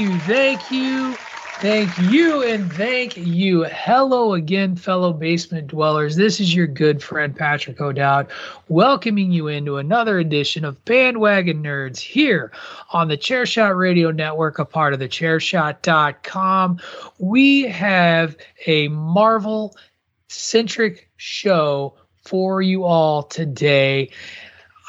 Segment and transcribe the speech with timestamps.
[0.00, 1.14] You, thank you,
[1.58, 3.64] thank you, and thank you.
[3.64, 6.16] Hello again, fellow basement dwellers.
[6.16, 8.28] This is your good friend Patrick O'Dowd,
[8.68, 12.50] welcoming you into another edition of Bandwagon Nerds here
[12.94, 16.80] on the Chairshot Radio Network, a part of the Chairshot.com.
[17.18, 19.76] We have a Marvel
[20.28, 24.10] centric show for you all today.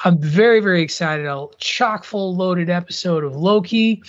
[0.06, 1.26] I'm very, very excited.
[1.26, 4.04] A chock full loaded episode of Loki.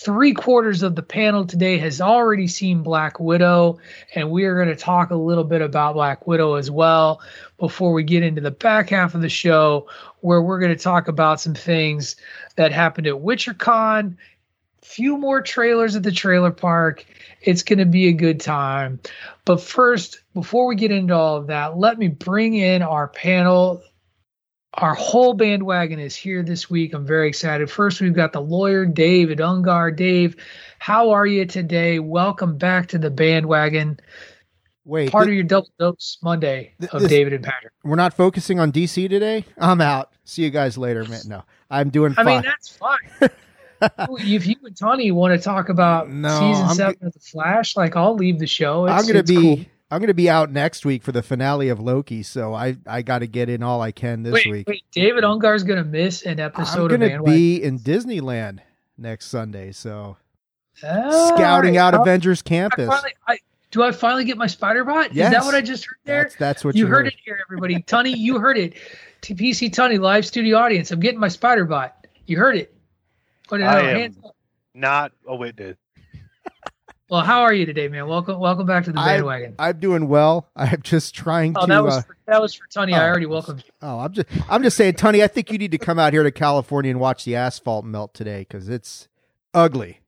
[0.00, 3.80] Three quarters of the panel today has already seen Black Widow,
[4.14, 7.20] and we are going to talk a little bit about Black Widow as well
[7.58, 9.88] before we get into the back half of the show,
[10.20, 12.14] where we're going to talk about some things
[12.54, 14.16] that happened at WitcherCon.
[14.82, 17.04] Few more trailers at the trailer park.
[17.42, 19.00] It's going to be a good time.
[19.44, 23.82] But first, before we get into all of that, let me bring in our panel
[24.74, 26.94] our whole bandwagon is here this week.
[26.94, 27.70] I'm very excited.
[27.70, 29.94] First, we've got the lawyer, David Ungar.
[29.94, 30.36] Dave,
[30.78, 31.98] how are you today?
[31.98, 33.98] Welcome back to the bandwagon.
[34.84, 37.72] Wait, part of your double dose Monday of this, David and Patrick.
[37.84, 39.44] We're not focusing on DC today.
[39.58, 40.12] I'm out.
[40.24, 41.20] See you guys later, man.
[41.26, 42.12] No, I'm doing.
[42.12, 42.26] I fine.
[42.26, 43.30] mean, that's fine.
[44.18, 47.76] if you and Tony want to talk about no, season I'm seven of the Flash,
[47.76, 48.86] like I'll leave the show.
[48.86, 49.56] It's, I'm going to be.
[49.56, 49.64] Cool.
[49.90, 53.02] I'm going to be out next week for the finale of Loki, so I I
[53.02, 54.68] got to get in all I can this wait, week.
[54.68, 56.92] Wait, David Ungar's going to miss an episode.
[56.92, 58.58] I'm going to be in Disneyland
[58.98, 60.18] next Sunday, so
[60.84, 61.80] oh, scouting right.
[61.80, 62.86] out I'll, Avengers Campus.
[62.86, 63.38] I finally, I,
[63.70, 65.14] do I finally get my spider bot?
[65.14, 65.28] Yes.
[65.28, 66.22] Is that what I just heard there?
[66.24, 67.14] That's, that's what you, you heard, heard.
[67.14, 67.80] it here, everybody.
[67.82, 68.74] Tony, you heard it.
[69.22, 70.90] TPC Tony live studio audience.
[70.90, 72.06] I'm getting my spider bot.
[72.26, 72.74] You heard it.
[73.48, 73.84] Put it I out.
[73.84, 74.36] am Hands up.
[74.74, 75.76] not a witness.
[77.10, 78.06] Well, how are you today, man?
[78.06, 79.54] Welcome, welcome back to the bandwagon.
[79.58, 80.46] I, am doing well.
[80.54, 81.68] I'm just trying to oh, to.
[81.68, 82.92] that was uh, for, that was for Tony.
[82.92, 83.72] oh, I already welcomed you.
[83.80, 85.22] Oh, I'm just I'm just saying, Tony.
[85.22, 88.12] I think you need to come out here to California and watch the asphalt melt
[88.12, 89.08] today because it's
[89.54, 90.00] ugly.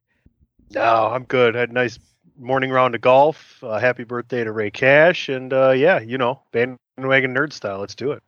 [0.74, 1.54] No, I'm good.
[1.54, 1.98] had a nice
[2.38, 3.64] morning round of golf.
[3.64, 7.78] Uh, happy birthday to Ray Cash, and uh, yeah, you know, bandwagon nerd style.
[7.78, 8.22] Let's do it.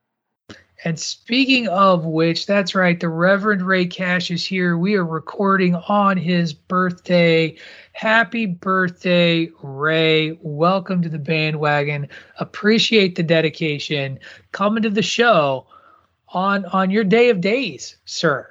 [0.84, 4.76] And speaking of which, that's right, the Reverend Ray Cash is here.
[4.76, 7.56] We are recording on his birthday.
[7.92, 10.36] Happy birthday, Ray.
[10.42, 12.08] Welcome to the bandwagon.
[12.40, 14.18] Appreciate the dedication.
[14.50, 15.68] Coming to the show
[16.28, 18.48] on on your day of days, sir.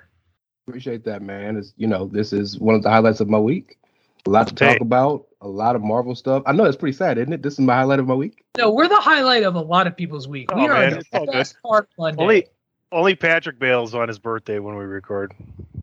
[0.68, 1.58] Appreciate that, man.
[1.58, 3.78] It's, you know, this is one of the highlights of my week.
[4.26, 6.44] A lot to talk about, a lot of Marvel stuff.
[6.46, 7.42] I know it's pretty sad, isn't it?
[7.42, 8.46] This is my highlight of my week.
[8.58, 10.50] No, we're the highlight of a lot of people's week.
[10.54, 12.22] Oh, we are the it's best part of Monday.
[12.22, 12.48] Only
[12.92, 15.34] only Patrick bails on his birthday when we record.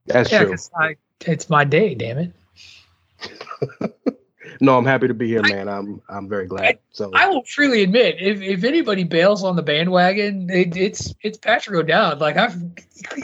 [0.07, 0.51] That's yeah, true.
[0.51, 2.33] 'cause I, it's my day, damn it.
[4.61, 5.69] no, I'm happy to be here, man.
[5.69, 6.79] I'm I'm very glad.
[6.93, 11.39] So I will freely admit, if, if anybody bails on the bandwagon, it, it's it's
[11.39, 12.21] Patrick O'Dowd.
[12.21, 12.57] Like I've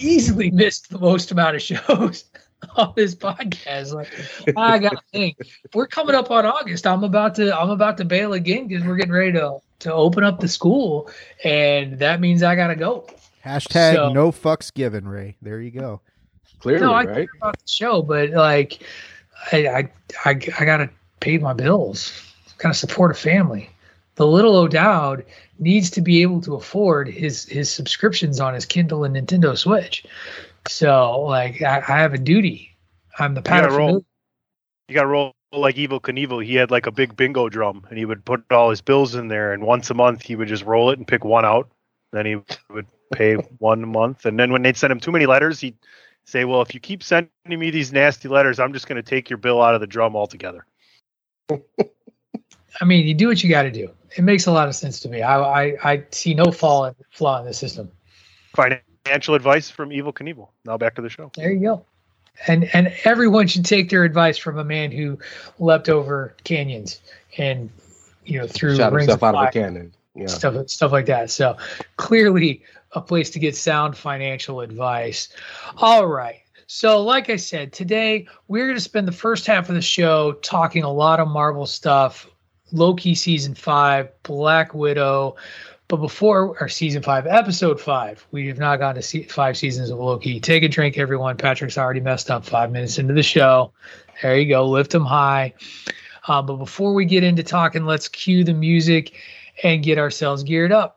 [0.01, 2.25] easily missed the most amount of shows
[2.77, 3.93] on this podcast.
[3.93, 4.11] Like
[4.57, 5.37] I got to think,
[5.75, 6.87] we're coming up on August.
[6.87, 10.25] I'm about to I'm about to bail again because we're getting ready to to open
[10.25, 11.11] up the school,
[11.45, 13.07] and that means I got to go.
[13.45, 15.37] Hashtag So- no fucks given, Ray.
[15.43, 16.01] There you go.
[16.61, 17.15] clearly, no, I right?
[17.15, 18.83] care about the show, but like
[19.53, 19.89] I I
[20.25, 20.91] I, I got to
[21.21, 22.13] pay my bills.
[22.59, 23.69] Got to support a family.
[24.15, 25.25] The little O'Dowd
[25.59, 30.07] needs to be able to afford his his subscriptions on his Kindle and Nintendo Switch.
[30.69, 32.77] So like I, I have a duty.
[33.19, 34.05] I'm the roll.
[34.89, 36.45] You got to roll like Evel Knievel.
[36.45, 39.29] He had like a big bingo drum, and he would put all his bills in
[39.29, 41.71] there, and once a month he would just roll it and pick one out.
[42.13, 42.37] Then he
[42.71, 45.77] would pay one month, and then when they'd send him too many letters, he'd
[46.25, 49.31] say, "Well, if you keep sending me these nasty letters, I'm just going to take
[49.31, 50.67] your bill out of the drum altogether."
[52.81, 53.91] I mean, you do what you got to do.
[54.17, 55.23] It makes a lot of sense to me.
[55.23, 57.91] I, I, I see no fall in, flaw in the system.
[58.55, 60.49] Financial advice from Evel Knievel.
[60.65, 61.31] Now back to the show.
[61.37, 61.85] There you go.
[62.47, 65.19] And and everyone should take their advice from a man who
[65.59, 67.01] leapt over canyons
[67.39, 67.71] and
[68.25, 69.95] you know threw Shot rings himself of out of a cannon.
[70.15, 70.27] Yeah.
[70.27, 71.31] stuff stuff like that.
[71.31, 71.57] So
[71.97, 72.63] clearly
[72.93, 75.29] a place to get sound financial advice.
[75.77, 76.41] All right.
[76.67, 80.33] So, like I said, today we're going to spend the first half of the show
[80.33, 82.29] talking a lot of Marvel stuff,
[82.73, 85.37] Loki season five, Black Widow.
[85.89, 89.91] But before our season five, episode five, we have not gone to see five seasons
[89.91, 90.41] of Loki.
[90.41, 91.37] Take a drink, everyone.
[91.37, 93.73] Patrick's already messed up five minutes into the show.
[94.23, 94.67] There you go.
[94.67, 95.53] Lift him high.
[96.27, 99.13] Uh, but before we get into talking, let's cue the music
[99.63, 100.94] and get ourselves geared up.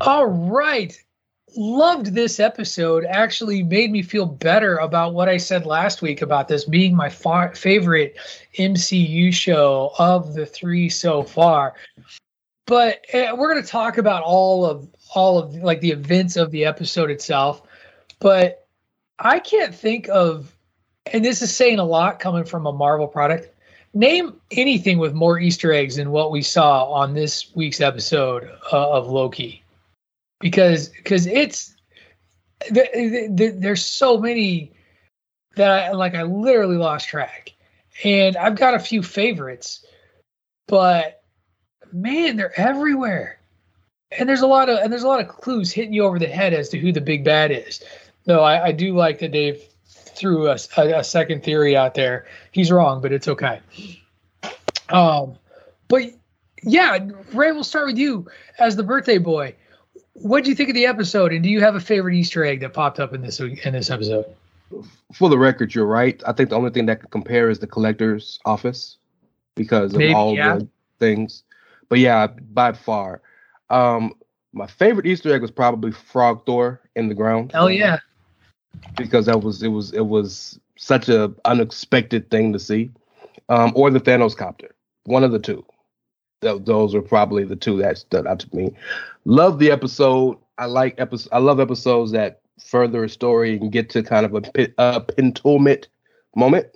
[0.00, 0.96] All right.
[1.56, 3.04] Loved this episode.
[3.04, 7.08] Actually, made me feel better about what I said last week about this being my
[7.08, 8.16] fa- favorite
[8.58, 11.74] MCU show of the three so far.
[12.66, 16.50] But uh, we're going to talk about all of all of like the events of
[16.50, 17.62] the episode itself.
[18.20, 18.66] But
[19.18, 20.54] I can't think of,
[21.12, 23.48] and this is saying a lot coming from a Marvel product.
[23.94, 28.90] Name anything with more Easter eggs than what we saw on this week's episode uh,
[28.90, 29.64] of Loki
[30.40, 31.74] because because it's
[32.60, 34.72] th- th- th- there's so many
[35.56, 37.52] that I like I literally lost track.
[38.04, 39.84] And I've got a few favorites,
[40.68, 41.22] but
[41.92, 43.40] man, they're everywhere.
[44.16, 46.26] And there's a lot of and there's a lot of clues hitting you over the
[46.26, 47.82] head as to who the big bad is.
[48.24, 52.26] Though I, I do like that Dave threw a, a, a second theory out there.
[52.52, 53.60] He's wrong, but it's okay.
[54.90, 55.36] Um,
[55.88, 56.02] but
[56.62, 56.98] yeah,
[57.32, 58.26] Ray, we'll start with you
[58.58, 59.54] as the birthday boy
[60.20, 62.60] what do you think of the episode and do you have a favorite easter egg
[62.60, 64.26] that popped up in this in this episode
[65.14, 66.22] For the record, you're right.
[66.26, 68.98] I think the only thing that could compare is the collector's office
[69.54, 70.56] because of Maybe, all yeah.
[70.56, 70.68] the
[70.98, 71.42] things.
[71.88, 73.22] But yeah, by far.
[73.70, 74.12] Um,
[74.52, 77.52] my favorite Easter egg was probably Frog Thor in the ground.
[77.52, 77.98] hell yeah
[78.96, 82.90] because that was it was it was such a unexpected thing to see,
[83.48, 84.74] um, or the Thanos copter,
[85.04, 85.64] one of the two.
[86.40, 88.72] Th- those are probably the two that stood out to me.
[89.24, 90.38] Love the episode.
[90.58, 91.30] I like episode.
[91.32, 95.88] I love episodes that further a story and get to kind of a, a penultimate
[96.34, 96.66] moment.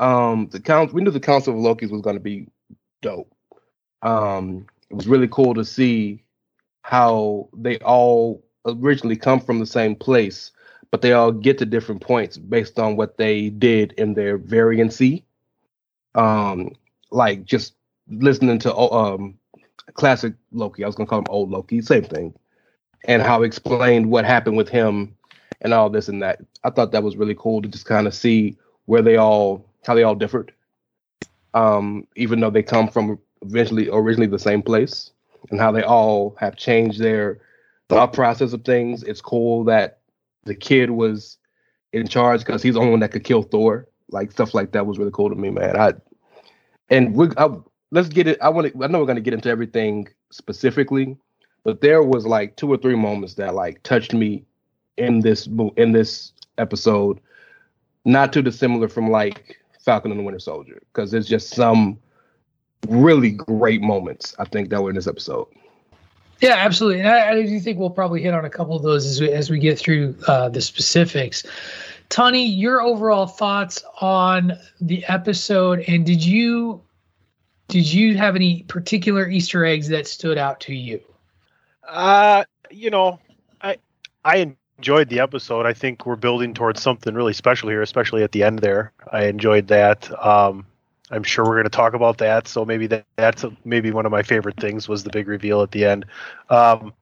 [0.00, 0.92] Um, the count.
[0.92, 2.48] We knew the Council of Loki's was going to be
[3.02, 3.32] dope.
[4.02, 6.24] Um, it was really cool to see
[6.82, 10.52] how they all originally come from the same place
[10.92, 15.24] but they all get to different points based on what they did in their variancy.
[16.14, 16.76] Um,
[17.10, 17.74] like just
[18.12, 19.38] listening to um
[19.94, 22.34] classic Loki, I was gonna call him old Loki, same thing,
[23.06, 25.16] and how explained what happened with him
[25.60, 26.40] and all this and that.
[26.64, 28.56] I thought that was really cool to just kind of see
[28.86, 30.52] where they all how they all differed.
[31.54, 35.10] Um, even though they come from eventually originally the same place,
[35.50, 37.40] and how they all have changed their
[37.88, 39.02] thought process of things.
[39.02, 40.00] It's cool that
[40.44, 41.38] the kid was
[41.92, 43.88] in charge because he's the only one that could kill Thor.
[44.10, 45.76] Like stuff like that was really cool to me, man.
[45.76, 45.92] I
[46.90, 47.48] and we I,
[47.92, 48.38] let's get it.
[48.42, 48.84] I want to.
[48.84, 51.16] I know we're gonna get into everything specifically,
[51.62, 54.44] but there was like two or three moments that like touched me
[54.96, 57.20] in this in this episode.
[58.04, 61.98] Not too dissimilar from like Falcon and the Winter Soldier, because there's just some
[62.88, 65.46] really great moments I think that were in this episode.
[66.40, 69.06] yeah absolutely and I, I do think we'll probably hit on a couple of those
[69.06, 71.44] as we, as we get through uh, the specifics
[72.08, 76.80] tony your overall thoughts on the episode and did you
[77.68, 81.00] did you have any particular easter eggs that stood out to you
[81.88, 83.18] Uh, you know,
[83.60, 83.76] I
[84.24, 85.66] I enjoyed the episode.
[85.66, 88.92] I think we're building towards something really special here, especially at the end there.
[89.12, 90.10] I enjoyed that.
[90.24, 90.66] Um,
[91.10, 92.48] I'm sure we're going to talk about that.
[92.48, 95.62] So maybe that, that's a, maybe one of my favorite things was the big reveal
[95.62, 96.06] at the end.
[96.48, 96.94] Um,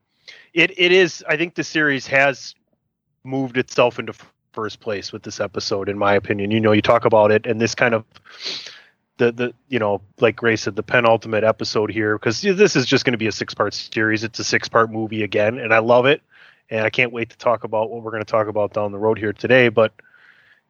[0.53, 1.23] it it is.
[1.29, 2.55] I think the series has
[3.23, 4.13] moved itself into
[4.51, 6.51] first place with this episode, in my opinion.
[6.51, 8.03] You know, you talk about it, and this kind of
[9.21, 13.05] the the you know like Gray said the penultimate episode here because this is just
[13.05, 14.23] going to be a six part series.
[14.23, 16.23] It's a six part movie again, and I love it,
[16.71, 18.97] and I can't wait to talk about what we're going to talk about down the
[18.97, 19.69] road here today.
[19.69, 19.93] But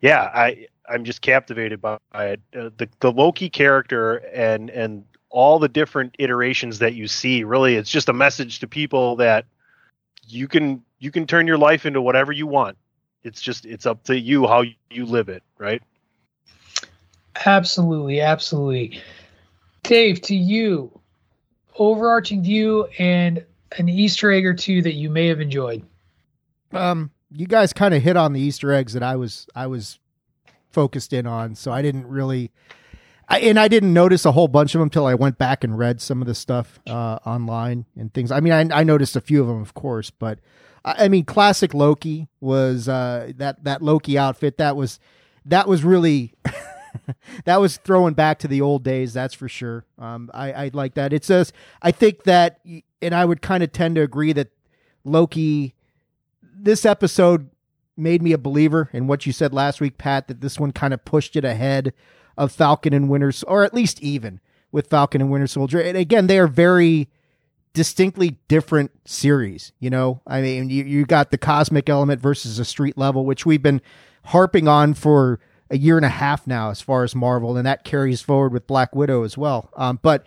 [0.02, 2.42] yeah, I I'm just captivated by it.
[2.54, 7.46] Uh, the the Loki character and and all the different iterations that you see.
[7.46, 9.46] Really, it's just a message to people that
[10.28, 12.78] you can you can turn your life into whatever you want.
[13.24, 15.82] It's just it's up to you how you live it, right?
[17.46, 19.02] Absolutely, absolutely.
[19.84, 21.00] Dave, to you,
[21.78, 23.44] overarching view and
[23.78, 25.84] an Easter egg or two that you may have enjoyed.
[26.74, 30.00] Um, you guys kind of hit on the Easter eggs that I was I was
[30.72, 32.52] focused in on, so I didn't really.
[33.30, 35.78] I, and I didn't notice a whole bunch of them until I went back and
[35.78, 38.30] read some of the stuff uh, online and things.
[38.30, 40.40] I mean, I, I noticed a few of them, of course, but
[40.84, 44.58] I, I mean, classic Loki was uh, that that Loki outfit.
[44.58, 45.00] That was
[45.46, 46.34] that was really
[47.46, 49.14] that was throwing back to the old days.
[49.14, 49.86] That's for sure.
[49.98, 51.14] Um, I, I like that.
[51.14, 52.60] It says I think that,
[53.02, 54.50] and I would kind of tend to agree that
[55.04, 55.74] Loki.
[56.64, 57.50] This episode
[57.98, 60.28] made me a believer in what you said last week, Pat.
[60.28, 61.94] That this one kind of pushed it ahead
[62.38, 64.40] of Falcon and Winter, or at least even
[64.72, 65.82] with Falcon and Winter Soldier.
[65.82, 67.10] And again, they are very
[67.74, 69.72] distinctly different series.
[69.80, 73.46] You know, I mean, you, you got the cosmic element versus a street level, which
[73.46, 73.82] we've been
[74.26, 75.40] harping on for
[75.72, 78.68] a year and a half now as far as Marvel, and that carries forward with
[78.68, 79.72] Black Widow as well.
[79.76, 80.26] Um, but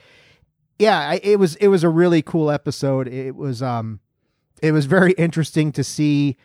[0.79, 3.07] yeah, I, it was it was a really cool episode.
[3.07, 4.01] It was um,
[4.63, 6.37] it was very interesting to see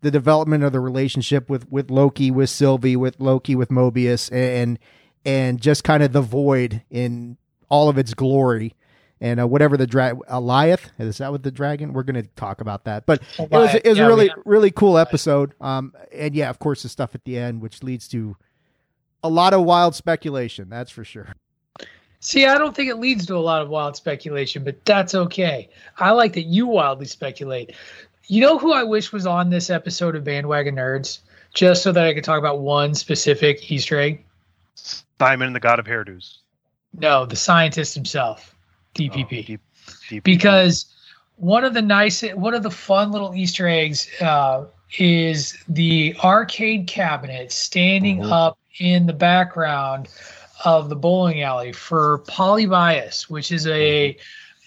[0.00, 4.78] the development of the relationship with with Loki, with Sylvie, with Loki, with Mobius, and
[5.24, 7.38] and just kind of the void in
[7.68, 8.74] all of its glory.
[9.20, 11.92] And uh, whatever the drag, Alioth is that what the dragon?
[11.92, 14.70] We're going to talk about that, but it was it was Yeah, a really really
[14.70, 15.54] cool episode.
[15.60, 18.36] Um, and yeah, of course, the stuff at the end, which leads to
[19.22, 20.68] a lot of wild speculation.
[20.68, 21.34] That's for sure.
[22.20, 25.68] See, I don't think it leads to a lot of wild speculation, but that's okay.
[25.98, 27.74] I like that you wildly speculate.
[28.26, 31.20] You know who I wish was on this episode of Bandwagon Nerds,
[31.54, 34.24] just so that I could talk about one specific Easter egg?
[34.74, 36.38] Simon, the God of Hairdos.
[36.92, 38.54] No, the scientist himself,
[38.94, 39.24] DPP.
[39.24, 39.58] Oh, D-
[40.10, 40.22] DPP.
[40.24, 40.86] because
[41.36, 44.64] one of the nice one of the fun little easter eggs uh,
[44.98, 48.32] is the arcade cabinet standing Mhm.
[48.32, 50.08] up in the background
[50.64, 54.16] of the bowling alley for Polybius which is a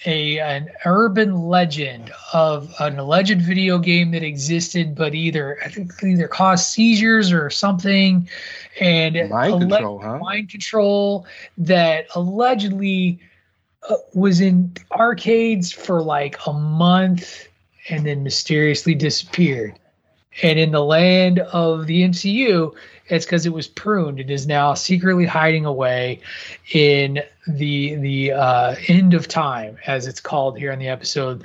[0.05, 5.91] a an urban legend of an alleged video game that existed but either i think
[6.03, 8.27] either caused seizures or something
[8.79, 10.17] and Mind control, huh?
[10.19, 11.25] mind control
[11.57, 13.19] that allegedly
[13.89, 17.47] uh, was in arcades for like a month
[17.89, 19.77] and then mysteriously disappeared.
[20.41, 22.73] And in the land of the MCU,
[23.07, 24.19] it's because it was pruned.
[24.19, 26.21] It is now secretly hiding away
[26.71, 31.43] in the the uh, end of time, as it's called here in the episode.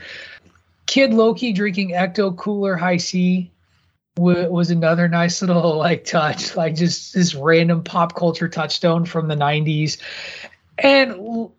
[0.86, 3.50] Kid Loki drinking Ecto Cooler Hi-C
[4.16, 9.34] was another nice little like touch, like just this random pop culture touchstone from the
[9.34, 9.98] '90s.
[10.78, 11.50] And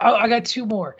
[0.00, 0.96] I got two more.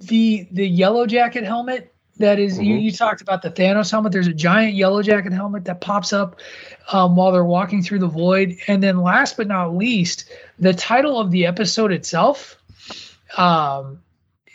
[0.00, 2.82] The the yellow jacket helmet that is you, Mhm.
[2.82, 4.12] you talked about the Thanos helmet.
[4.12, 6.38] There's a giant yellow jacket helmet that pops up
[6.92, 8.56] um, while they're walking through the void.
[8.68, 10.24] And then last but not least,
[10.58, 12.56] the title of the episode itself
[13.36, 14.00] um,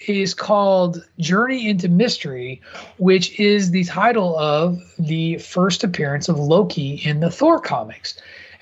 [0.07, 2.62] is called Journey into Mystery,
[2.98, 8.15] which is the title of the first appearance of Loki in the Thor comics.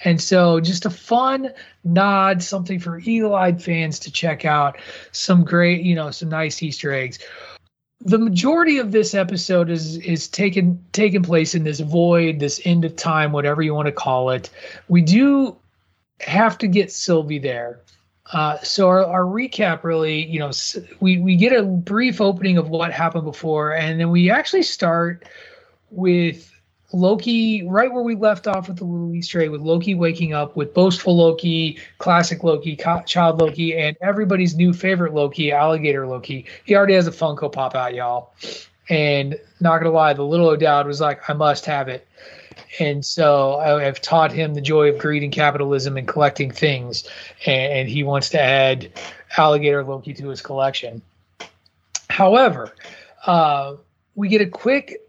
[0.06, 1.52] And so, just a fun
[1.86, 4.78] nod, something for eagle eyed fans to check out.
[5.14, 7.20] Some great, you know, some nice Easter eggs.
[8.06, 12.86] The majority of this episode is is taken taken place in this void, this end
[12.86, 14.50] of time, whatever you want to call it.
[14.90, 15.56] We do
[16.20, 17.80] have to get Sylvie there.
[18.32, 20.52] Uh, so our, our recap really, you know,
[21.00, 25.26] we we get a brief opening of what happened before, and then we actually start
[25.92, 26.53] with
[26.94, 30.74] Loki right where we left off with the Easter egg with Loki waking up with
[30.74, 36.46] boastful Loki, classic Loki, co- child Loki, and everybody's new favorite Loki, alligator Loki.
[36.66, 38.34] He already has a Funko Pop out, y'all.
[38.90, 42.08] And not gonna lie, the little O'Dowd was like, I must have it.
[42.80, 47.08] And so I have taught him the joy of greed and capitalism and collecting things,
[47.46, 48.92] and, he wants to add
[49.38, 51.02] alligator Loki to his collection.
[52.10, 52.74] However,
[53.26, 53.76] uh,
[54.16, 55.03] we get a quick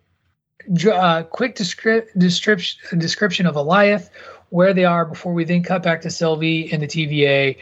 [0.93, 4.11] uh, quick descri- description description of Alioth,
[4.51, 7.57] where they are before we then cut back to Sylvie in the TVA,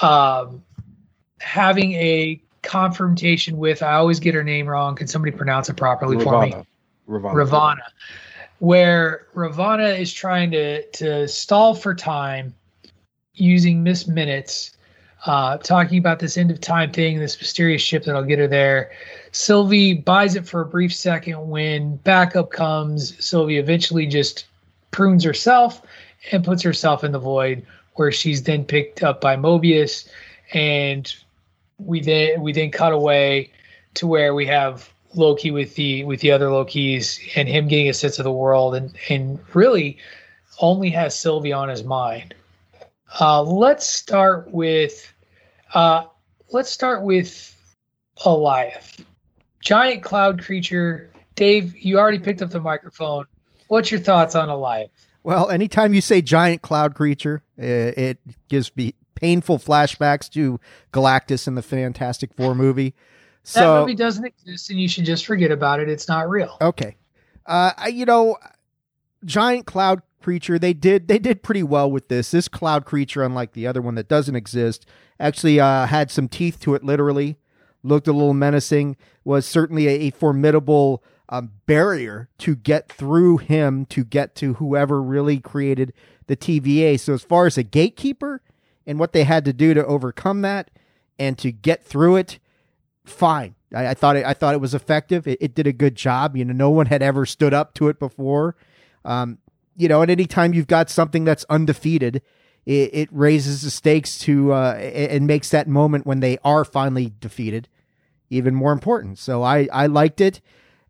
[0.00, 0.62] um,
[1.40, 3.82] having a confrontation with.
[3.82, 4.94] I always get her name wrong.
[4.96, 6.52] Can somebody pronounce it properly for me?
[6.52, 6.66] Ravonna.
[7.08, 7.34] Ravonna.
[7.34, 7.82] Ravonna,
[8.58, 12.54] where Ravonna is trying to to stall for time
[13.34, 14.76] using Miss Minutes,
[15.26, 18.92] uh, talking about this end of time thing, this mysterious ship that'll get her there.
[19.32, 21.48] Sylvie buys it for a brief second.
[21.48, 24.46] When backup comes, Sylvie eventually just
[24.90, 25.82] prunes herself
[26.30, 30.08] and puts herself in the void, where she's then picked up by Mobius,
[30.52, 31.12] and
[31.78, 33.50] we then we then cut away
[33.94, 37.94] to where we have Loki with the with the other Lokis and him getting a
[37.94, 39.98] sense of the world and and really
[40.60, 42.34] only has Sylvie on his mind.
[43.20, 45.12] Uh, let's start with
[45.74, 46.04] uh,
[46.50, 47.48] let's start with
[48.18, 49.04] Alioth,
[49.62, 51.10] giant cloud creature.
[51.34, 53.24] Dave, you already picked up the microphone.
[53.68, 54.90] What's your thoughts on Alioth?
[55.22, 60.60] Well, anytime you say giant cloud creature, it, it gives me painful flashbacks to
[60.92, 62.94] Galactus in the Fantastic Four movie.
[63.44, 65.88] So, that movie doesn't exist, and you should just forget about it.
[65.88, 66.56] It's not real.
[66.60, 66.96] Okay,
[67.46, 68.36] uh, you know,
[69.24, 70.58] giant cloud creature.
[70.58, 72.30] They did they did pretty well with this.
[72.30, 74.86] This cloud creature, unlike the other one that doesn't exist,
[75.18, 76.84] actually uh, had some teeth to it.
[76.84, 77.36] Literally,
[77.82, 78.96] looked a little menacing.
[79.24, 85.02] Was certainly a, a formidable um, barrier to get through him to get to whoever
[85.02, 85.94] really created
[86.26, 87.00] the TVA.
[87.00, 88.42] So as far as a gatekeeper
[88.86, 90.70] and what they had to do to overcome that
[91.18, 92.38] and to get through it,
[93.04, 93.54] fine.
[93.74, 95.26] I, I thought it, I thought it was effective.
[95.26, 96.36] It, it, did a good job.
[96.36, 98.54] You know, no one had ever stood up to it before.
[99.04, 99.38] Um,
[99.74, 102.20] you know, and anytime you've got something that's undefeated,
[102.66, 107.12] it, it raises the stakes to uh, and makes that moment when they are finally
[107.20, 107.68] defeated
[108.32, 109.18] even more important.
[109.18, 110.40] So I I liked it.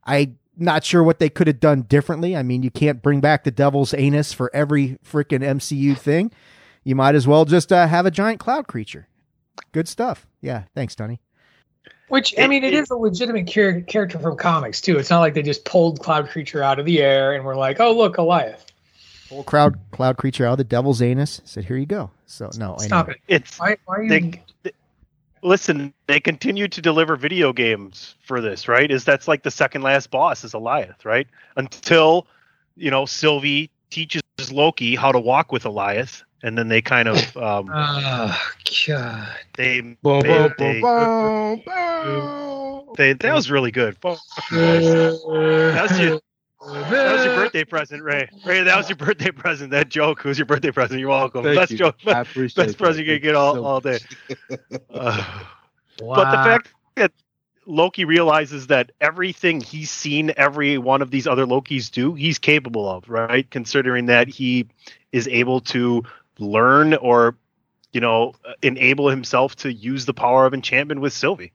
[0.06, 2.36] I not sure what they could have done differently.
[2.36, 6.30] I mean, you can't bring back the devil's anus for every freaking MCU thing.
[6.84, 9.08] You might as well just uh, have a giant cloud creature.
[9.72, 10.26] Good stuff.
[10.40, 11.20] Yeah, thanks, Tony.
[12.08, 14.98] Which I mean, it, it is a legitimate char- character from comics too.
[14.98, 17.80] It's not like they just pulled Cloud Creature out of the air and were like,
[17.80, 18.66] "Oh, look, Alioth."
[19.30, 21.40] Whole crowd, Cloud Creature out of the Devil's anus.
[21.44, 23.20] Said, "Here you go." So no, stop anyway.
[23.28, 23.34] it.
[23.36, 24.08] It's why, why are you?
[24.10, 24.72] They, they,
[25.42, 28.90] listen, they continue to deliver video games for this, right?
[28.90, 31.26] Is that's like the second last boss is Alioth, right?
[31.56, 32.26] Until
[32.76, 37.36] you know Sylvie teaches Loki how to walk with Alioth, and then they kind of
[37.36, 38.40] um oh
[38.86, 42.94] god they Boom, they, boom, they, boom, boom.
[42.96, 44.18] they- that was really good Fuck
[44.50, 46.20] you that was your
[46.66, 50.38] that was your birthday present ray ray that was your birthday present that joke was
[50.38, 51.78] your birthday present you're welcome Thank best you.
[51.78, 53.20] joke I appreciate best present you that.
[53.20, 53.98] can get all, So- all day
[54.90, 55.24] Uh,
[56.00, 56.16] Wow.
[56.16, 57.12] but the fact that
[57.66, 62.88] Loki realizes that everything he's seen every one of these other Lokis do, he's capable
[62.90, 63.48] of, right?
[63.50, 64.66] Considering that he
[65.12, 66.02] is able to
[66.38, 67.36] learn or,
[67.92, 71.52] you know, enable himself to use the power of enchantment with Sylvie.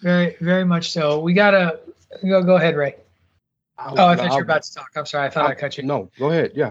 [0.00, 1.18] very, very much so.
[1.18, 1.80] We gotta
[2.22, 2.42] go.
[2.44, 2.94] Go ahead, Ray.
[3.78, 4.90] Oh, I thought you were about to talk.
[4.96, 5.26] I'm sorry.
[5.26, 5.84] I thought I cut you.
[5.84, 6.52] No, go ahead.
[6.54, 6.70] Yeah,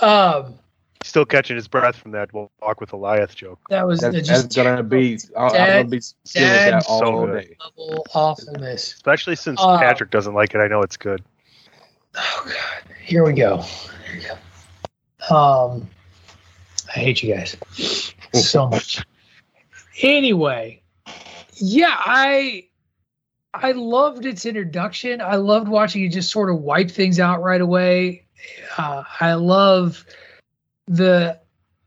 [0.00, 0.54] Um,
[1.02, 3.60] Still catching his breath from that walk with Goliath joke.
[3.70, 5.18] that was that's, just that's gonna be.
[5.36, 7.40] I- I'm dead- gonna be still with dead that all so good.
[7.48, 7.56] day.
[7.60, 8.94] level awfulness.
[8.94, 10.58] Especially since Uh, Patrick doesn't like it.
[10.58, 11.22] I know it's good.
[12.16, 12.94] Oh god.
[13.02, 13.58] Here we go.
[13.58, 14.26] Here we
[15.30, 15.36] go.
[15.36, 15.88] Um,
[16.88, 17.56] I hate you guys
[18.32, 19.04] so much.
[20.00, 20.80] Anyway,
[21.54, 22.67] yeah, I
[23.62, 25.20] I loved its introduction.
[25.20, 28.24] I loved watching it just sort of wipe things out right away.
[28.76, 30.04] Uh, I love
[30.86, 31.38] the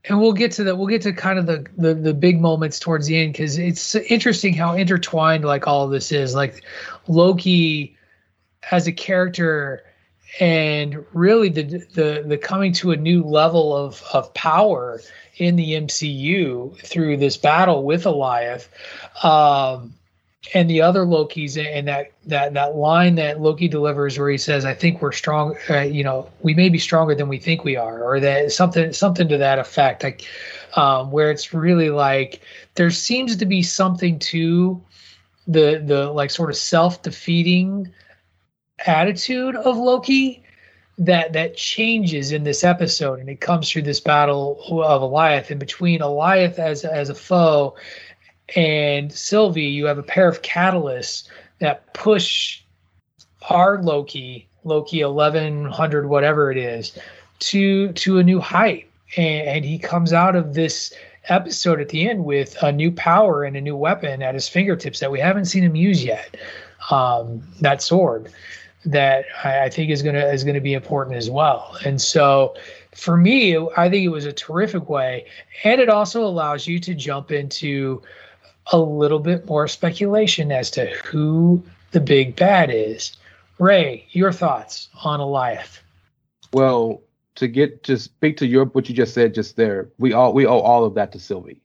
[0.06, 2.80] and we'll get to that we'll get to kind of the the, the big moments
[2.80, 6.64] towards the end because it's interesting how intertwined like all this is like
[7.08, 7.96] loki
[8.72, 9.84] as a character
[10.40, 15.02] and really the the the coming to a new level of of power
[15.38, 18.68] in the MCU through this battle with Alioth,
[19.26, 19.94] um,
[20.54, 24.65] and the other Lokis, and that that that line that Loki delivers where he says,
[24.65, 25.56] "I think we're strong.
[25.69, 28.91] Uh, you know, we may be stronger than we think we are," or that something
[28.91, 30.04] something to that effect.
[30.04, 30.27] Like
[30.75, 32.41] um, where it's really like
[32.75, 34.82] there seems to be something to
[35.47, 37.91] the the like sort of self defeating
[38.86, 40.43] attitude of Loki
[40.97, 45.51] that that changes in this episode, and it comes through this battle of Alioth.
[45.51, 47.75] And between Alioth as as a foe
[48.56, 51.28] and Sylvie, you have a pair of catalysts
[51.60, 52.62] that push
[53.50, 56.98] our Loki, Loki eleven hundred, whatever it is,
[57.40, 58.88] to to a new height.
[59.18, 60.94] And, and he comes out of this
[61.30, 65.00] episode at the end with a new power and a new weapon at his fingertips
[65.00, 66.36] that we haven't seen him use yet.
[66.90, 68.32] Um, that sword
[68.86, 71.78] that I, I think is gonna is gonna be important as well.
[71.86, 72.56] And so
[72.96, 75.26] for me, I think it was a terrific way,
[75.64, 78.02] and it also allows you to jump into
[78.67, 83.15] a little bit more speculation as to who the big bad is.
[83.60, 85.80] Ray, your thoughts on Alioth?
[86.54, 87.02] Well,
[87.36, 90.45] to get to speak to your what you just said just there, we all we
[90.45, 91.62] owe all of that to Sylvie.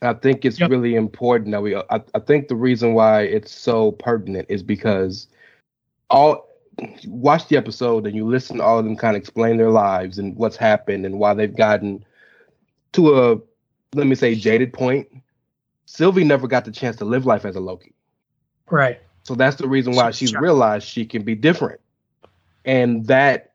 [0.00, 0.70] I think it's Yep.
[0.70, 1.74] really important that we.
[1.76, 5.26] I, I think the reason why it's so pertinent is because
[6.10, 6.48] all
[7.06, 10.18] watch the episode and you listen to all of them kind of explain their lives
[10.18, 12.04] and what's happened and why they've gotten
[12.92, 13.40] to a
[13.94, 15.08] let me say jaded point.
[15.88, 17.94] Sylvie never got the chance to live life as a Loki.
[18.68, 19.00] Right.
[19.22, 21.80] So that's the reason why She's she's realized she can be different.
[22.66, 23.52] And that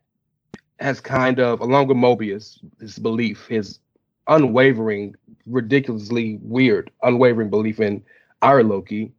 [0.80, 3.78] has kind of, along with Mobius, his belief, his
[4.28, 5.16] unwavering,
[5.46, 8.04] ridiculously weird, unwavering belief in
[8.42, 9.12] our Loki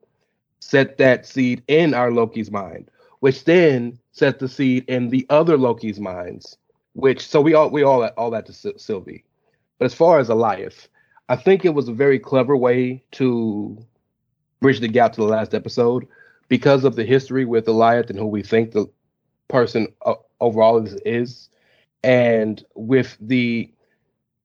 [0.59, 5.57] set that seed in our Loki's mind, which then set the seed in the other
[5.57, 6.59] Loki's minds.
[6.95, 9.25] Which so we all we all all that to Sylvie.
[9.79, 10.89] But as far as Alioth,
[11.29, 13.79] I think it was a very clever way to
[14.61, 16.07] bridge the gap to the last episode
[16.49, 18.87] because of the history with Alioth and who we think the
[19.49, 21.49] person uh, overall is, is,
[22.03, 23.71] and with the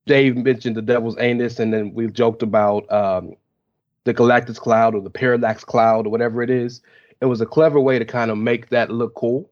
[0.06, 3.36] Dave mentioned the Devil's Anus, and then we've joked about um,
[4.06, 6.82] the Galactus Cloud or the Parallax Cloud or whatever it is.
[7.22, 9.50] It was a clever way to kind of make that look cool.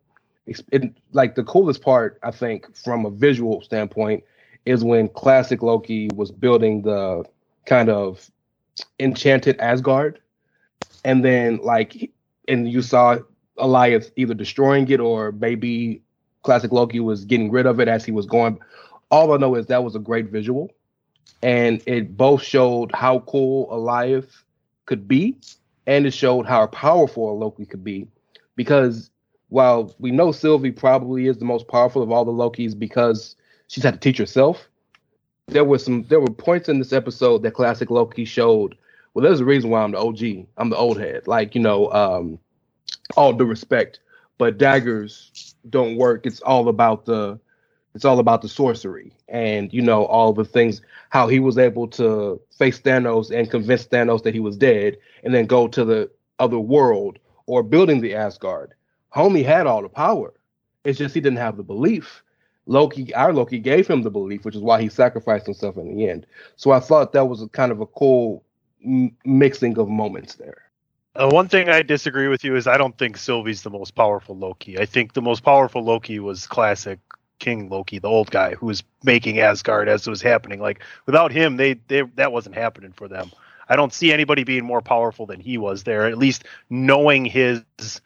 [0.48, 4.24] It, like the coolest part, I think, from a visual standpoint,
[4.68, 7.24] is when classic Loki was building the
[7.66, 8.30] kind of
[9.00, 10.20] enchanted Asgard,
[11.06, 12.12] and then like,
[12.50, 13.18] and you saw
[13.58, 16.02] Alioth either destroying it or maybe
[16.44, 18.60] classic Loki was getting rid of it as he was going.
[19.10, 20.70] All I know is that was a great visual,
[21.42, 24.44] and it both showed how cool Alioth
[24.86, 25.38] could be,
[25.86, 28.06] and it showed how powerful Loki could be,
[28.58, 29.10] because
[29.48, 33.84] while we know Sylvie probably is the most powerful of all the Lokis because she's
[33.84, 34.68] had to teach herself,
[35.48, 38.76] there were some there were points in this episode that classic Loki showed.
[39.14, 40.48] Well, there's a reason why I'm the OG.
[40.58, 41.28] I'm the old head.
[41.28, 42.40] Like you know, um,
[43.16, 44.00] all due respect,
[44.38, 46.26] but daggers don't work.
[46.26, 47.40] It's all about the
[47.96, 51.88] it's all about the sorcery and you know all the things how he was able
[51.88, 56.10] to face Thanos and convince Thanos that he was dead and then go to the
[56.38, 58.74] other world or building the Asgard.
[59.16, 60.34] Homie had all the power.
[60.84, 62.22] It's just he didn't have the belief.
[62.68, 66.10] Loki, our Loki gave him the belief, which is why he sacrificed himself in the
[66.10, 66.28] end.
[66.58, 68.44] So I thought that was a kind of a cool
[68.86, 70.64] m- mixing of moments there.
[71.16, 74.38] Uh, one thing I disagree with you is I don't think Sylvie's the most powerful
[74.38, 74.78] Loki.
[74.78, 77.00] I think the most powerful Loki was classic
[77.40, 80.60] King Loki, the old guy who was making Asgard as it was happening.
[80.60, 83.32] Like without him, they, they that wasn't happening for them.
[83.70, 86.06] I don't see anybody being more powerful than he was there.
[86.06, 88.02] At least knowing his powers,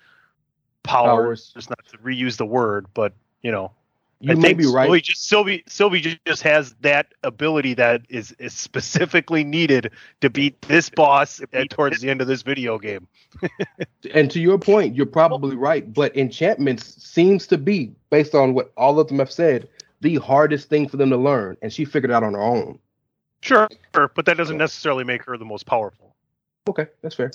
[0.84, 1.52] powers.
[1.54, 3.72] just not to reuse the word, but you know,
[4.22, 4.86] you I may be right.
[4.86, 10.62] Sylvie just Sylvie Sylvie just has that ability that is, is specifically needed to beat
[10.62, 13.08] this boss at, towards the end of this video game.
[14.14, 15.92] and to your point, you're probably right.
[15.92, 19.68] But enchantments seems to be, based on what all of them have said,
[20.02, 22.80] the hardest thing for them to learn, and she figured it out on her own.
[23.42, 26.16] Sure, but that doesn't necessarily make her the most powerful.
[26.70, 27.32] Okay, that's fair.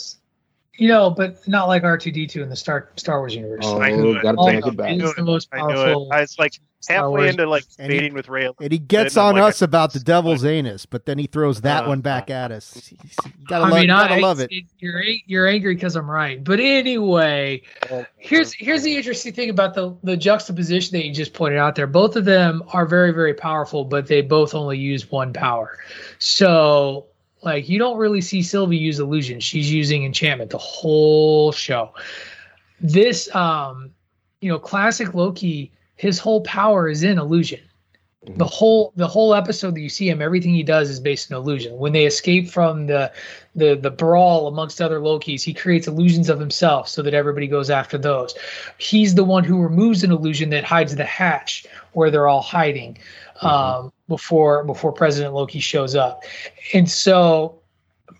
[0.78, 3.64] You know, but not like R two D two in the Star Star Wars universe.
[3.64, 4.96] Oh, I knew gotta take it back.
[4.96, 6.08] Is the most powerful.
[6.12, 6.52] I, I was like
[6.88, 8.50] halfway into like debating with Ray.
[8.60, 11.84] And he gets on like us about the devil's anus, but then he throws that
[11.84, 12.92] uh, one back at us.
[12.92, 12.98] You
[13.48, 14.52] gotta, I love, mean, gotta I, love it.
[14.52, 14.64] it.
[14.78, 17.62] You're you're angry because I'm right, but anyway,
[18.16, 21.86] here's here's the interesting thing about the the juxtaposition that you just pointed out there.
[21.86, 25.78] Both of them are very very powerful, but they both only use one power.
[26.18, 27.06] So
[27.46, 29.40] like you don't really see Sylvie use illusion.
[29.40, 31.94] She's using enchantment the whole show.
[32.80, 33.90] This um,
[34.40, 37.60] you know, classic Loki, his whole power is in illusion.
[38.26, 38.38] Mm-hmm.
[38.38, 41.36] The whole the whole episode that you see him, everything he does is based in
[41.36, 41.78] illusion.
[41.78, 43.12] When they escape from the
[43.54, 47.70] the the brawl amongst other Lokis, he creates illusions of himself so that everybody goes
[47.70, 48.34] after those.
[48.78, 52.98] He's the one who removes an illusion that hides the hatch where they're all hiding
[53.36, 53.46] mm-hmm.
[53.46, 56.24] um, before before President Loki shows up.
[56.72, 57.60] And so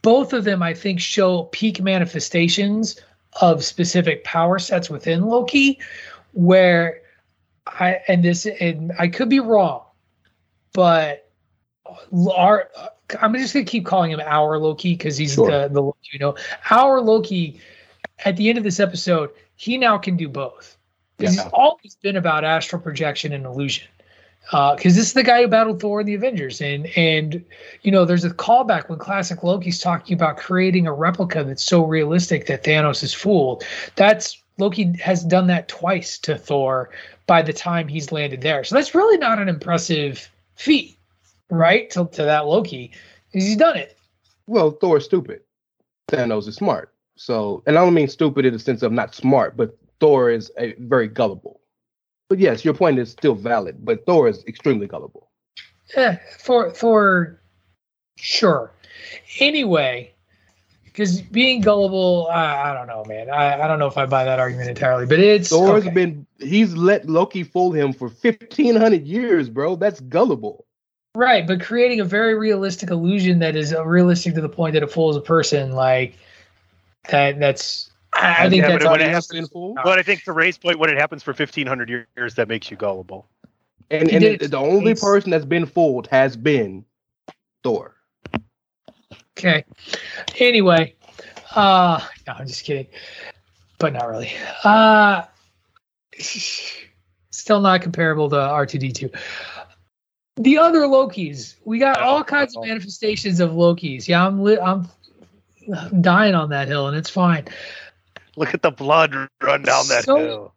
[0.03, 3.01] both of them, I think, show peak manifestations
[3.41, 5.79] of specific power sets within Loki,
[6.33, 7.03] where
[7.67, 9.85] I and this and I could be wrong,
[10.73, 11.31] but
[12.37, 12.71] our
[13.21, 15.51] I'm just gonna keep calling him our Loki because he's sure.
[15.51, 16.37] the the Loki you know.
[16.71, 17.61] Our Loki
[18.25, 20.77] at the end of this episode, he now can do both.
[21.19, 21.45] Because yeah.
[21.45, 23.89] he's always been about astral projection and illusion
[24.47, 27.45] because uh, this is the guy who battled Thor in the Avengers, and and
[27.83, 31.85] you know there's a callback when classic Loki's talking about creating a replica that's so
[31.85, 33.65] realistic that Thanos is fooled.
[33.97, 36.91] That's Loki has done that twice to Thor
[37.27, 40.97] by the time he's landed there, so that's really not an impressive feat,
[41.51, 41.91] right?
[41.91, 42.93] To to that Loki,
[43.33, 43.99] he's done it.
[44.47, 45.41] Well, Thor's stupid.
[46.09, 46.93] Thanos is smart.
[47.17, 50.53] So, and I don't mean stupid in the sense of not smart, but Thor is
[50.57, 51.61] a very gullible.
[52.29, 53.85] But yes, your point is still valid.
[53.85, 55.31] But Thor is extremely gullible.
[55.97, 57.41] Yeah, for Thor,
[58.17, 58.73] sure.
[59.39, 60.13] Anyway,
[60.85, 63.31] because being gullible, I, I, don't know, man.
[63.31, 65.95] I, I don't know if I buy that argument entirely, but it's Thor's okay.
[65.95, 69.77] been he's let Loki fool him for fifteen hundred years, bro.
[69.77, 70.65] That's gullible.
[71.15, 74.91] Right, but creating a very realistic illusion that is realistic to the point that it
[74.91, 76.17] fools a person, like
[77.11, 77.39] that.
[77.39, 80.91] That's I, I think yeah, that's but, happens, but I think to Ray's point, when
[80.91, 83.29] it happens for fifteen hundred years, that makes you gullible.
[83.91, 86.85] And, and it, the only person that's been fooled has been
[87.63, 87.95] Thor.
[89.39, 89.65] Okay.
[90.39, 90.95] Anyway,
[91.55, 92.87] uh no, I'm just kidding.
[93.79, 94.33] But not really.
[94.65, 95.23] Uh
[97.31, 99.15] still not comparable to R2D2.
[100.37, 104.09] The other Lokis, we got all kinds of manifestations of Lokis.
[104.09, 104.89] Yeah, I'm li- I'm
[105.75, 107.47] I'm dying on that hill, and it's fine.
[108.37, 110.53] Look at the blood run down that So- hill.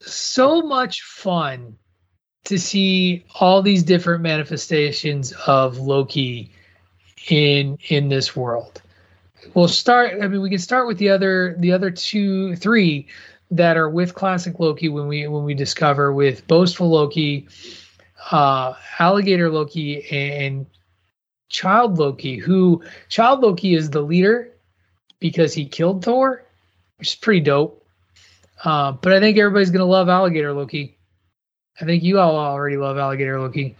[0.00, 1.78] So much fun
[2.44, 6.52] to see all these different manifestations of Loki
[7.28, 8.82] in in this world.
[9.54, 10.22] We'll start.
[10.22, 13.06] I mean, we can start with the other the other two, three
[13.50, 17.48] that are with classic Loki when we when we discover with boastful Loki,
[18.30, 20.66] uh, alligator Loki, and
[21.48, 22.36] child Loki.
[22.36, 24.50] Who child Loki is the leader
[25.18, 26.43] because he killed Thor,
[27.04, 27.86] which is pretty dope.
[28.64, 30.96] Uh, but I think everybody's gonna love alligator Loki.
[31.78, 33.76] I think you all already love alligator Loki.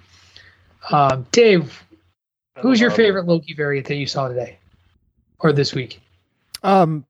[0.91, 1.83] Um, Dave,
[2.59, 4.59] who's your favorite Loki variant that you saw today
[5.39, 6.03] or this week?
[6.63, 7.07] Um,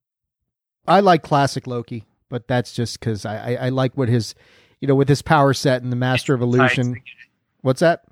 [0.87, 4.37] I like classic Loki, but that's just because I, I I like what his,
[4.81, 7.03] you know, with his power set and the Master of Illusion.
[7.63, 8.05] What's that?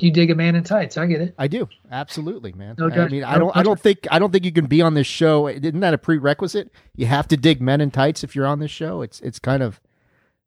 [0.00, 0.96] You dig a man in tights.
[0.96, 1.34] I get it.
[1.38, 2.76] I do absolutely, man.
[2.78, 4.80] No I judge- mean, I don't, I don't think, I don't think you can be
[4.80, 5.48] on this show.
[5.48, 6.70] Isn't that a prerequisite?
[6.94, 9.02] You have to dig men in tights if you're on this show.
[9.02, 9.80] It's, it's kind of,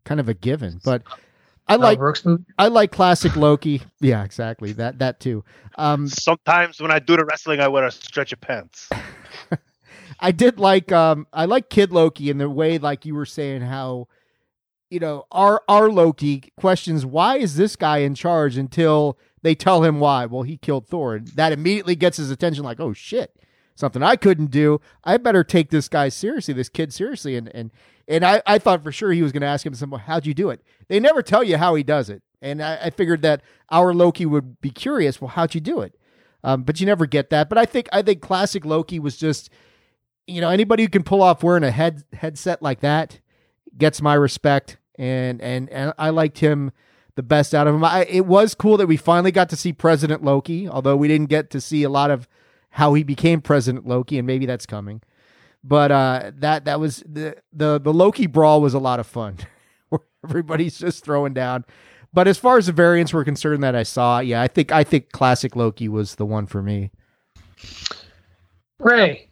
[0.06, 0.80] kind of a given.
[0.86, 1.04] But
[1.68, 2.00] I like,
[2.58, 3.82] I like classic Loki.
[4.00, 4.72] Yeah, exactly.
[4.74, 5.44] That, that too.
[5.78, 8.90] Um, Sometimes when I do the wrestling, I wear a stretch of pants.
[10.20, 13.62] I did like um I like Kid Loki in the way like you were saying
[13.62, 14.08] how
[14.92, 19.84] you know our our Loki questions why is this guy in charge until they tell
[19.84, 20.26] him why.
[20.26, 22.64] Well, he killed Thor, and that immediately gets his attention.
[22.64, 23.36] Like, oh shit,
[23.76, 24.82] something I couldn't do.
[25.04, 27.36] I better take this guy seriously, this kid seriously.
[27.36, 27.72] And and
[28.08, 30.34] and I I thought for sure he was going to ask him some how'd you
[30.34, 30.62] do it.
[30.88, 34.26] They never tell you how he does it, and I, I figured that our Loki
[34.26, 35.20] would be curious.
[35.20, 35.96] Well, how'd you do it?
[36.44, 37.50] Um, but you never get that.
[37.50, 39.50] But I think I think classic Loki was just
[40.28, 43.20] you know anybody who can pull off wearing a head headset like that
[43.78, 46.72] gets my respect and and and I liked him
[47.16, 47.84] the best out of him.
[47.84, 51.30] I, it was cool that we finally got to see President Loki, although we didn't
[51.30, 52.28] get to see a lot of
[52.72, 55.02] how he became President Loki, and maybe that's coming.
[55.64, 59.38] But uh, that that was the the the Loki brawl was a lot of fun,
[59.90, 61.66] where everybody's just throwing down.
[62.14, 64.84] But as far as the variants were concerned that I saw, yeah, I think I
[64.84, 66.92] think classic Loki was the one for me.
[68.80, 69.28] Ray.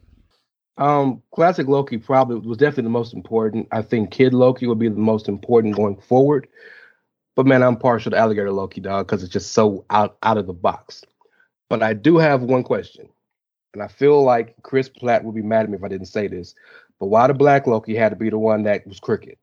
[0.78, 3.68] Um, classic Loki probably was definitely the most important.
[3.70, 6.48] I think Kid Loki would be the most important going forward.
[7.36, 10.46] But man, I'm partial to Alligator Loki, dog, because it's just so out out of
[10.46, 11.02] the box.
[11.68, 13.08] But I do have one question,
[13.72, 16.26] and I feel like Chris Platt would be mad at me if I didn't say
[16.26, 16.54] this.
[16.98, 19.36] But why the Black Loki had to be the one that was crooked?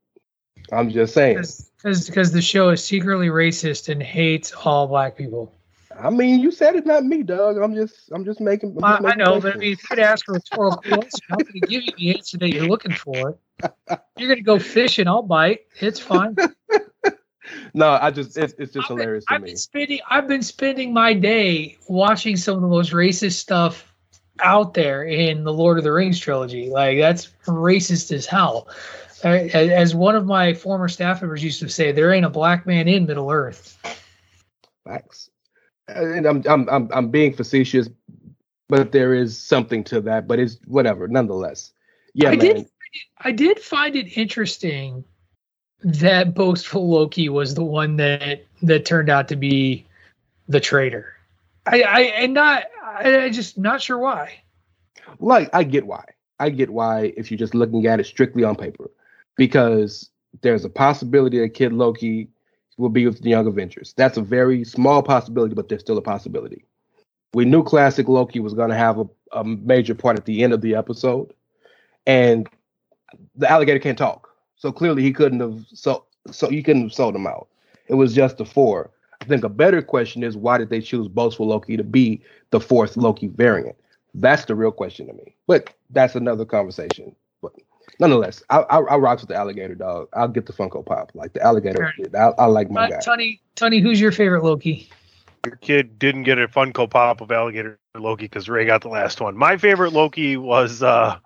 [0.71, 1.43] I'm just saying.
[1.83, 5.53] Because the show is secretly racist and hates all black people.
[5.99, 7.57] I mean, you said it, not me, Doug.
[7.57, 8.75] I'm just, I'm just making.
[8.77, 9.61] I'm I, just I making know, but I questions.
[9.61, 12.15] mean, if you could ask for a rhetorical question, I'm going to give you the
[12.15, 13.37] answer that you're looking for.
[14.19, 15.61] You're going to go fishing, I'll bite.
[15.79, 16.35] It's fine.
[17.73, 19.49] no, I just, it's, it's just I've been- hilarious to I've me.
[19.49, 23.93] been spending I've been spending my day watching some of the most racist stuff
[24.39, 26.69] out there in the Lord of the Rings trilogy.
[26.69, 28.67] Like that's racist as hell.
[29.23, 32.87] As one of my former staff members used to say, there ain't a black man
[32.87, 33.77] in Middle Earth.
[34.85, 35.29] Facts.
[35.87, 37.89] And I'm I'm I'm I'm being facetious,
[38.69, 40.27] but there is something to that.
[40.27, 41.71] But it's whatever, nonetheless.
[42.13, 42.39] Yeah, I man.
[42.39, 42.69] did
[43.19, 45.03] I did find it interesting
[45.83, 49.85] that boastful Loki was the one that that turned out to be
[50.47, 51.13] the traitor.
[51.65, 54.41] I, I and not I, I just not sure why.
[55.19, 56.03] Like I get why.
[56.39, 58.89] I get why if you're just looking at it strictly on paper,
[59.35, 60.09] because
[60.41, 62.27] there's a possibility that Kid Loki
[62.77, 63.93] will be with the Young Avengers.
[63.97, 66.63] That's a very small possibility, but there's still a possibility.
[67.33, 70.53] We knew Classic Loki was going to have a, a major part at the end
[70.53, 71.33] of the episode,
[72.05, 72.47] and
[73.35, 74.26] the alligator can't talk,
[74.57, 77.47] so clearly he couldn't have so so you couldn't have sold him out.
[77.87, 78.91] It was just the four.
[79.21, 82.59] I think a better question is why did they choose Boastful Loki to be the
[82.59, 83.75] fourth Loki variant?
[84.13, 85.35] That's the real question to me.
[85.47, 87.15] But that's another conversation.
[87.41, 87.53] But
[87.99, 90.09] nonetheless, I I, I rocks with the alligator dog.
[90.13, 91.11] I'll get the Funko Pop.
[91.13, 92.99] Like the alligator, I, I like my Uh, guy.
[92.99, 94.89] Tony, Tony, who's your favorite Loki?
[95.45, 99.21] Your kid didn't get a Funko Pop of Alligator Loki because Ray got the last
[99.21, 99.37] one.
[99.37, 101.17] My favorite Loki was uh,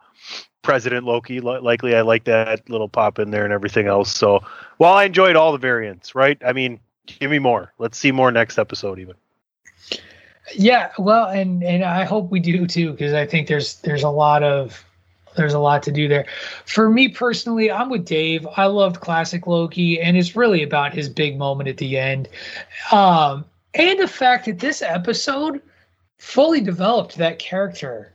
[0.62, 1.40] President Loki.
[1.40, 4.16] Likely, I like that little pop in there and everything else.
[4.16, 4.42] So,
[4.78, 6.42] while I enjoyed all the variants, right?
[6.46, 7.74] I mean, give me more.
[7.78, 9.16] Let's see more next episode, even.
[10.56, 14.10] Yeah, well, and and I hope we do too because I think there's there's a
[14.10, 14.84] lot of
[15.36, 16.26] there's a lot to do there.
[16.66, 18.46] For me personally, I'm with Dave.
[18.58, 22.28] I loved classic Loki, and it's really about his big moment at the end,
[22.92, 25.62] um, and the fact that this episode
[26.18, 28.14] fully developed that character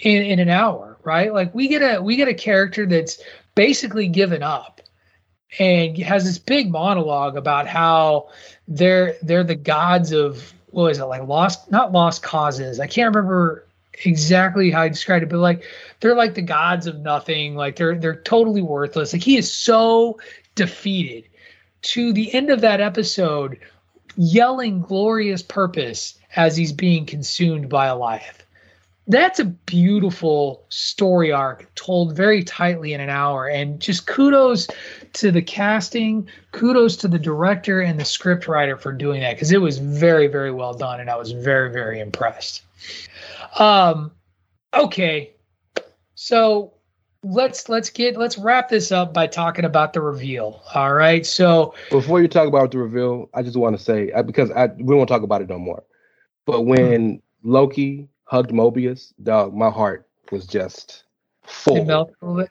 [0.00, 1.32] in in an hour, right?
[1.32, 3.22] Like we get a we get a character that's
[3.54, 4.80] basically given up
[5.58, 8.28] and has this big monologue about how
[8.66, 12.80] they're they're the gods of what is it like lost not lost causes.
[12.80, 13.66] I can't remember
[14.04, 15.64] exactly how I described it, but like
[16.00, 17.54] they're like the gods of nothing.
[17.54, 19.12] Like they're they're totally worthless.
[19.12, 20.18] Like he is so
[20.54, 21.28] defeated
[21.82, 23.58] to the end of that episode,
[24.16, 28.43] yelling glorious purpose as he's being consumed by Alioth.
[29.06, 33.46] That's a beautiful story arc told very tightly in an hour.
[33.46, 34.66] And just kudos
[35.14, 39.52] to the casting, kudos to the director and the script writer for doing that because
[39.52, 41.00] it was very, very well done.
[41.00, 42.62] And I was very, very impressed.
[43.58, 44.10] Um,
[44.72, 45.32] okay.
[46.14, 46.72] So
[47.22, 50.62] let's let's get let's wrap this up by talking about the reveal.
[50.74, 51.26] All right.
[51.26, 54.94] So Before you talk about the reveal, I just want to say because I we
[54.94, 55.82] won't talk about it no more.
[56.46, 61.04] But when Loki hugged Mobius, dog, my heart was just
[61.44, 61.76] full.
[61.76, 62.50] it melted a little bit.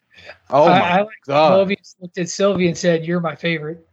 [0.50, 1.68] Oh I, my I like god!
[1.68, 3.86] Mobius looked at Sylvie and said, "You're my favorite."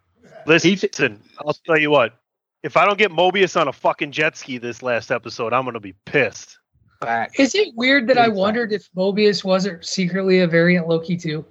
[0.46, 2.14] Listen, I'll tell you what.
[2.62, 5.80] If I don't get Mobius on a fucking jet ski this last episode, I'm gonna
[5.80, 6.58] be pissed.
[7.00, 7.40] Facts.
[7.40, 11.44] Is it weird that I wondered if Mobius wasn't secretly a variant Loki too?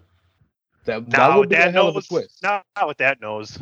[0.86, 2.08] That, that Now would be a that hell of a knows.
[2.08, 2.43] twist.
[2.43, 3.58] Now with that knows.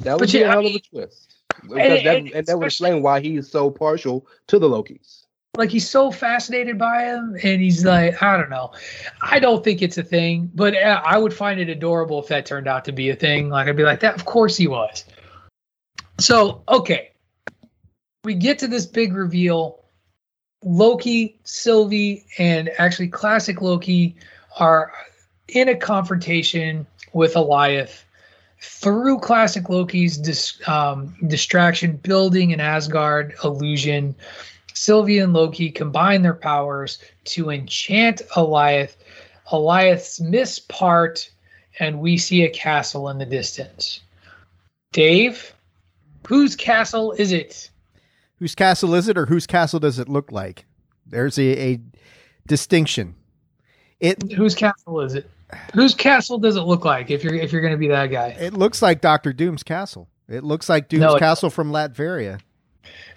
[0.00, 1.34] That would But be yeah, a I hell of mean- a twist.
[1.62, 4.68] Because And- that, and and that would explain why he is so partial to the
[4.68, 5.21] Lokis.
[5.56, 8.72] Like he's so fascinated by him, and he's like, I don't know.
[9.20, 12.46] I don't think it's a thing, but uh, I would find it adorable if that
[12.46, 13.50] turned out to be a thing.
[13.50, 14.14] Like I'd be like, that.
[14.14, 15.04] Of course he was.
[16.18, 17.10] So okay,
[18.24, 19.78] we get to this big reveal.
[20.64, 24.16] Loki, Sylvie, and actually classic Loki
[24.58, 24.92] are
[25.48, 28.04] in a confrontation with Alioth
[28.60, 34.14] through classic Loki's dis, um, distraction, building an Asgard illusion.
[34.74, 38.96] Sylvie and Loki combine their powers to enchant Alioth.
[39.48, 41.30] Alioth's miss part,
[41.78, 44.00] and we see a castle in the distance.
[44.92, 45.54] Dave,
[46.26, 47.70] whose castle is it?
[48.36, 50.64] Whose castle is it, or whose castle does it look like?
[51.06, 51.80] There's a, a
[52.46, 53.14] distinction.
[54.00, 55.30] It Whose castle is it?
[55.74, 57.10] Whose castle does it look like?
[57.10, 60.08] If you're if you're going to be that guy, it looks like Doctor Doom's castle.
[60.28, 62.40] It looks like Doom's No, castle from Latveria.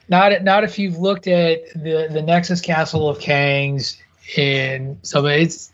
[0.08, 3.98] Not not if you've looked at the the Nexus Castle of Kangs
[4.38, 5.26] in some.
[5.26, 5.72] It's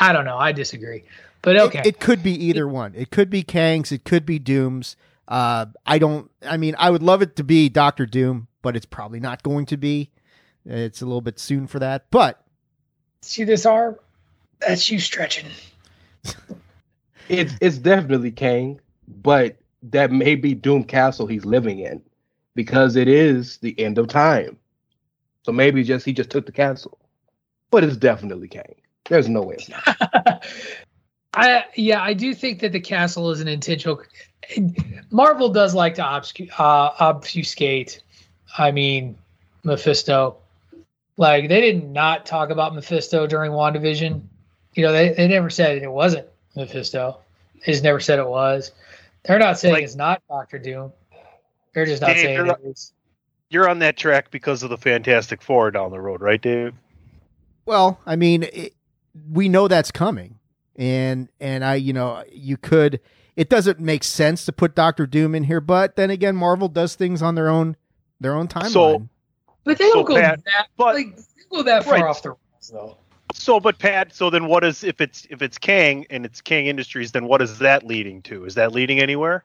[0.00, 0.38] I don't know.
[0.38, 1.04] I disagree,
[1.42, 1.80] but okay.
[1.80, 2.94] It, it could be either one.
[2.94, 3.92] It could be Kang's.
[3.92, 4.96] It could be Doom's.
[5.28, 6.30] Uh, I don't.
[6.42, 9.66] I mean, I would love it to be Doctor Doom, but it's probably not going
[9.66, 10.10] to be.
[10.64, 12.06] It's a little bit soon for that.
[12.10, 12.44] But
[13.22, 13.96] See this arm?
[14.60, 15.46] That's you stretching.
[17.28, 22.02] It's it's definitely Kang, but that may be Doom Castle he's living in
[22.54, 24.56] because it is the end of time.
[25.44, 26.98] So maybe just he just took the castle,
[27.70, 28.74] but it's definitely Kang.
[29.08, 30.44] There's no way it's not.
[31.34, 34.02] I yeah, I do think that the castle is an intentional.
[35.10, 38.02] Marvel does like to obscu- uh, obfuscate.
[38.58, 39.16] I mean,
[39.64, 40.36] Mephisto.
[41.16, 44.22] Like they did not talk about Mephisto during WandaVision.
[44.74, 47.18] You know, they, they never said it wasn't Mephisto.
[47.64, 48.72] They just never said it was.
[49.24, 50.92] They're not saying Like- it's not Doctor Doom.
[51.74, 52.90] They're just not Dave, saying you're it.
[53.50, 56.74] You're on that track because of the Fantastic Four down the road, right, Dave?
[57.66, 58.74] well, I mean, it,
[59.30, 60.38] we know that's coming,
[60.76, 63.00] and and I, you know, you could.
[63.36, 66.94] It doesn't make sense to put Doctor Doom in here, but then again, Marvel does
[66.94, 67.76] things on their own
[68.20, 68.70] their own timeline.
[68.70, 69.08] So-
[69.64, 72.04] But they don't So, go Pat, that but- like they go that far Right.
[72.04, 72.96] off the rails though.
[73.34, 76.66] So, but Pat, so then what is if it's if it's Kang and it's Kang
[76.66, 77.12] Industries?
[77.12, 78.44] Then what is that leading to?
[78.44, 79.44] Is that leading anywhere?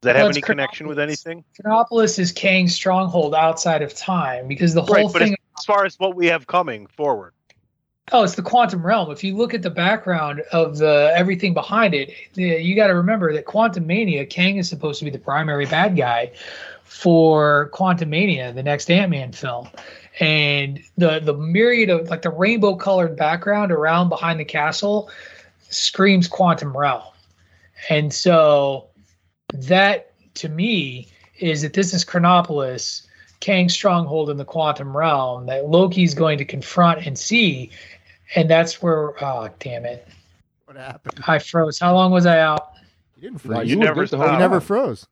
[0.00, 1.44] Does that Well, have any connection with anything?
[1.60, 5.84] Chronopolis is Kang's stronghold outside of time because the whole Right, but thing as far
[5.84, 7.32] as what we have coming forward,
[8.10, 9.10] Oh, it's the quantum realm.
[9.10, 13.32] If you look at the background of the everything behind it, you got to remember
[13.34, 16.32] that Quantumania, Kang is supposed to be the primary bad guy
[16.84, 19.68] for Quantumania, the next Ant Man film,
[20.20, 25.10] and the the myriad of like the rainbow colored background around behind the castle
[25.68, 27.02] screams quantum realm,
[27.90, 28.87] and so
[29.54, 33.04] that to me is that this is Chronopolis.
[33.40, 37.70] Kang's stronghold in the quantum realm that Loki's going to confront and see,
[38.34, 40.08] and that's where oh damn it,
[40.64, 41.22] what happened?
[41.26, 41.78] I froze.
[41.78, 42.72] How long was I out?
[43.16, 43.70] You didn't No, freeze.
[43.70, 45.06] you never the whole you never froze.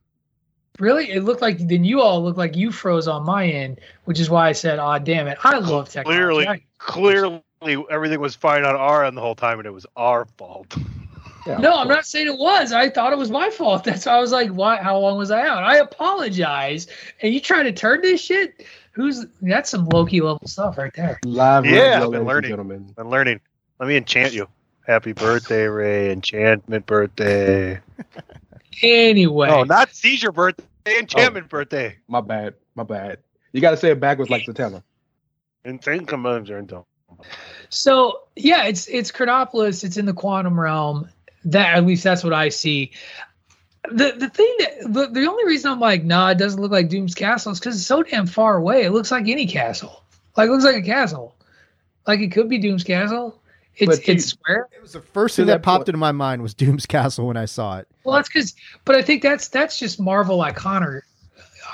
[0.77, 1.09] Really?
[1.09, 4.29] It looked like then you all looked like you froze on my end, which is
[4.29, 7.41] why I said, "Oh damn it, I love technology." clearly, I- clearly
[7.89, 10.75] everything was fine on our end the whole time, and it was our fault.
[11.47, 12.73] Yeah, no, I'm not saying it was.
[12.73, 13.83] I thought it was my fault.
[13.85, 14.77] That's why I was like, "Why?
[14.77, 16.87] How long was I out?" I apologize.
[17.21, 18.65] And you trying to turn this shit?
[18.91, 21.19] Who's that's some Loki level stuff right there.
[21.23, 22.49] Live Yeah, radio, I've been and learning.
[22.49, 22.95] gentlemen.
[22.97, 23.39] I'm learning.
[23.79, 24.47] Let me enchant you.
[24.87, 26.11] Happy birthday, Rey.
[26.11, 27.79] Enchantment birthday.
[28.81, 30.63] Anyway, No, not seizure birthday.
[30.99, 31.49] Enchantment oh.
[31.49, 31.97] birthday.
[32.07, 32.55] My bad.
[32.75, 33.19] My bad.
[33.51, 34.83] You got to say it backwards like Zatanna.
[35.65, 36.85] And think commands are into.
[37.69, 39.83] So yeah, it's it's Chronopolis.
[39.83, 41.09] It's in the quantum realm.
[41.47, 42.91] That at least that's what I see.
[43.89, 46.89] The the thing that the, the only reason I'm like, nah, it doesn't look like
[46.89, 48.83] Doom's castle is because it's so damn far away.
[48.83, 50.03] It looks like any castle.
[50.35, 51.35] Like it looks like a castle.
[52.05, 53.41] Like it could be Doom's castle.
[53.77, 54.67] It's But you- it's square.
[54.75, 57.27] It was the first thing that, that popped point- into my mind was Doom's Castle
[57.27, 57.87] when I saw it.
[58.03, 61.01] Well, that's because, but I think that's that's just Marvel icono-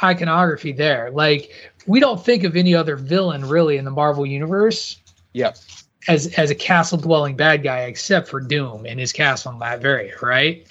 [0.03, 1.09] iconography there.
[1.11, 1.51] Like
[1.87, 4.97] we don't think of any other villain really in the Marvel universe
[5.33, 5.57] Yep.
[6.07, 10.21] As as a castle dwelling bad guy except for Doom and his castle in Latveria,
[10.21, 10.67] right?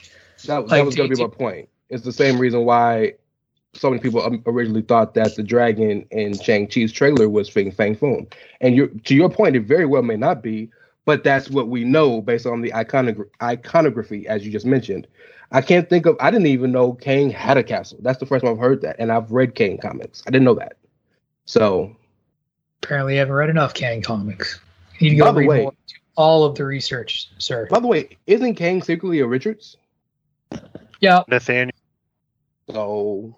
[0.46, 1.68] That, Like, that was going to be my point.
[1.88, 3.14] It's the same reason why
[3.74, 7.70] so many people um, originally thought that the dragon in Shang Chi's trailer was Fing
[7.70, 8.32] Fang Foom.
[8.60, 10.70] And you to your point, it very well may not be,
[11.04, 15.06] but that's what we know based on the iconogra- iconography, as you just mentioned.
[15.52, 16.16] I can't think of.
[16.18, 17.98] I didn't even know Kang had a castle.
[18.02, 20.22] That's the first time I've heard that, and I've read Kang comics.
[20.26, 20.76] I didn't know that.
[21.44, 21.94] So
[22.82, 24.58] Apparently, you haven't read enough Kang comics.
[25.02, 25.72] You need to go By the read way- more
[26.14, 27.66] all of the research, sir.
[27.70, 29.76] By the way, isn't Kang secretly a Richards?
[31.00, 31.72] Yeah, Nathaniel.
[32.70, 33.34] So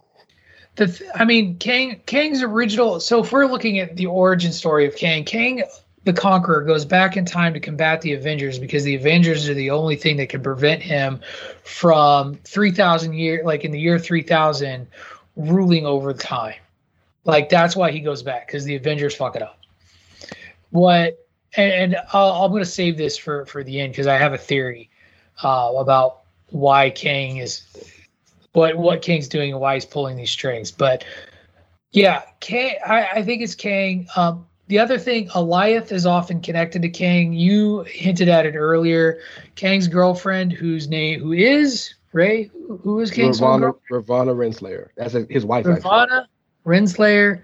[0.74, 3.00] the th- I mean, Kang Kang's original.
[3.00, 5.62] So if we're looking at the origin story of Kang, Kang
[6.02, 9.70] the Conqueror goes back in time to combat the Avengers because the Avengers are the
[9.70, 11.20] only thing that can prevent him
[11.62, 14.86] from three thousand year, like in the year three thousand,
[15.36, 16.56] ruling over time.
[17.24, 19.58] Like that's why he goes back because the Avengers fuck it up.
[20.70, 21.23] What
[21.56, 24.32] and, and I'll, I'm going to save this for for the end because I have
[24.32, 24.90] a theory
[25.42, 27.62] uh, about why Kang is
[28.52, 30.70] what what Kang's doing and why he's pulling these strings.
[30.70, 31.04] But
[31.92, 34.06] yeah, Kang, I, I think it's Kang.
[34.16, 37.32] Um, the other thing, Alioth is often connected to Kang.
[37.34, 39.20] You hinted at it earlier.
[39.56, 42.50] Kang's girlfriend, whose name, who is Rey,
[42.82, 44.06] who- is Kang's Ravonna, girlfriend?
[44.06, 44.88] Ravonna Renslayer.
[44.96, 45.66] That's his wife.
[45.66, 45.82] actually.
[45.90, 46.26] Ravonna
[46.64, 47.42] Renslayer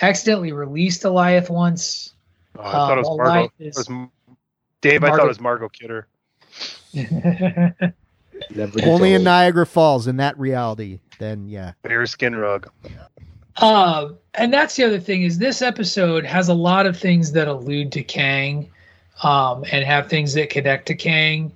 [0.00, 2.09] accidentally released Alioth once.
[2.58, 3.32] Oh, I thought it was Margot.
[3.32, 4.10] Alioth It is- was M-
[4.80, 6.06] Dave, I thought it was Margot Kidder.
[8.82, 9.22] Only in.
[9.22, 11.00] Niagara Falls in that reality.
[11.18, 12.70] Then yeah, Bear skin rug.
[13.58, 17.46] Um, and that's the other thing is this episode has a lot of things that
[17.48, 18.70] allude to Kang,
[19.22, 21.52] um, and have things that connect to Kang.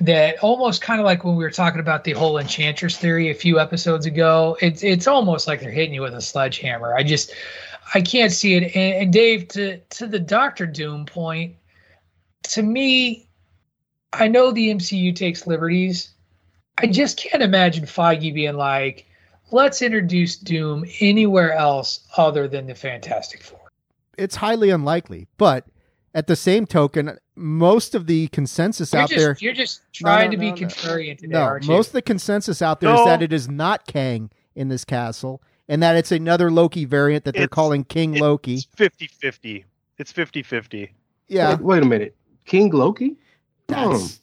[0.00, 3.34] That almost kind of like when we were talking about the whole Enchantress theory a
[3.34, 4.56] few episodes ago.
[4.60, 6.94] It's it's almost like they're hitting you with a sledgehammer.
[6.94, 7.32] I just
[7.94, 8.74] I can't see it.
[8.76, 11.54] And, and Dave, to to the Doctor Doom point,
[12.44, 13.28] to me,
[14.12, 16.10] I know the MCU takes liberties.
[16.78, 19.06] I just can't imagine Feige being like,
[19.50, 23.70] let's introduce Doom anywhere else other than the Fantastic Four.
[24.18, 25.28] it's highly unlikely.
[25.36, 25.66] But
[26.14, 30.26] at the same token, most of the consensus You're out just, there, you're just trying
[30.26, 30.60] no, to be no, no.
[30.66, 31.90] contrarian today, no, aren't most you?
[31.90, 33.04] of the consensus out there is No.
[33.06, 37.32] that it is not Kang in this castle, and that it's another Loki variant that
[37.32, 38.54] they're It's- calling King Loki.
[38.56, 39.64] It's 50 50.
[39.96, 40.92] It's 50 50.
[41.28, 42.14] Yeah, Wait, wait a minute.
[42.44, 43.16] King Loki?
[43.68, 44.20] That's,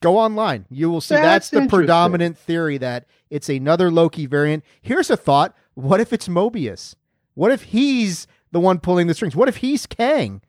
[0.00, 0.66] go online.
[0.68, 4.62] You will see that's, That's the predominant theory that it's another Loki variant.
[4.82, 5.56] Here's a thought.
[5.72, 6.96] What if it's Mobius?
[7.32, 9.34] What if he's the one pulling the strings?
[9.34, 10.42] What if he's Kang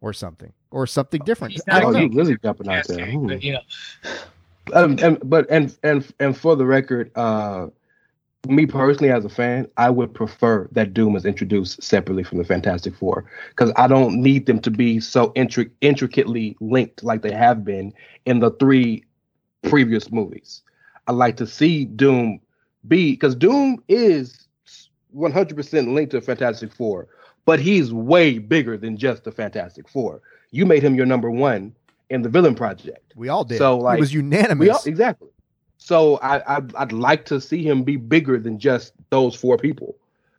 [0.00, 0.52] or something?
[0.72, 1.52] Or something different?
[1.52, 2.04] He's I don't Oh, know.
[2.06, 2.96] you really jumping out there.
[3.06, 3.26] Fantastic, Hmm.
[3.28, 3.60] but, you know,
[4.72, 7.66] Um, and but and and and for the record, uh,
[8.48, 12.44] me personally as a fan, I would prefer that Doom is introduced separately from the
[12.44, 17.32] Fantastic Four because I don't need them to be so intric- intricately linked like they
[17.32, 17.92] have been
[18.26, 19.04] in the three
[19.62, 20.62] previous movies.
[21.06, 22.40] I like to see Doom
[22.88, 24.48] be because Doom is
[25.16, 27.06] 100% linked to Fantastic Four,
[27.44, 30.20] but he's way bigger than just the Fantastic Four.
[30.50, 31.74] You made him your number one
[32.10, 33.12] in the Villain Project.
[33.14, 33.58] We all did.
[33.58, 34.68] So, like, it was unanimous.
[34.68, 35.28] All, exactly.
[35.84, 39.96] So I, I I'd like to see him be bigger than just those four people.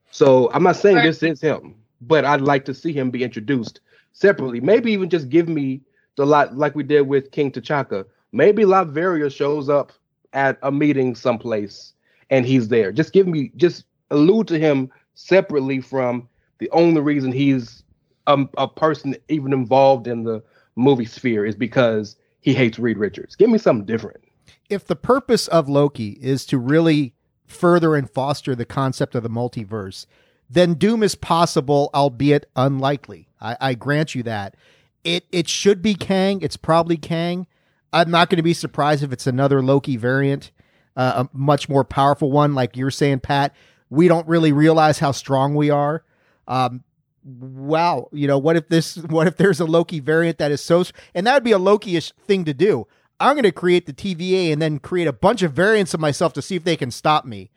[0.10, 3.82] So I'm not saying this is him, but I'd like to see him be introduced
[4.14, 4.62] separately.
[4.62, 5.82] Maybe even just give me
[6.16, 8.06] the lot like we did with King T'Chaka.
[8.32, 9.92] Maybe Latveria shows up
[10.32, 11.92] at a meeting someplace
[12.30, 12.94] and he's there.
[12.94, 16.30] Just give me just allude to him separately from
[16.60, 17.84] the only reason he's
[18.28, 20.42] a, a person even involved in the
[20.78, 23.36] movie sphere is because he hates Reed Richards.
[23.36, 24.24] Give me something different.
[24.70, 27.14] If the purpose of Loki is to really
[27.46, 30.06] further and foster the concept of the multiverse,
[30.50, 33.28] then Doom is possible, albeit unlikely.
[33.42, 34.56] I, I grant you that.
[35.04, 36.42] It it should be Kang.
[36.42, 37.48] It's probably Kang.
[37.92, 40.52] I'm not going to be surprised if it's another Loki variant,
[40.96, 43.54] uh, a much more powerful one, like you're saying, Pat.
[43.90, 46.04] We don't really realize how strong we are.
[46.48, 46.84] Um,
[47.24, 48.98] wow, you know, what if this?
[49.10, 50.84] What if there's a Loki variant that is so?
[51.14, 52.88] And that would be a Loki-ish thing to do.
[53.24, 56.34] I'm going to create the TVA and then create a bunch of variants of myself
[56.34, 57.52] to see if they can stop me.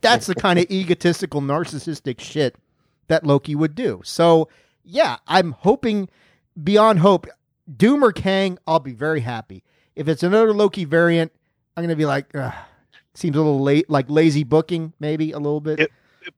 [0.00, 2.56] That's the kind of egotistical, narcissistic shit
[3.06, 4.00] that Loki would do.
[4.04, 4.48] So,
[4.82, 6.08] yeah, I'm hoping
[6.62, 7.26] beyond hope,
[7.76, 9.62] Doom or Kang, I'll be very happy.
[9.94, 11.32] If it's another Loki variant,
[11.76, 12.52] I'm going to be like, Ugh.
[13.14, 15.80] seems a little late, like lazy booking, maybe a little bit.
[15.80, 15.92] It-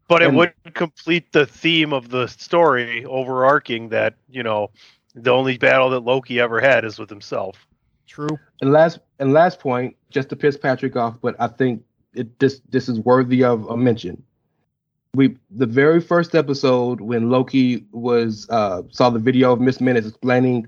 [0.06, 4.70] but it would complete the theme of the story overarching that you know
[5.14, 7.66] the only battle that Loki ever had is with himself.
[8.08, 8.38] True.
[8.60, 11.84] And last and last point, just to piss Patrick off, but I think
[12.14, 14.22] it this this is worthy of a mention.
[15.14, 20.08] We the very first episode when Loki was uh saw the video of Miss Minutes
[20.08, 20.66] explaining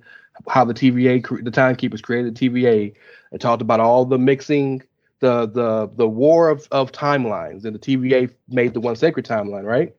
[0.49, 2.95] how the TVA the timekeepers created TVA
[3.33, 4.83] and talked about all the mixing
[5.21, 9.65] the the the war of of timelines and the TVA made the one sacred timeline,
[9.65, 9.95] right?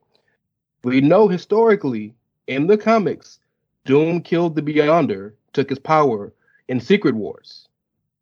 [0.84, 2.14] We know historically
[2.46, 3.40] in the comics,
[3.86, 6.34] Doom killed the Beyonder, took his power
[6.68, 7.68] in Secret Wars.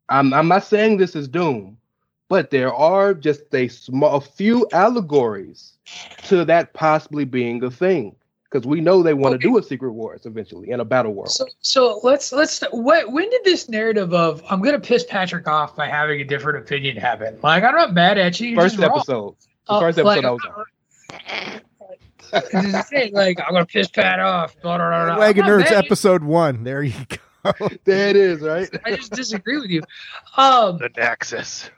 [0.08, 1.76] I'm I'm not saying this is Doom,
[2.28, 5.74] but there are just a small a few allegories
[6.24, 8.16] to that possibly being a thing.
[8.50, 9.44] Because we know they want to Okay.
[9.54, 11.30] do a Secret Wars eventually in a battle world.
[11.30, 12.60] So, so let's let's.
[12.72, 16.24] What, when did this narrative of I'm going to piss Patrick off by having a
[16.24, 17.38] different opinion happen?
[17.44, 18.48] Like I'm not mad at you.
[18.48, 18.98] you're first just wrong.
[18.98, 19.36] episode.
[19.68, 21.60] The Uh, first like, episode I was on.
[22.32, 24.60] This is the like I'm gonna piss Pat off.
[24.62, 25.18] Blah, blah, blah, blah.
[25.18, 25.86] Wagon Nerds mad at you.
[25.86, 26.64] episode one.
[26.64, 27.16] There you go.
[27.84, 28.68] There it is, right?
[28.84, 29.82] I just disagree with you.
[30.36, 31.70] Um, The Nexus.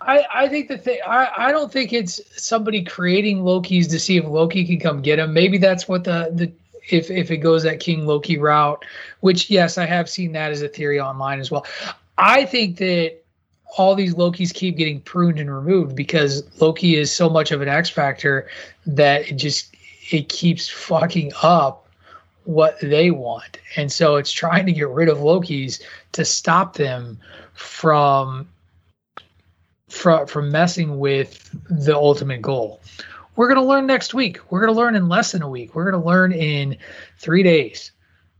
[0.00, 4.18] I, I think the thing I, I don't think it's somebody creating Loki's to see
[4.18, 5.32] if Loki can come get him.
[5.32, 6.52] Maybe that's what the the
[6.90, 8.84] if if it goes that King Loki route,
[9.20, 11.66] which yes, I have seen that as a theory online as well.
[12.18, 13.16] I think that
[13.78, 17.68] all these Lokis keep getting pruned and removed because Loki is so much of an
[17.68, 18.48] X factor
[18.86, 19.74] that it just
[20.10, 21.85] it keeps fucking up
[22.46, 23.58] what they want.
[23.76, 25.82] And so it's trying to get rid of Loki's
[26.12, 27.18] to stop them
[27.52, 28.48] from
[29.88, 32.80] from from messing with the ultimate goal.
[33.36, 34.38] We're going to learn next week.
[34.50, 35.74] We're going to learn in less than a week.
[35.74, 36.78] We're going to learn in
[37.18, 37.92] 3 days.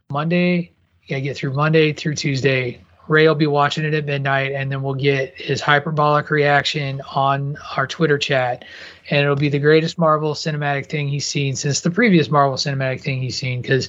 [0.08, 0.72] Monday,
[1.06, 2.80] yeah, get through Monday through Tuesday.
[3.08, 7.56] Rey will be watching it at midnight, and then we'll get his hyperbolic reaction on
[7.76, 8.64] our Twitter chat.
[9.10, 13.00] And it'll be the greatest Marvel cinematic thing he's seen since the previous Marvel cinematic
[13.00, 13.62] thing he's seen.
[13.62, 13.88] Because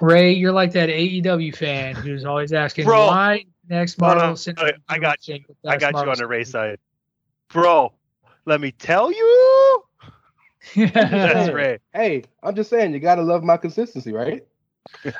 [0.00, 3.06] Rey, you're like that AEW fan who's always asking Bro.
[3.06, 4.78] why next No, no, Marvel no, cinematic.
[4.88, 5.38] I got you.
[5.66, 6.78] I got you on the Ray side,
[7.48, 7.92] bro.
[8.44, 9.84] Let me tell you,
[10.92, 11.78] that's Rey.
[11.92, 14.44] Hey, I'm just saying you gotta love my consistency, right?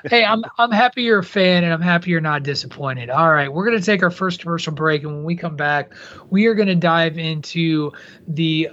[0.08, 3.10] Hey, I'm I'm happy you're a fan, and I'm happy you're not disappointed.
[3.10, 5.92] All right, we're gonna take our first commercial break, and when we come back,
[6.30, 7.92] we are gonna dive into
[8.26, 8.68] the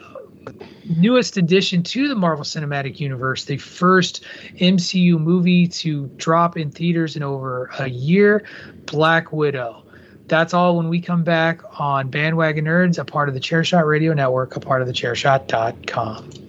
[0.85, 4.23] newest addition to the Marvel Cinematic Universe, the first
[4.55, 8.45] MCU movie to drop in theaters in over a year,
[8.85, 9.83] Black Widow.
[10.27, 14.13] That's all when we come back on Bandwagon Nerds, a part of the Chairshot Radio
[14.13, 16.48] Network, a part of the Chairshot.com.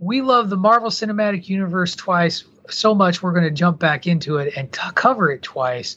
[0.00, 4.38] We love the Marvel Cinematic Universe twice so much we're going to jump back into
[4.38, 5.96] it and t- cover it twice.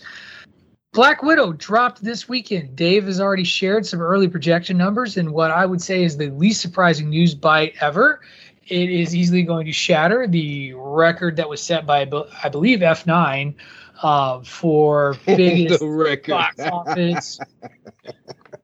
[0.92, 2.76] Black Widow dropped this weekend.
[2.76, 6.30] Dave has already shared some early projection numbers and what I would say is the
[6.32, 8.22] least surprising news bite ever.
[8.68, 12.02] It is easily going to shatter the record that was set by,
[12.44, 13.56] I believe, F9
[14.02, 16.32] uh, for biggest the record.
[16.32, 17.40] box office.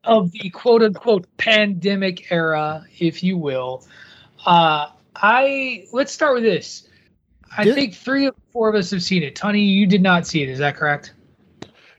[0.03, 3.85] of the quote unquote pandemic era, if you will.
[4.45, 6.87] Uh, I let's start with this.
[7.55, 9.35] I Did- think three or four of us have seen it.
[9.35, 10.49] Tunney, you did not see it.
[10.49, 11.13] Is that correct?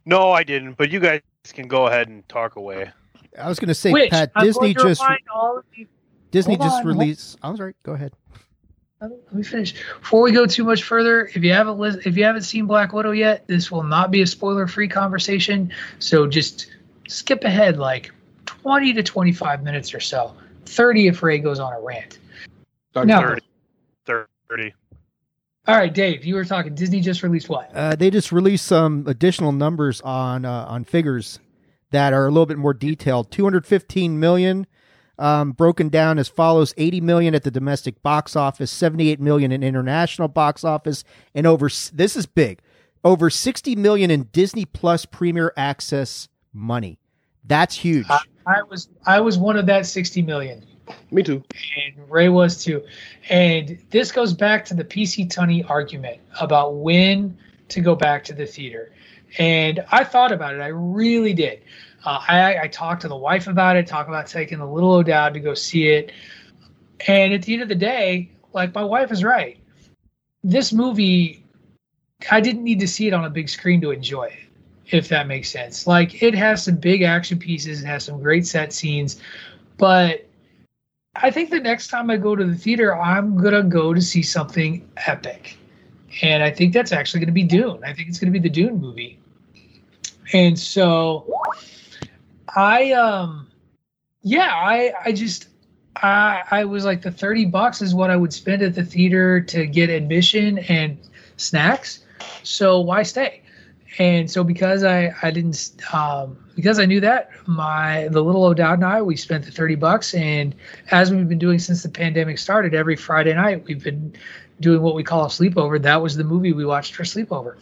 [0.06, 0.74] No, I didn't.
[0.74, 1.20] But you guys
[1.52, 2.90] can go ahead and talk away.
[3.38, 5.02] I was going to say, Which Pat, I'm Disney just
[5.32, 5.86] all of you.
[6.30, 7.38] Disney Hold just on, hold- released.
[7.42, 7.76] I was right.
[7.82, 8.12] Go ahead.
[9.02, 9.74] Oh, let me finish.
[10.00, 12.92] Before we go too much further, if you haven't lis- if you haven't seen Black
[12.92, 15.72] Widow yet, this will not be a spoiler-free conversation.
[16.00, 16.66] So just
[17.08, 18.12] skip ahead like
[18.46, 20.34] 20 to 25 minutes or so.
[20.66, 22.18] 30 if Rey goes on a rant.
[22.94, 23.36] No.
[24.06, 24.26] 30.
[24.48, 24.74] 30.
[25.66, 26.74] All right, Dave, you were talking.
[26.74, 27.70] Disney just released what?
[27.74, 31.38] Uh, they just released some additional numbers on uh, on figures
[31.90, 33.30] that are a little bit more detailed.
[33.30, 34.66] 215 million,
[35.18, 39.62] um, broken down as follows: 80 million at the domestic box office, 78 million in
[39.62, 42.60] international box office, and over this is big,
[43.04, 46.98] over 60 million in Disney Plus Premier Access money.
[47.44, 48.06] That's huge.
[48.08, 50.64] I, I was I was one of that 60 million.
[51.10, 51.42] Me too.
[51.76, 52.84] and Rey was too.
[53.28, 57.36] And this goes back to the PC Tunney argument about when
[57.68, 58.92] to go back to the theater.
[59.38, 60.60] And I thought about it.
[60.60, 61.62] I really did.
[62.04, 65.34] Uh, I, I talked to the wife about it, talked about taking the little O'Dowd
[65.34, 66.12] to go see it.
[67.06, 69.58] And at the end of the day, like my wife is right.
[70.42, 71.44] This movie,
[72.30, 74.48] I didn't need to see it on a big screen to enjoy it,
[74.86, 75.86] if that makes sense.
[75.86, 79.20] Like it has some big action pieces, it has some great set scenes,
[79.76, 80.26] but
[81.16, 84.22] I think the next time I go to the theater, I'm gonna go to see
[84.22, 85.58] something epic,
[86.22, 87.82] and I think that's actually gonna be Dune.
[87.84, 89.18] I think it's gonna be the Dune movie,
[90.32, 91.26] and so
[92.54, 93.48] I um
[94.22, 95.48] yeah I I just
[95.96, 99.40] I I was like the thirty bucks is what I would spend at the theater
[99.40, 100.96] to get admission and
[101.36, 102.04] snacks,
[102.44, 103.39] so why stay?
[104.00, 108.78] And so because I I didn't um, because I knew that my the little O'Dowd
[108.78, 110.54] and I we spent the thirty bucks and
[110.90, 114.16] as we've been doing since the pandemic started every Friday night we've been
[114.58, 115.80] doing what we call a sleepover.
[115.80, 117.56] That was the movie we watched for sleepover,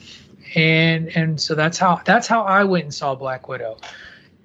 [0.54, 3.76] and and so that's how that's how I went and saw Black Widow.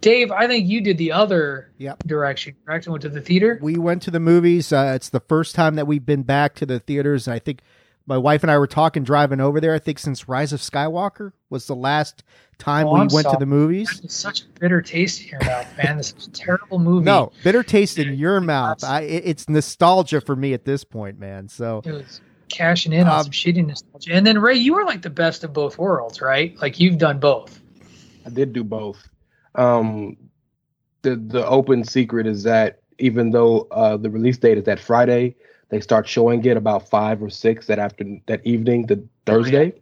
[0.01, 2.03] Dave, I think you did the other Yep.
[2.05, 2.87] direction, correct?
[2.87, 3.57] And went to the theater.
[3.61, 4.73] We went to the movies.
[4.73, 7.25] Uh, it's the first time that we've been back to the theaters.
[7.25, 7.61] And I think
[8.05, 9.73] my wife and I were talking driving over there.
[9.73, 12.23] I think since Rise of Skywalker was the last
[12.57, 14.01] time Oh, we I'm went to the movies.
[14.03, 15.97] It's such a bitter taste in your mouth, man.
[15.97, 17.05] This is a terrible movie.
[17.05, 18.83] No, bitter taste in your mouth.
[18.83, 21.47] I, it, it's nostalgia for me at this point, man.
[21.47, 24.13] So it was cashing in on Um, some shitty nostalgia.
[24.13, 26.55] And then Rey, you were like the best of both worlds, right?
[26.61, 27.59] Like you've done both.
[28.25, 29.07] I did do both.
[29.55, 30.17] Um,
[31.03, 35.35] the the open secret is that even though uh, the release date is that Friday,
[35.73, 39.73] they start showing it about five or six that after that evening, the Thursday.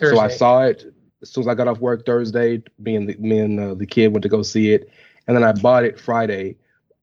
[0.00, 0.84] So I saw it
[1.22, 2.62] as soon as I got off work Thursday.
[2.78, 4.90] Me and the, me and uh, the kid went to go see it,
[5.26, 6.56] and then I bought it Friday.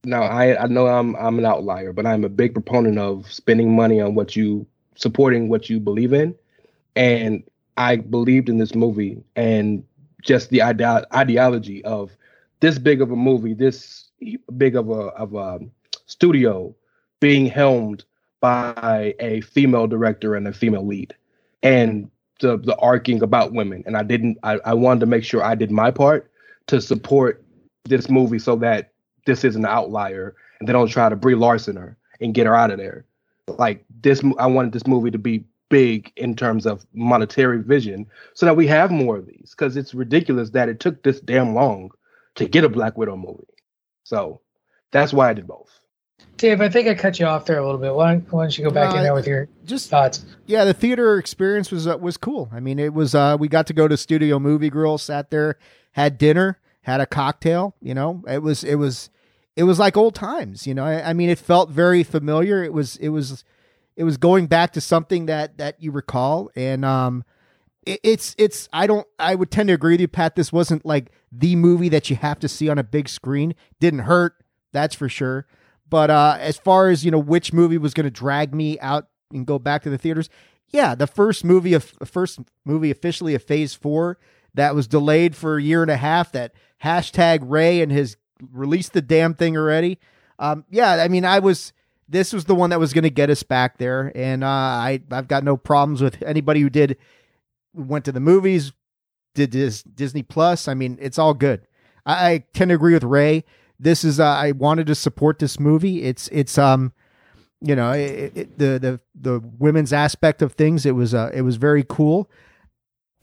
[0.04, 3.76] Now I I know I'm I'm an outlier, but I'm a big proponent of spending
[3.76, 4.66] money on what you
[4.96, 6.36] supporting what you believe in,
[6.96, 7.44] and
[7.78, 9.84] I believed in this movie and
[10.22, 12.12] just the ide- ideology of
[12.60, 14.10] this big of a movie, this
[14.58, 15.60] big of a of a
[16.06, 16.76] studio
[17.20, 18.04] being helmed
[18.42, 21.16] by a female director and a female lead,
[21.64, 22.12] and
[22.42, 23.84] the the arcing about women.
[23.86, 24.38] And I didn't.
[24.44, 26.30] I, I wanted to make sure I did my part
[26.68, 27.44] to support
[27.86, 28.92] this movie so that
[29.26, 32.56] this is an outlier and they don't try to Brie Larson her and get her
[32.56, 33.06] out of there.
[33.48, 38.46] Like this, I wanted this movie to be big in terms of monetary vision so
[38.46, 41.90] that we have more of these because it's ridiculous that it took this damn long
[42.36, 43.48] to get a Black Widow movie.
[44.04, 44.42] So
[44.92, 45.81] that's why I did both.
[46.42, 47.94] Dave, I think I cut you off there a little bit.
[47.94, 50.26] Why don't, why don't you go back No, in there with your just thoughts?
[50.48, 52.50] yeah, the theater experience was uh, was cool.
[52.52, 55.58] I mean, it was uh, we got to go to Studio Movie Grill, sat there,
[55.92, 57.76] had dinner, had a cocktail.
[57.80, 59.12] You know, it was it was
[59.56, 60.66] it was like old times.
[60.66, 62.64] You know, I, I mean, it felt very familiar.
[62.64, 63.44] It was it was
[63.96, 67.24] it was going back to something that that you recall, and um,
[67.86, 70.36] it, it's it's I don't I would tend to agree with you, Pat.
[70.36, 73.54] This wasn't like the movie that you have to see on a big screen.
[73.80, 74.34] Didn't hurt,
[74.72, 75.46] that's for sure.
[75.92, 79.10] But uh, as far as you know, which movie was going to drag me out
[79.32, 80.30] and go back to the theaters?
[80.70, 84.18] Yeah, the first movie of first movie officially of Phase Four
[84.54, 86.32] that was delayed for a year and a half.
[86.32, 88.16] That hashtag Rey and his
[88.52, 90.00] released the damn thing already.
[90.40, 91.74] Um, yeah, I mean, I was
[92.08, 95.02] this was the one that was going to get us back there, and uh, I
[95.12, 96.98] I've got no problems with anybody who did
[97.74, 98.72] went to the movies,
[99.36, 100.70] did this Disney Plus.
[100.70, 101.68] I mean, it's all good.
[102.06, 103.44] I, I tend to agree with Rey.
[103.82, 106.04] This is uh, I wanted to support this movie.
[106.04, 106.94] It's it's um
[107.62, 110.86] you know it, it, the the the women's aspect of things.
[110.86, 112.30] It was uh it was very cool.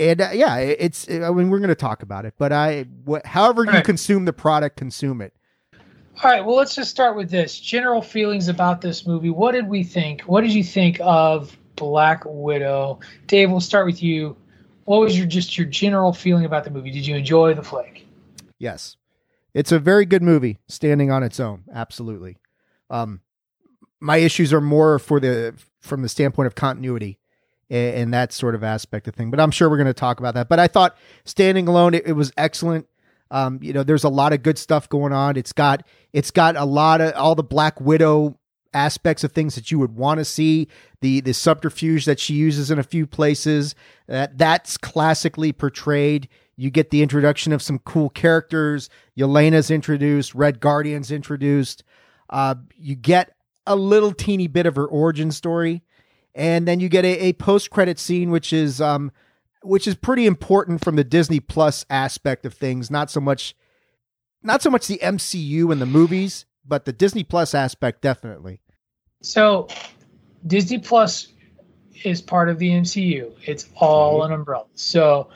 [0.00, 1.08] and uh, yeah, it- it's.
[1.10, 3.84] I mean, we're going to talk about it, but I, wh- however you Right.
[3.84, 5.32] consume the product, consume it.
[6.22, 7.58] All right, well, let's just start with this.
[7.60, 9.30] General feelings about this movie.
[9.30, 10.22] What did we think?
[10.22, 12.98] What did you think of Black Widow?
[13.28, 14.36] Dave, we'll start with you.
[14.84, 16.90] What was your just your general feeling about the movie?
[16.90, 18.04] Did you enjoy the flick?
[18.58, 18.96] Yes,
[19.58, 21.64] it's a very good movie, standing on its own.
[21.74, 22.36] Absolutely.
[22.90, 23.22] Um,
[23.98, 27.18] my issues are more for the from the standpoint of continuity
[27.68, 29.32] and, and that sort of aspect of thing.
[29.32, 30.48] But I'm sure we're going to talk about that.
[30.48, 32.86] But I thought standing alone, it, it was excellent.
[33.32, 35.36] Um, you know, there's a lot of good stuff going on.
[35.36, 38.38] It's got it's got a lot of all the Black Widow
[38.72, 40.68] aspects of things that you would want to see.
[41.00, 43.74] The the subterfuge that she uses in a few places
[44.06, 46.28] that that's classically portrayed.
[46.58, 48.90] You get the introduction of some cool characters.
[49.16, 50.34] Yelena's introduced.
[50.34, 51.84] Red Guardian's introduced.
[52.28, 55.84] Uh, you get a little teeny bit of her origin story,
[56.34, 59.12] and then you get a, a post credit scene, which is um,
[59.62, 62.90] which is pretty important from the Disney Plus aspect of things.
[62.90, 63.54] Not so much,
[64.42, 68.62] not so much the MCU and the movies, but the Disney Plus aspect definitely.
[69.22, 69.68] So,
[70.44, 71.28] Disney Plus
[72.02, 73.32] is part of the MCU.
[73.44, 74.66] It's all an umbrella.
[74.74, 75.28] So,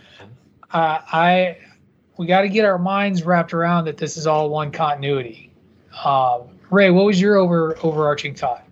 [0.72, 1.58] uh, I
[2.18, 5.52] we got to get our minds wrapped around that this is all one continuity.
[6.04, 8.64] Um, Rey, what was your over overarching thought?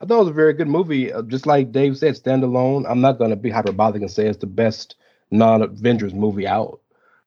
[0.00, 1.12] I thought it was a very good movie.
[1.12, 2.84] Uh, just like Dave said, standalone.
[2.88, 4.96] I'm not going to be hyperbolic and say it's the best
[5.30, 6.80] non-Avengers movie out,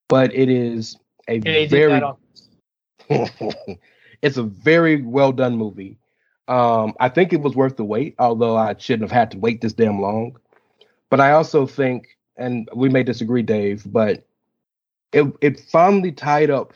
[0.10, 2.02] but it is a Yeah, very
[4.22, 5.98] it's a very well done movie.
[6.48, 9.62] Um, I think it was worth the wait, although I shouldn't have had to wait
[9.62, 10.38] this damn long.
[11.10, 14.26] But I also think, and we may disagree, Dave, but
[15.12, 16.74] it it finally tied up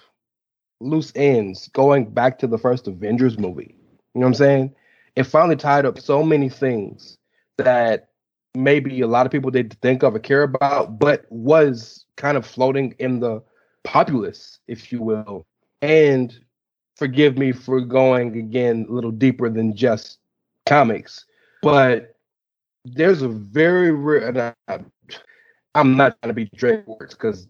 [0.80, 3.76] loose ends going back to the first Avengers movie.
[4.14, 4.76] You know what I'm saying?
[5.16, 7.18] It finally tied up so many things
[7.58, 8.10] that
[8.56, 12.46] maybe a lot of people didn't think of or care about, but was kind of
[12.46, 13.42] floating in the
[13.84, 15.46] populace, if you will.
[15.82, 16.38] And
[16.96, 20.20] forgive me for going again a little deeper than just
[20.66, 21.26] comics,
[21.62, 22.16] but
[22.86, 24.56] there's a very rare.
[25.76, 27.48] I'm not trying to be Drake words because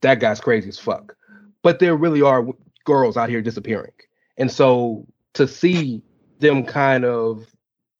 [0.00, 1.16] that guy's crazy as fuck.
[1.62, 2.46] But there really are
[2.84, 3.92] girls out here disappearing,
[4.36, 6.02] and so to see
[6.38, 7.46] them kind of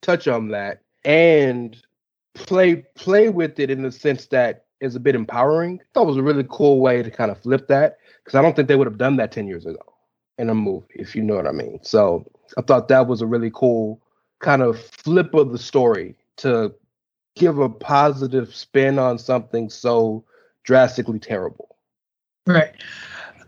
[0.01, 1.75] touch on that and
[2.33, 5.79] play play with it in the sense that is a bit empowering.
[5.81, 8.55] I thought was a really cool way to kind of flip that because I don't
[8.55, 9.81] think they would have done that ten years ago
[10.37, 11.79] in a movie, if you know what I mean.
[11.83, 12.25] So
[12.57, 14.01] I thought that was a really cool
[14.39, 16.73] kind of flip of the story to
[17.35, 20.23] give a positive spin on something so
[20.63, 21.77] drastically terrible.
[22.45, 22.73] Right.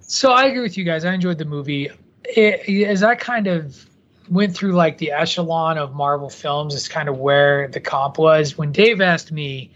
[0.02, 1.06] So I agree with you guys.
[1.06, 1.90] I enjoyed the movie.
[2.26, 3.86] It, as I kind of
[4.30, 8.58] went through like the echelon of Marvel films, is kind of where the comp was.
[8.58, 9.72] When Dave asked me,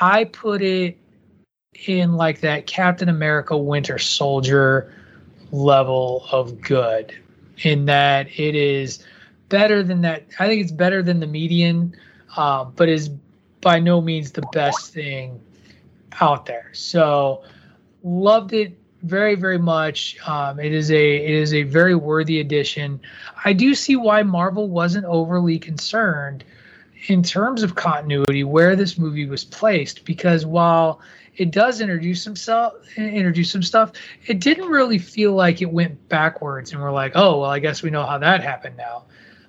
[0.00, 0.98] I put it
[1.86, 4.94] in like that Captain America Winter Soldier
[5.50, 7.14] level of good,
[7.58, 9.04] in that it is
[9.48, 10.24] better than that.
[10.38, 11.94] I think it's better than the median,
[12.36, 13.10] uh, but is
[13.62, 15.40] by no means the best thing
[16.20, 16.68] out there.
[16.74, 17.44] So
[18.02, 20.16] loved it very very much.
[20.28, 23.00] Um, it is a it is a very worthy addition.
[23.44, 26.44] I do see why marvel wasn't overly concerned
[27.08, 31.00] in terms of continuity where this movie was placed because while
[31.36, 33.92] it does introduce himself introduce some stuff
[34.26, 37.82] it didn't really feel like it went backwards and we're like oh well i guess
[37.82, 39.04] we know how that happened now.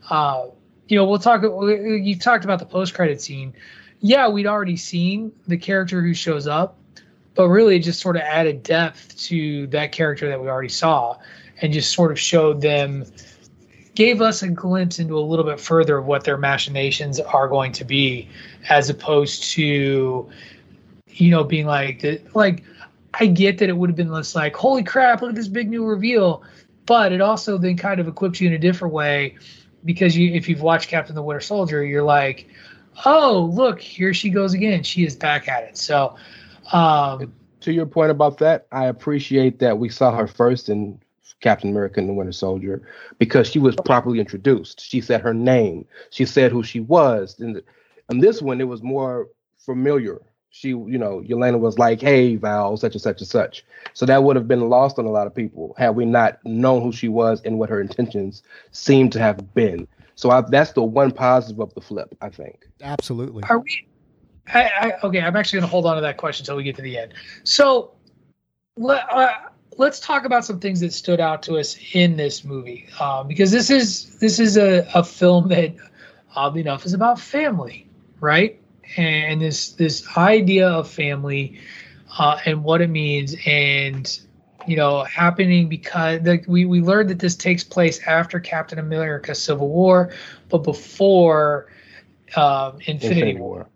[0.09, 0.47] Uh,
[0.87, 3.53] you know we'll talk you talked about the post-credit scene
[4.03, 6.77] yeah we'd already seen the character who shows up
[7.35, 11.17] but really just sort of added depth to that character that we already saw
[11.61, 13.05] and just sort of showed them
[13.95, 17.71] gave us a glimpse into a little bit further of what their machinations are going
[17.71, 18.27] to be
[18.69, 20.29] as opposed to
[21.07, 22.03] you know being like
[22.35, 22.63] like
[23.13, 25.69] i get that it would have been less like holy crap look at this big
[25.69, 26.43] new reveal
[26.85, 29.37] but it also then kind of equipped you in a different way
[29.85, 32.49] because you if you've watched captain the winter soldier you're like
[33.05, 36.15] oh look here she goes again she is back at it so
[36.71, 37.33] um,
[37.63, 40.99] to your point about that, I appreciate that we saw her first in
[41.39, 42.81] Captain America and the Winter Soldier
[43.19, 44.81] because she was properly introduced.
[44.81, 45.85] She said her name.
[46.09, 47.39] She said who she was.
[47.39, 47.61] And
[48.09, 50.21] in this one, it was more familiar.
[50.49, 54.23] She, you know, Yelena was like, "Hey, Val, such and such and such." So that
[54.23, 57.07] would have been lost on a lot of people had we not known who she
[57.07, 59.87] was and what her intentions seemed to have been.
[60.15, 62.67] So I, that's the one positive of the flip, I think.
[62.81, 63.43] Absolutely.
[63.49, 63.87] Are we?
[64.53, 66.75] I, I, okay, I'm actually going to hold on to that question until we get
[66.75, 67.13] to the end.
[67.43, 67.91] So,
[68.75, 69.33] let, uh,
[69.77, 73.51] let's talk about some things that stood out to us in this movie, uh, because
[73.51, 75.73] this is this is a, a film that,
[76.35, 77.87] oddly enough, is about family,
[78.19, 78.59] right?
[78.97, 81.59] and this this idea of family
[82.17, 84.19] uh, and what it means and
[84.67, 89.35] you know happening because the, we we learned that this takes place after Captain America:
[89.35, 90.13] Civil War,
[90.49, 91.67] but before
[92.35, 93.69] um, Infinity, Infinity War War.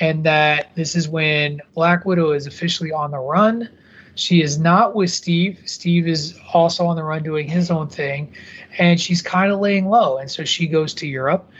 [0.00, 3.68] and that this is when Black Widow is officially on the run.
[4.16, 5.60] She is not with Steve.
[5.64, 8.34] Steve is also on the run doing his own thing,
[8.78, 10.18] and she's kind of laying low.
[10.18, 11.50] And so she goes to Europe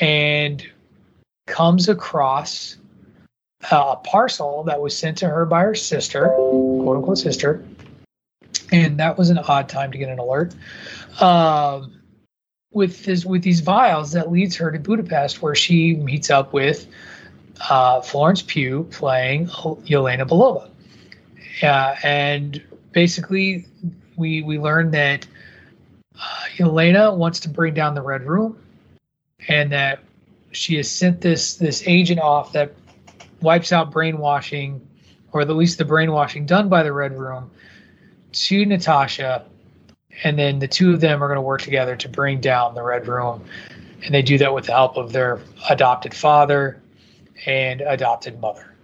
[0.00, 0.64] and
[1.46, 2.76] comes across
[3.70, 7.64] a parcel that was sent to her by her sister, quote unquote sister.
[8.72, 10.54] And that was an odd time to get an alert.
[11.20, 12.00] Um,
[12.72, 16.86] with this, with these vials that leads her to Budapest, where she meets up with
[17.68, 20.70] uh, Florence Pugh playing Yelena Belova.
[21.62, 22.62] And
[22.92, 23.66] basically,
[24.16, 25.26] we we learn that
[26.14, 28.58] uh, Yelena wants to bring down the Red Room,
[29.48, 30.00] and that
[30.52, 32.74] she has sent this this agent off that
[33.42, 34.86] wipes out brainwashing,
[35.32, 37.50] or at least the brainwashing done by the Red Room,
[38.32, 39.44] to Natasha,
[40.24, 42.82] and then the two of them are going to work together to bring down the
[42.82, 43.44] Red Room,
[44.04, 46.80] and they do that with the help of their adopted father
[47.46, 48.74] and adopted mother.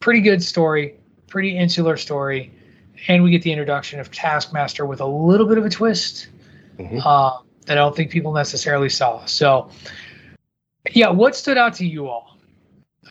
[0.00, 0.96] Pretty good story,
[1.28, 2.52] pretty insular story,
[3.08, 6.28] and we get the introduction of Taskmaster with a little bit of a twist
[6.78, 7.00] Mhm.
[7.04, 9.24] uh, that I don't think people necessarily saw.
[9.26, 9.70] So,
[10.90, 12.31] yeah, what stood out to you all?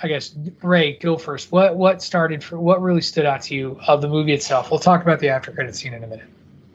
[0.04, 1.52] I guess Rey, go first.
[1.52, 4.72] What what started for what really stood out to you of the movie itself?
[4.72, 6.28] We'll talk about the after credit scene in a minute.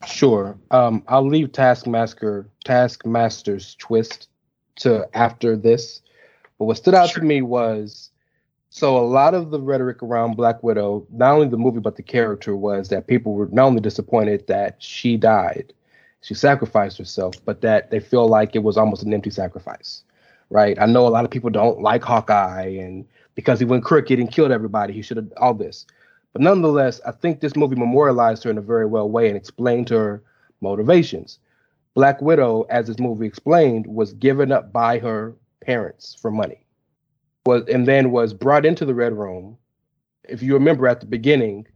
[0.07, 0.57] Sure.
[0.71, 4.29] Um, I'll leave Taskmaster Taskmaster's twist
[4.77, 6.03] to after this.
[6.59, 7.21] But what stood out Sure.
[7.21, 8.11] to me was
[8.71, 12.03] so a lot of the rhetoric around Black Widow, not only the movie but the
[12.03, 15.73] character, was that people were not only disappointed that she died,
[16.21, 20.05] she sacrificed herself, but that they feel like it was almost an empty sacrifice.
[20.49, 20.79] Right?
[20.81, 23.05] I know a lot of people don't like Hawkeye and
[23.37, 25.87] because he went crooked and killed everybody, he should have all this.
[26.33, 29.89] But nonetheless, I think this movie memorialized her in a very well way and explained
[29.91, 30.23] her
[30.61, 31.39] motivations.
[31.95, 36.65] Black Widow, as this movie explained, was given up by her parents for money.
[37.47, 39.57] Was and then was brought into the Red Room.
[40.25, 41.67] If you remember at the beginning,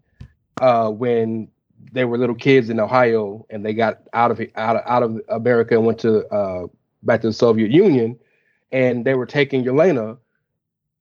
[0.60, 1.48] uh, when
[1.92, 5.20] they were little kids in Ohio and they got out of out of, out of
[5.28, 6.66] America and went to uh,
[7.02, 8.18] back to the Soviet Union,
[8.72, 10.18] and they were taking Yelena,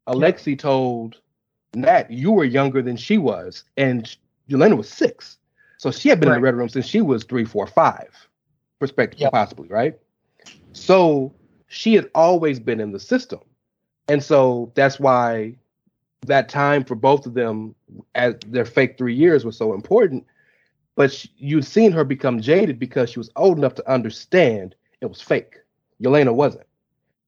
[0.09, 1.21] Alexei told
[1.75, 4.15] Nat, you were younger than she was, and
[4.49, 5.37] Yelena was six.
[5.77, 8.09] So she had been in the Red Room since she was three, four, five,
[8.79, 9.31] perspective, Yep.
[9.31, 9.97] possibly, right?
[10.73, 11.33] So
[11.67, 13.39] she had always been in the system.
[14.07, 15.55] And so that's why
[16.25, 17.75] that time for both of them
[18.15, 20.25] as their fake three years was so important.
[20.95, 25.05] But sh- you'd seen her become jaded because she was old enough to understand it
[25.05, 25.57] was fake.
[26.01, 26.65] Yelena wasn't.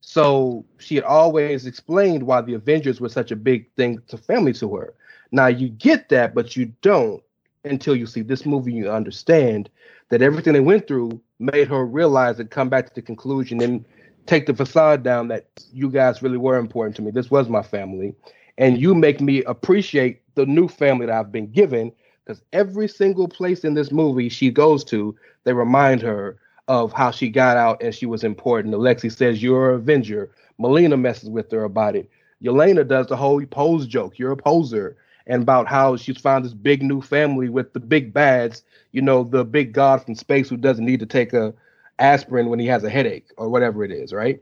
[0.02, 4.54] So she had always explained why the Avengers were such a big thing to family
[4.54, 4.94] to her.
[5.32, 7.24] Now you get that, but you don't
[7.64, 8.74] until you see this movie.
[8.74, 9.70] You understand
[10.10, 13.86] that everything they went through made her realize and come back to the conclusion and
[14.26, 17.12] take the facade down that you guys really were important to me.
[17.12, 18.14] This was my family.
[18.58, 21.92] And you make me appreciate the new family that I've been given
[22.26, 26.38] because every single place in this movie she goes to, they remind her
[26.72, 28.74] of how she got out and she was important.
[28.74, 30.32] Alexi says, You're an Avenger.
[30.58, 32.10] Melina messes with her about it.
[32.42, 34.18] Yelena does the whole pose joke.
[34.18, 34.96] You're a poser.
[35.28, 38.64] And about how she's found this big new family with the big bads,
[38.94, 41.54] you know, the big god from space who doesn't need to take a
[42.00, 44.42] aspirin when he has a headache or whatever it is, right?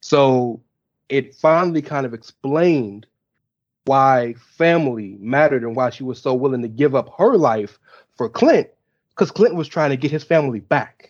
[0.00, 0.62] So
[1.10, 3.06] it finally kind of explained
[3.84, 7.78] why family mattered and why she was so willing to give up her life
[8.16, 8.68] for Clint,
[9.10, 11.09] because Clint was trying to get his family back.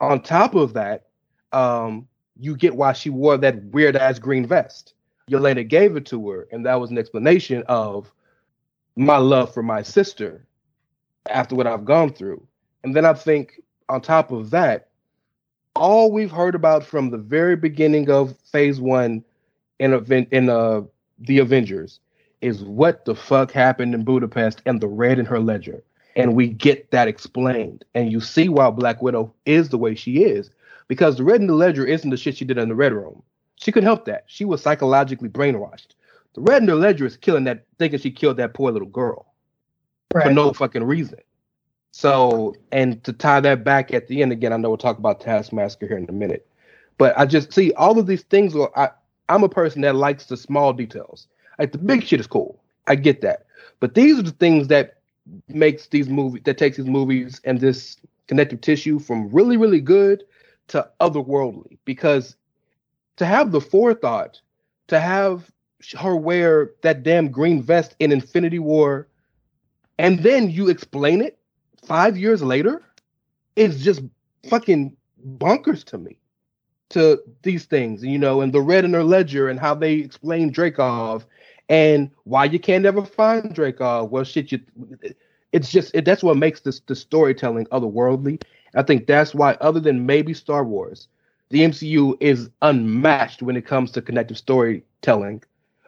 [0.00, 1.06] On top of that,
[1.52, 2.06] um,
[2.38, 4.94] you get why she wore that weird ass green vest.
[5.30, 8.12] Yelena gave it to her, and that was an explanation of
[8.96, 10.46] my love for my sister
[11.30, 12.46] after what I've gone through.
[12.84, 14.88] And then I think on top of that,
[15.76, 19.24] all we've heard about from the very beginning of phase one
[19.78, 20.82] in event in uh
[21.20, 22.00] the Avengers
[22.40, 25.82] is what the fuck happened in Budapest and the red in her ledger.
[26.16, 27.84] And we get that explained.
[27.94, 30.50] And you see why Black Widow is the way she is.
[30.88, 33.22] Because the red in the ledger isn't the shit she did in the red room.
[33.56, 34.24] She could help that.
[34.26, 35.88] She was psychologically brainwashed.
[36.34, 39.26] The red in the ledger is killing that thinking she killed that poor little girl
[40.10, 41.18] for no fucking reason.
[41.90, 45.20] So, and to tie that back at the end again, I know we'll talk about
[45.20, 46.46] Taskmaster here in a minute,
[46.96, 48.54] but I just see all of these things.
[48.54, 48.90] Are, I,
[49.28, 51.26] I'm a person that likes the small details.
[51.58, 53.46] Like the big shit is cool, I get that,
[53.80, 54.97] but these are the things that
[55.48, 60.24] makes these movies that takes these movies and this connective tissue from really, really good
[60.68, 61.78] to otherworldly.
[61.84, 62.36] Because
[63.16, 64.40] to have the forethought
[64.88, 65.50] to have
[65.98, 69.08] her wear that damn green vest in Infinity War,
[69.98, 71.38] and then you explain it
[71.84, 72.82] five years later,
[73.56, 74.02] is just
[74.48, 74.96] fucking
[75.38, 76.18] bonkers to me.
[76.90, 80.50] To these things, you know, and the red in her ledger and how they explain
[80.50, 81.26] Dreykov
[81.68, 84.02] and why you can't ever find Dreykov.
[84.02, 84.60] Uh, well, shit, you.
[85.52, 88.42] It's just it, that's what makes this the storytelling otherworldly.
[88.74, 91.08] I think that's why, other than maybe Star Wars,
[91.50, 95.42] the MCU is unmatched when it comes to connective storytelling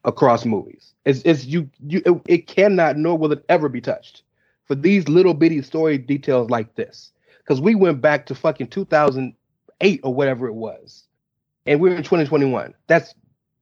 [0.05, 0.95] across movies.
[1.05, 4.23] It's, it's you you it, it cannot nor will it ever be touched
[4.65, 7.13] for these little bitty story details like this.
[7.39, 11.05] Because we went back to fucking 2008 or whatever it was,
[11.67, 12.75] and we're in 2021.
[12.87, 13.15] That's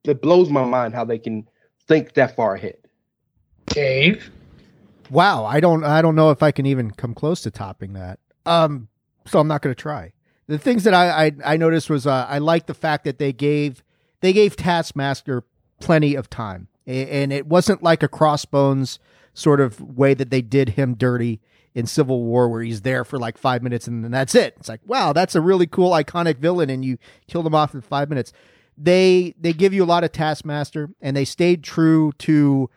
[0.05, 1.47] it blows my mind how they can
[1.89, 2.77] think that far ahead.
[3.65, 4.31] Dave.
[5.09, 8.19] Wow, I don't I don't know if I can even come close to topping that.
[8.45, 8.87] Um,
[9.25, 10.13] so I'm not going to try.
[10.47, 13.33] The things that I I, I noticed was uh, I like the fact that they
[13.33, 13.83] gave
[14.21, 15.43] they gave Taskmaster
[15.79, 18.99] plenty of time, and it wasn't like a Crossbones
[19.33, 21.41] sort of way that they did him dirty
[21.73, 24.53] in Civil War, where he's there for like five minutes and then that's it.
[24.59, 27.81] It's like wow, that's a really cool iconic villain, and you killed him off in
[27.81, 28.31] five minutes.
[28.81, 32.69] They they give you a lot of Taskmaster, and they stayed true to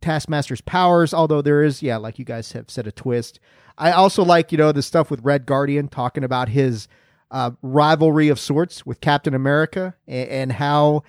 [0.00, 3.38] Taskmaster's powers, although there is, yeah, like you guys have said, a twist.
[3.78, 6.88] I also like, you know, the stuff with Red Guardian talking about his
[7.30, 11.04] uh, rivalry of sorts with Captain America and, and how,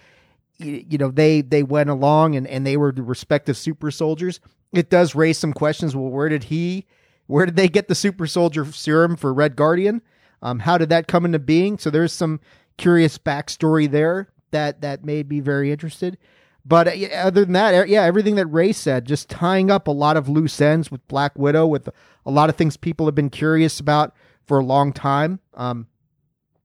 [0.59, 4.39] you know, they they went along and, and they were the respective super soldiers.
[4.71, 5.95] It does raise some questions.
[5.95, 6.85] Well, where did he,
[7.27, 10.01] where did they get the super soldier serum for Red Guardian?
[10.41, 11.77] Um, how did that come into being?
[11.77, 12.39] So there's some
[12.81, 16.17] curious backstory there that that made me very interested.
[16.65, 20.17] But uh, other than that, yeah, everything that Rey said, just tying up a lot
[20.17, 21.89] of loose ends with Black Widow, with
[22.25, 24.13] a lot of things people have been curious about
[24.45, 25.39] for a long time.
[25.53, 25.87] Um,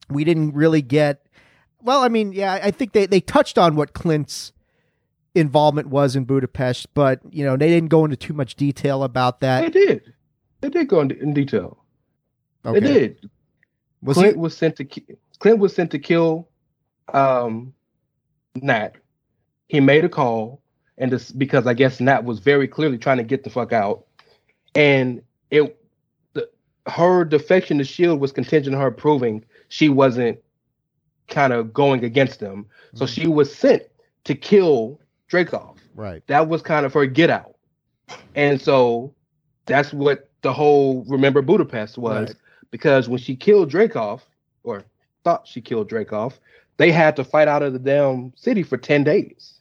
[0.09, 1.27] we didn't really get,
[1.83, 4.53] well, I mean, yeah, I think they, they touched on what Clint's
[5.35, 9.41] involvement was in Budapest, but, you know, they didn't go into too much detail about
[9.41, 9.73] that.
[9.73, 10.15] They did.
[10.61, 11.79] They did go into in detail.
[12.65, 12.81] Okay.
[12.81, 13.31] They did.
[14.03, 14.41] Was Clint he...
[14.41, 14.85] was sent to
[15.39, 16.49] Clint was sent to kill
[17.13, 17.73] um,
[18.57, 18.97] Nat
[19.69, 20.61] he made a call,
[20.99, 24.07] and this because I guess Nat was very clearly trying to get the fuck out,
[24.75, 25.77] and it
[26.35, 26.49] the,
[26.87, 30.39] her defection to Shield was contingent on her proving she wasn't
[31.29, 32.67] kind of going against them.
[32.95, 33.21] So mm-hmm.
[33.21, 33.83] she was sent
[34.25, 35.77] to kill Dreykov.
[35.97, 36.25] Right.
[36.29, 37.57] That was kind of her get out.
[38.37, 39.13] And so
[39.65, 42.29] that's what the whole Remember Budapest was.
[42.29, 42.37] Right.
[42.71, 44.21] Because when she killed Dreykov,
[44.63, 44.85] or
[45.27, 46.35] thought she killed Dreykov,
[46.77, 49.55] they had to fight out of the damn city for 10 days.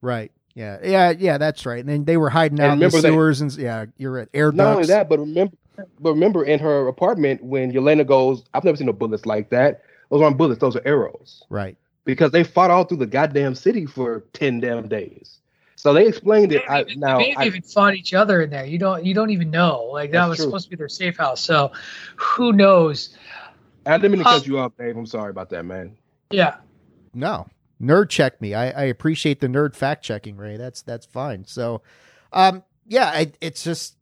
[0.00, 0.30] Right.
[0.54, 0.78] Yeah.
[0.84, 1.10] Yeah.
[1.10, 1.36] Yeah.
[1.36, 1.80] That's right.
[1.80, 4.52] And then they were hiding out in the sewers that, and yeah, you're at air
[4.52, 4.56] ducts.
[4.56, 5.56] Not only that, but remember,
[5.98, 9.82] but remember in her apartment when Yelena goes, I've never seen no bullets like that.
[10.10, 10.60] Those aren't bullets.
[10.60, 11.42] Those are arrows.
[11.50, 11.76] Right.
[12.04, 15.38] Because they fought all through the goddamn city for ten damn days.
[15.74, 16.62] So they explained it.
[16.68, 18.66] I, now they I, even fought each other in there.
[18.66, 19.04] You don't.
[19.04, 19.88] You don't even know.
[19.90, 20.44] Like that was true.
[20.44, 21.40] supposed to be their safe house.
[21.40, 21.72] So
[22.16, 23.16] who knows?
[23.90, 24.96] I didn't mean to cut you off, Dave.
[24.96, 25.96] I'm sorry about that, man.
[26.30, 26.56] Yeah.
[27.14, 27.48] No,
[27.80, 28.54] nerd check me.
[28.54, 30.56] I, I appreciate the nerd fact checking, Rey.
[30.56, 31.44] That's that's fine.
[31.44, 31.82] So,
[32.32, 33.96] um, yeah, I, it's just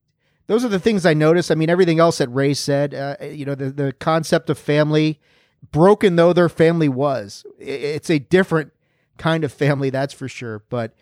[0.47, 1.51] those are the things I noticed.
[1.51, 5.21] I mean, everything else that Rey said, uh, you know, the the concept of family,
[5.73, 8.73] broken though their family was, it's a different
[9.17, 10.63] kind of family, that's for sure.
[10.69, 10.95] But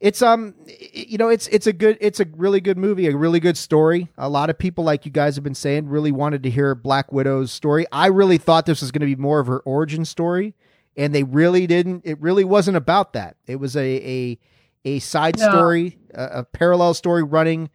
[0.00, 0.54] it's um,
[0.92, 4.08] you know, it's it's a good, it's a really good movie, a really good story.
[4.18, 7.12] A lot of people, like you guys have been saying, really wanted to hear Black
[7.12, 7.86] Widow's story.
[7.90, 10.54] I really thought this was going to be more of her origin story
[10.96, 12.02] and they really didn't.
[12.04, 13.36] It really wasn't about that.
[13.46, 14.38] It was a a
[14.84, 15.48] a side no.
[15.48, 17.70] story, a, a, parallel story running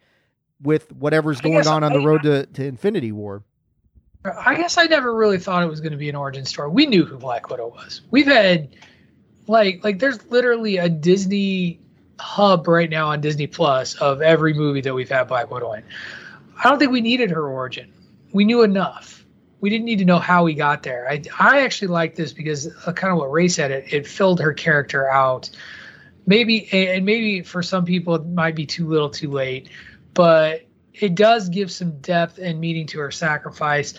[0.62, 3.42] with whatever's going on on I, the road to, to Infinity War.
[4.24, 6.70] I guess I never really thought it was going to be an origin story.
[6.70, 8.00] We knew who Black Widow was.
[8.10, 8.74] We've had
[9.46, 11.80] like like there's literally a Disney
[12.22, 15.82] hub right now on Disney Plus of every movie that we've had Black Widow in.
[16.62, 17.92] I don't think we needed her origin.
[18.32, 19.22] We knew enough
[19.62, 21.08] we didn't need to know how we got there.
[21.08, 24.40] I, I actually like this because uh, kind of what Ray said, it, it filled
[24.40, 25.48] her character out.
[26.26, 29.70] Maybe, and maybe for some people it might be too little too late,
[30.14, 33.94] but it does give some depth and meaning to her sacrifice.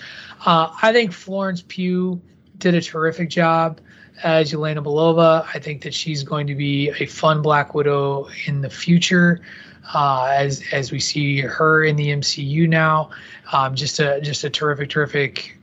[0.45, 2.21] Uh, I think Florence Pugh
[2.57, 3.79] did a terrific job
[4.21, 5.47] as Yelena Belova.
[5.53, 9.41] I think that she's going to be a fun Black Widow in the future
[9.93, 13.09] uh, as as we see her in the MCU now.
[13.51, 15.57] Um, just a just a terrific, terrific.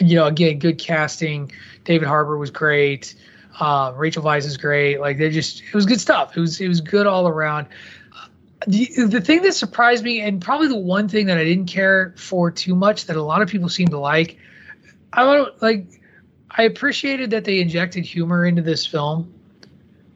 [0.00, 1.52] You know, again, good casting.
[1.84, 3.14] David Harbour was great.
[3.58, 5.00] Uh, Rachel Weisz is great.
[5.00, 6.36] Like they just, it was good stuff.
[6.36, 7.66] It was it was good all around.
[8.66, 12.14] The, the thing that surprised me, and probably the one thing that I didn't care
[12.16, 14.38] for too much, that a lot of people seem to like,
[15.12, 16.00] I don't like.
[16.56, 19.32] I appreciated that they injected humor into this film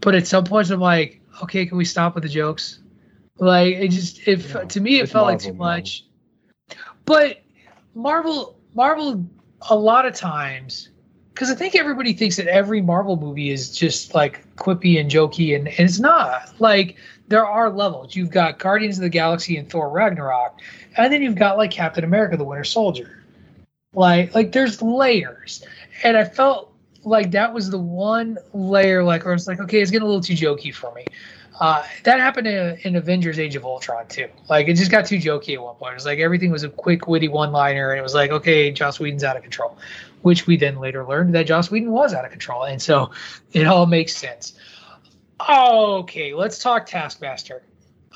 [0.06, 2.78] but at some points I'm like, okay, can we stop with the jokes?
[3.38, 5.58] Like it just if Yeah, to me it felt like Marvel, too man.
[5.58, 6.04] much.
[7.04, 7.42] But
[7.96, 9.28] Marvel Marvel
[9.68, 10.90] a lot of times
[11.34, 15.56] because I think everybody thinks that every Marvel movie is just like quippy and jokey,
[15.56, 16.54] and, and it's not.
[16.60, 18.14] Like there are levels.
[18.14, 20.60] You've got Guardians of the Galaxy and Thor Ragnarok,
[20.96, 23.24] and then you've got like Captain America: The Winter Soldier.
[23.92, 25.64] Like like there's layers,
[26.02, 26.72] and I felt
[27.04, 30.22] like that was the one layer like where it's like okay, it's getting a little
[30.22, 31.06] too jokey for me.
[31.58, 34.28] Uh, that happened in, in Avengers: Age of Ultron too.
[34.48, 35.92] Like it just got too jokey at one point.
[35.92, 39.00] It was like everything was a quick, witty one-liner, and it was like, okay, Joss
[39.00, 39.78] Whedon's out of control.
[40.22, 43.10] Which we then later learned that Joss Whedon was out of control, and so
[43.52, 44.54] it all makes sense.
[45.48, 47.62] Okay, let's talk Taskmaster.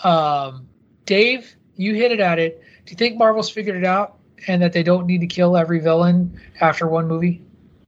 [0.03, 0.67] Um,
[1.07, 2.63] Dave, you hit it at it.
[2.85, 4.19] Do you think Marvel's figured it out,
[4.49, 7.43] and that they don't need to kill every villain after one movie?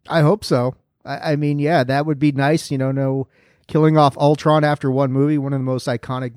[0.08, 0.74] I hope so.
[1.04, 2.70] I, I mean, yeah, that would be nice.
[2.70, 3.28] You know, no
[3.66, 6.32] killing off Ultron after one movie, one of the most iconic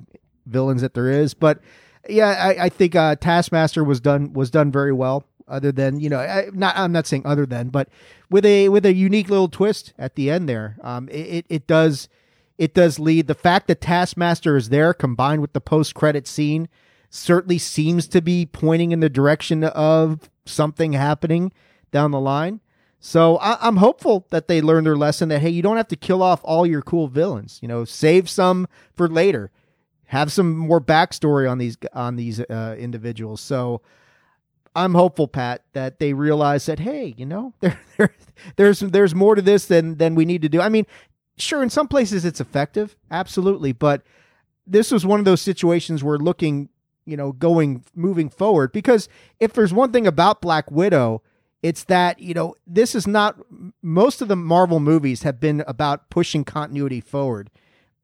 [0.46, 1.34] villains that there is.
[1.34, 1.60] But
[2.08, 5.24] yeah, I, I think uh, Taskmaster was done was done very well.
[5.48, 7.88] Other than you know, I, not I'm not saying other than, but
[8.30, 10.76] with a with a unique little twist at the end there.
[10.82, 12.08] Um, it, it, it does
[12.58, 16.68] it does lead the fact that Taskmaster is there combined with the post credit scene
[17.10, 21.52] certainly seems to be pointing in the direction of something happening
[21.92, 22.60] down the line.
[22.98, 25.96] So I, I'm hopeful that they learn their lesson that hey, you don't have to
[25.96, 27.58] kill off all your cool villains.
[27.62, 29.50] You know, save some for later.
[30.06, 33.40] Have some more backstory on these on these uh, individuals.
[33.40, 33.82] So
[34.74, 38.14] I'm hopeful, Pat, that they realize that hey, you know, there, there
[38.56, 40.60] there's there's more to this than than we need to do.
[40.60, 40.86] I mean,
[41.38, 44.02] sure, in some places it's effective, absolutely, but
[44.66, 46.68] this was one of those situations where looking,
[47.04, 49.08] you know, going moving forward because
[49.40, 51.22] if there's one thing about Black Widow,
[51.62, 53.38] it's that, you know, this is not
[53.82, 57.50] most of the Marvel movies have been about pushing continuity forward.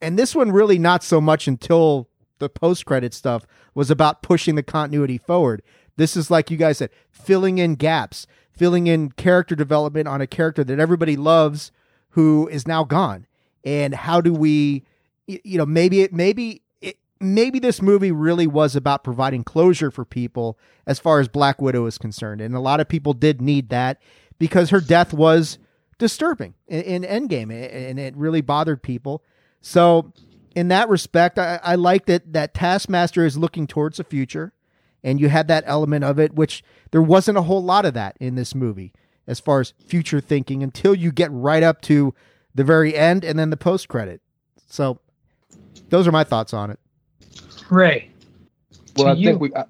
[0.01, 4.57] And this one really not so much until the post credit stuff was about pushing
[4.57, 5.63] the continuity forward.
[5.97, 10.27] This is like you guys said, filling in gaps, filling in character development on a
[10.27, 11.71] character that everybody loves
[12.11, 13.27] who is now gone.
[13.65, 14.85] And how do we
[15.27, 16.62] you know, maybe it maybe
[17.23, 21.87] maybe this movie really was about providing closure for people as far as Black Widow
[21.87, 22.41] is concerned.
[22.41, 24.01] And a lot of people did need that
[24.39, 25.59] because her death was
[25.99, 29.23] disturbing in, in Endgame and it really bothered people.
[29.61, 30.13] So
[30.55, 34.53] in that respect, I, I like that that Taskmaster is looking towards the future,
[35.03, 38.17] and you had that element of it, which there wasn't a whole lot of that
[38.21, 38.93] in this movie
[39.27, 42.15] as far as future thinking until you get right up to
[42.55, 44.21] the very end and then the post credit.
[44.67, 44.99] So
[45.89, 46.79] those are my thoughts on it.
[47.71, 48.11] Rey,
[48.97, 49.27] Well, I you.
[49.29, 49.55] think we.
[49.55, 49.65] I,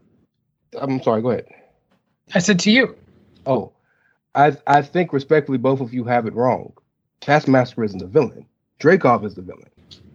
[0.81, 1.23] I'm sorry.
[1.23, 1.47] Go ahead.
[2.35, 2.97] I said to you.
[3.47, 3.73] Oh,
[4.35, 6.73] I I think respectfully, both of you have it wrong.
[7.21, 8.47] Taskmaster isn't the villain.
[8.81, 9.69] Dreykov is the villain.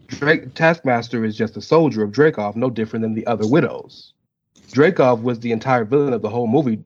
[0.08, 4.14] Drake Taskmaster is just a soldier of Dreykov, no different than the other widows.
[4.72, 6.84] Dreykov was the entire villain of the whole movie.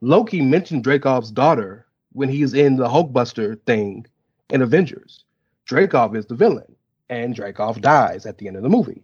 [0.00, 4.06] Loki mentioned Dreykov's daughter when he's in the Hulkbuster thing
[4.50, 5.24] in Avengers.
[5.68, 6.74] Dreykov is the villain,
[7.08, 9.02] and Dreykov dies at the end of the movie.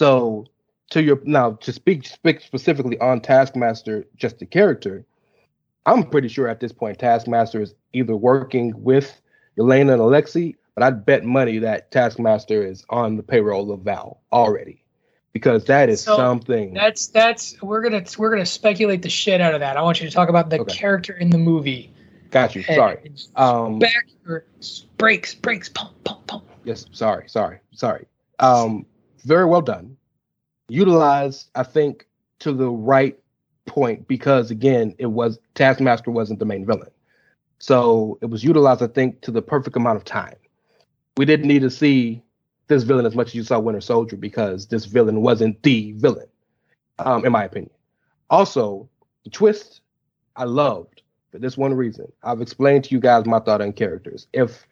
[0.00, 0.46] So,
[0.90, 5.04] to your now to speak speak specifically on Taskmaster, just the character,
[5.86, 9.20] I'm pretty sure at this point Taskmaster is either working with
[9.58, 14.20] Yelena and Alexei, but I'd bet money that Taskmaster is on the payroll of Val
[14.32, 14.82] already,
[15.32, 16.72] because that is So, something.
[16.72, 19.76] That's that's we're gonna we're gonna speculate the shit out of that.
[19.76, 20.76] I want you to talk about the Okay.
[20.76, 21.92] character in the movie.
[22.30, 22.62] Got you.
[22.62, 23.12] Sorry.
[23.34, 24.44] Um, back or
[24.98, 26.44] breaks breaks pump pump pump.
[26.62, 28.06] Yes, sorry, sorry, sorry.
[28.38, 28.86] Um,
[29.22, 29.96] very well done.
[30.68, 32.06] Utilized, I think,
[32.40, 33.18] to the right
[33.66, 36.90] point because again, it was Taskmaster wasn't the main villain,
[37.58, 40.36] so it was utilized, I think, to the perfect amount of time.
[41.16, 42.22] We didn't need to see
[42.68, 46.28] this villain as much as you saw Winter Soldier because this villain wasn't the villain,
[46.98, 47.72] um, in my opinion.
[48.30, 48.88] Also,
[49.24, 49.80] the twist
[50.36, 52.10] I loved for this one reason.
[52.22, 54.26] I've explained to you guys my thought on characters.
[54.32, 54.66] If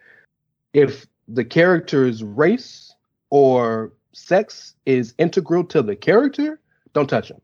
[0.73, 2.95] if the character's race
[3.31, 6.61] or sex is integral to the character,
[6.93, 7.41] don't touch him.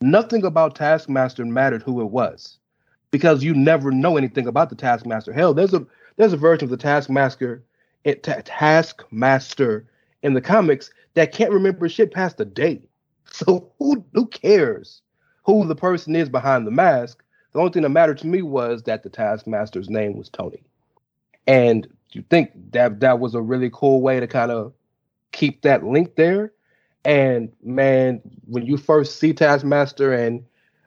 [0.00, 2.58] Nothing about Taskmaster mattered who it was,
[3.10, 5.32] because you never know anything about the Taskmaster.
[5.32, 5.86] Hell, there's a
[6.16, 7.62] there's a version of the Taskmaster,
[8.04, 9.86] it, ta- Taskmaster
[10.22, 12.82] in the comics that can't remember shit past a day.
[13.28, 15.02] So who who cares
[15.44, 17.24] who the person is behind the mask?
[17.52, 20.62] The only thing that mattered to me was that the Taskmaster's name was Tony.
[21.48, 24.72] And you think that that was a really cool way to kind of
[25.36, 26.52] keep that link there.
[27.04, 30.44] And man, when you first see Taskmaster, and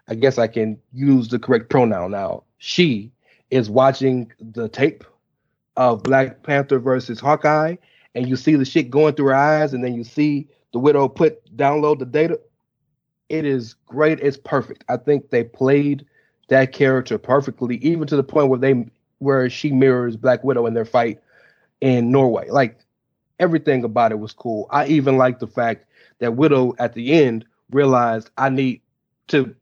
[0.07, 3.11] I guess I can use the correct pronoun now, she
[3.51, 5.03] is watching the tape
[5.77, 7.75] of Black Panther versus Hawkeye,
[8.15, 11.07] and you see the shit going through her eyes, and then you see the widow
[11.07, 12.39] put download the data.
[13.29, 14.19] It is great.
[14.19, 14.83] It's perfect.
[14.89, 16.05] I think they played
[16.49, 18.85] that character perfectly, even to the point where they
[19.19, 21.19] where she mirrors Black Widow in their fight
[21.81, 22.49] in Norway.
[22.49, 22.79] Like
[23.39, 24.67] everything about it was cool.
[24.71, 25.85] I even liked the fact
[26.19, 28.81] that Widow at the end realized I need
[29.27, 29.55] to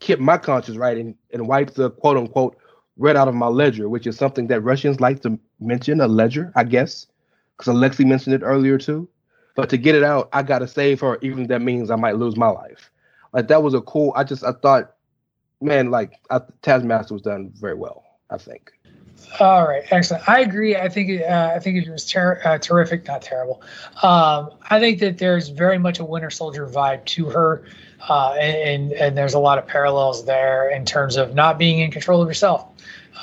[0.00, 2.56] keep my conscience right and, and wipe the quote unquote
[2.96, 6.52] red out of my ledger, which is something that Russians like to mention a ledger,
[6.54, 7.06] I guess,
[7.56, 9.08] because Alexei mentioned it earlier too.
[9.56, 12.16] But to get it out, I gotta save her, even if that means I might
[12.16, 12.90] lose my life.
[13.32, 14.12] Like that was a cool.
[14.16, 14.94] I just I thought,
[15.60, 18.04] man, like I, Taskmaster was done very well.
[18.30, 18.72] I think.
[19.40, 20.28] All right, excellent.
[20.28, 20.76] I agree.
[20.76, 23.62] I think uh, I think it was ter- uh, terrific, not terrible.
[24.02, 27.64] Um, I think that there's very much a Winter Soldier vibe to her,
[28.08, 31.90] uh, and and there's a lot of parallels there in terms of not being in
[31.90, 32.68] control of yourself,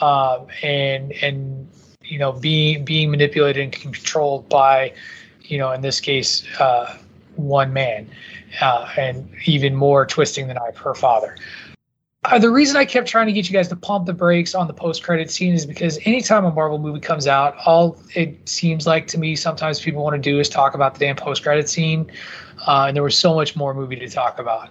[0.01, 1.69] um, and and
[2.03, 4.93] you know being being manipulated and controlled by,
[5.43, 6.97] you know, in this case, uh,
[7.37, 8.09] one man,
[8.59, 11.37] uh, and even more twisting the knife, her father.
[12.23, 14.67] Uh, the reason I kept trying to get you guys to pump the brakes on
[14.67, 19.07] the post-credit scene is because anytime a Marvel movie comes out, all it seems like
[19.07, 22.11] to me sometimes people want to do is talk about the damn post-credit scene,
[22.67, 24.69] uh, and there was so much more movie to talk about.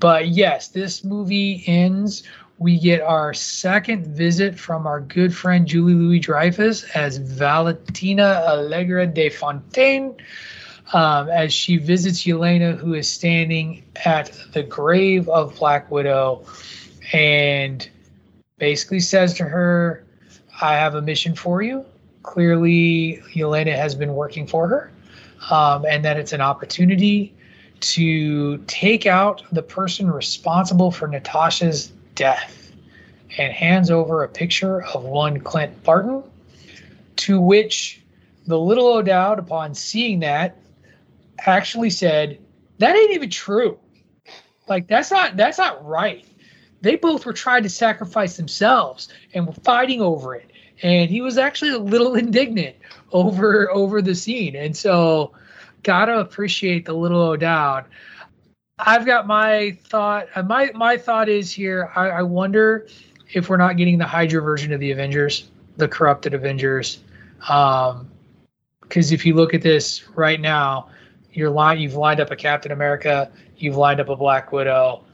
[0.00, 2.24] But yes, this movie ends.
[2.58, 9.06] We get our second visit from our good friend Julie Louis Dreyfus as Valentina Allegra
[9.06, 10.14] de Fontaine.
[10.92, 16.44] Um, as she visits Yelena, who is standing at the grave of Black Widow,
[17.12, 17.88] and
[18.58, 20.04] basically says to her,
[20.60, 21.84] I have a mission for you.
[22.22, 24.92] Clearly, Yelena has been working for her,
[25.50, 27.34] um, and that it's an opportunity
[27.80, 32.72] to take out the person responsible for Natasha's death
[33.38, 36.22] and hands over a picture of one Clint Barton,
[37.16, 38.00] to which
[38.46, 40.56] the little O'Dowd, upon seeing that,
[41.40, 42.38] actually said,
[42.78, 43.78] That ain't even true.
[44.68, 46.24] Like that's not that's not right
[46.82, 50.50] they both were trying to sacrifice themselves and were fighting over it.
[50.82, 52.76] And he was actually a little indignant
[53.12, 54.56] over over the scene.
[54.56, 55.32] And so
[55.82, 57.86] gotta appreciate the little O'Dowd.
[58.78, 60.28] I've got my thought.
[60.34, 61.90] uh, My my thought is here.
[61.94, 62.88] I, I wonder
[63.32, 66.98] if we're not getting the Hydra version of the Avengers, the corrupted Avengers.
[67.48, 68.08] Um,
[68.82, 70.90] because if you look at this right now,
[71.32, 75.04] you're line you've lined up a Captain America, you've lined up a Black Widow,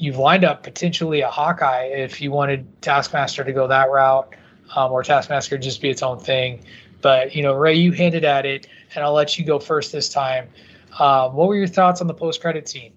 [0.00, 4.34] you've lined up potentially a Hawkeye if you wanted Taskmaster to go that route,
[4.74, 6.64] um, or Taskmaster just be its own thing.
[7.02, 10.08] But you know, Rey, you hinted at it, and I'll let you go first this
[10.08, 10.48] time.
[10.98, 12.92] Um, what were your thoughts on the post-credit scene?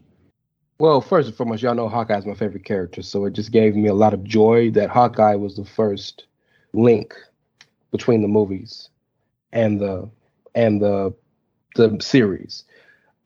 [0.79, 3.75] Well, first and foremost, y'all know Hawkeye is my favorite character, so it just gave
[3.75, 6.25] me a lot of joy that Hawkeye was the first
[6.73, 7.13] link
[7.91, 8.89] between the movies
[9.51, 10.09] and the
[10.55, 11.13] and the
[11.75, 12.63] the series.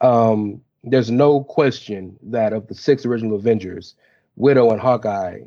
[0.01, 0.61] Um,
[0.91, 3.95] there's no question that of the six original Avengers,
[4.35, 5.41] Widow and Hawkeye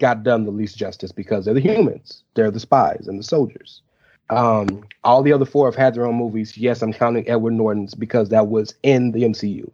[0.00, 3.82] got done the least justice because they're the humans, they're the spies and the soldiers.
[4.30, 6.56] Um, all the other four have had their own movies.
[6.56, 9.70] Yes, I'm counting Edward Norton's because that was in the MCU.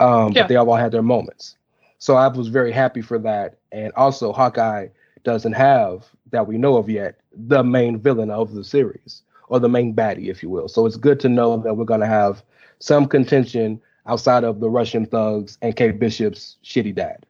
[0.00, 0.42] Um, Yeah.
[0.42, 1.56] But they all had their moments.
[1.98, 3.56] So I was very happy for that.
[3.72, 4.88] And also, Hawkeye
[5.24, 9.68] doesn't have, that we know of yet, the main villain of the series or the
[9.68, 10.68] main baddie, if you will.
[10.68, 12.42] So it's good to know that we're going to have
[12.78, 17.26] some contention outside of the Russian thugs and Kate Bishop's shitty dad.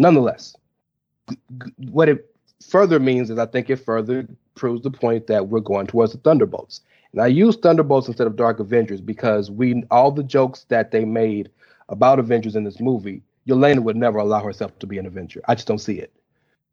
[0.00, 0.56] Nonetheless,
[1.30, 2.34] g- g- what it
[2.66, 4.26] further means is I think it further
[4.56, 6.82] proves the point that we're going towards the Thunderbolts.
[7.12, 11.04] And I use Thunderbolts instead of Dark Avengers because we all the jokes that they
[11.04, 11.50] made
[11.88, 15.42] about Avengers in this movie, Yelena would never allow herself to be an Avenger.
[15.48, 16.12] I just don't see it.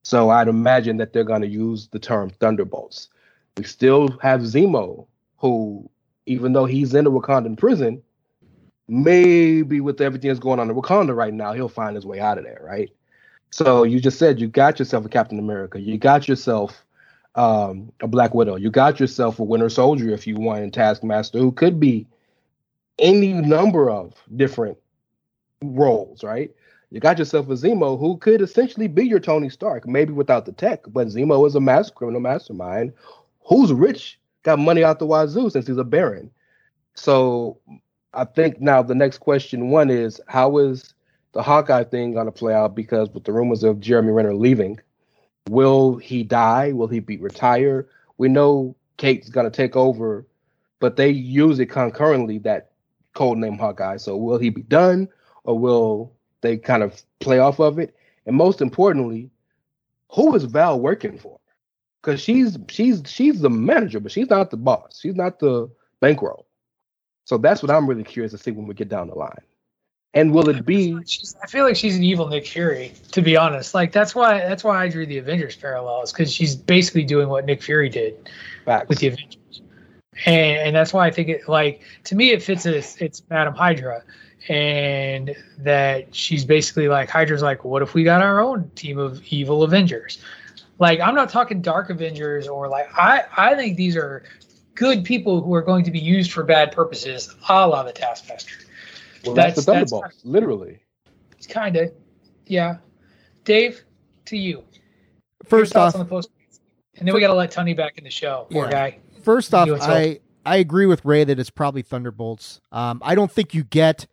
[0.03, 3.09] So I'd imagine that they're going to use the term Thunderbolts.
[3.57, 5.07] We still have Zemo,
[5.37, 5.89] who,
[6.25, 8.01] even though he's in a Wakandan prison,
[8.89, 12.37] maybe with everything that's going on in Wakanda right now, he'll find his way out
[12.37, 12.89] of there, right?
[13.51, 16.85] So you just said you got yourself a Captain America, you got yourself
[17.35, 21.39] um, a Black Widow, you got yourself a Winter Soldier if you want, and Taskmaster,
[21.39, 22.07] who could be
[22.97, 24.77] any number of different
[25.63, 26.51] roles, right?
[26.91, 30.51] You got yourself a Zemo who could essentially be your Tony Stark, maybe without the
[30.51, 32.93] tech, but Zemo is a mass criminal mastermind
[33.43, 36.31] who's rich, got money out the wazoo since he's a baron.
[36.95, 37.59] So
[38.13, 40.93] I think now the next question one is how is
[41.33, 42.75] the Hawkeye thing going to play out?
[42.75, 44.79] Because with the rumors of Jeremy Renner leaving,
[45.49, 46.71] will he die?
[46.71, 47.87] Will he be retired?
[48.17, 50.25] We know Kate's going to take over,
[50.79, 52.71] but they use it concurrently that
[53.13, 53.97] code name Hawkeye.
[53.97, 55.07] So will he be done,
[55.43, 56.11] or will
[56.41, 57.95] they kind of play off of it?
[58.25, 59.29] And most importantly,
[60.11, 61.39] who is Val working for?
[62.01, 64.99] Because she's she's she's the manager, but she's not the boss.
[64.99, 65.69] She's not the
[65.99, 66.47] bankroll.
[67.29, 69.43] So that's what I'm really curious to see when we get down the line.
[70.15, 70.97] And will it be?
[71.43, 73.75] I feel like she's an evil Nick Fury, to be honest.
[73.75, 77.45] Like that's why that's why I drew the Avengers parallels because she's basically doing what
[77.45, 78.27] Nick Fury did
[78.65, 78.89] Facts.
[78.89, 79.61] with the Avengers,
[80.25, 83.53] and and that's why I think it like to me it fits as it's Madam
[83.53, 84.01] Hydra,
[84.47, 89.23] and that she's basically like Hydra's like, what if we got our own team of
[89.27, 90.17] evil Avengers?
[90.79, 94.23] Like I'm not talking Dark Avengers or like I I think these are
[94.79, 98.55] good people who are going to be used for bad purposes, a la the Taskmaster.
[99.25, 100.79] Well, that's, the That's- that's- Thunderbolts, literally.
[101.37, 101.91] It's Kind of,
[102.47, 102.77] yeah.
[103.43, 103.83] Dave,
[104.25, 104.63] to you.
[105.45, 106.29] First off, on the post,
[106.97, 108.47] and then we got to let Tunney back in the show.
[108.51, 108.71] Poor Yeah.
[108.71, 108.97] guy.
[109.21, 109.91] First off, You and Phil.
[109.91, 112.61] I I agree with Rey that it's probably Thunderbolts.
[112.71, 114.07] Um, I don't think you get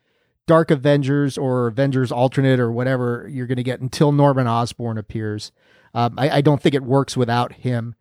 [0.47, 5.53] Dark Avengers or Avengers Alternate or whatever you're going to get until Norman Osborn appears.
[5.95, 7.95] Um, I, I don't think it works without him.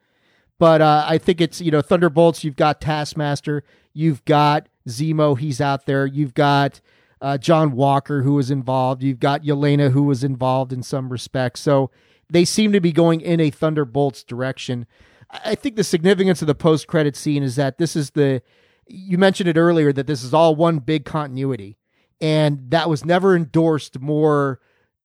[0.57, 2.44] But uh, I think it's you know Thunderbolts.
[2.44, 3.64] You've got Taskmaster.
[3.94, 5.38] You've got Zemo.
[5.38, 6.06] He's out there.
[6.06, 6.82] You've got
[7.22, 9.03] uh, John Walker who was involved.
[9.03, 11.57] You've got Yelena who was involved in some respect.
[11.57, 11.91] So
[12.30, 14.86] they seem to be going in a Thunderbolts direction.
[15.30, 18.41] I think the significance of the post credit scene is that this is the
[18.88, 21.77] you mentioned it earlier that this is all one big continuity
[22.22, 24.60] and that was never endorsed more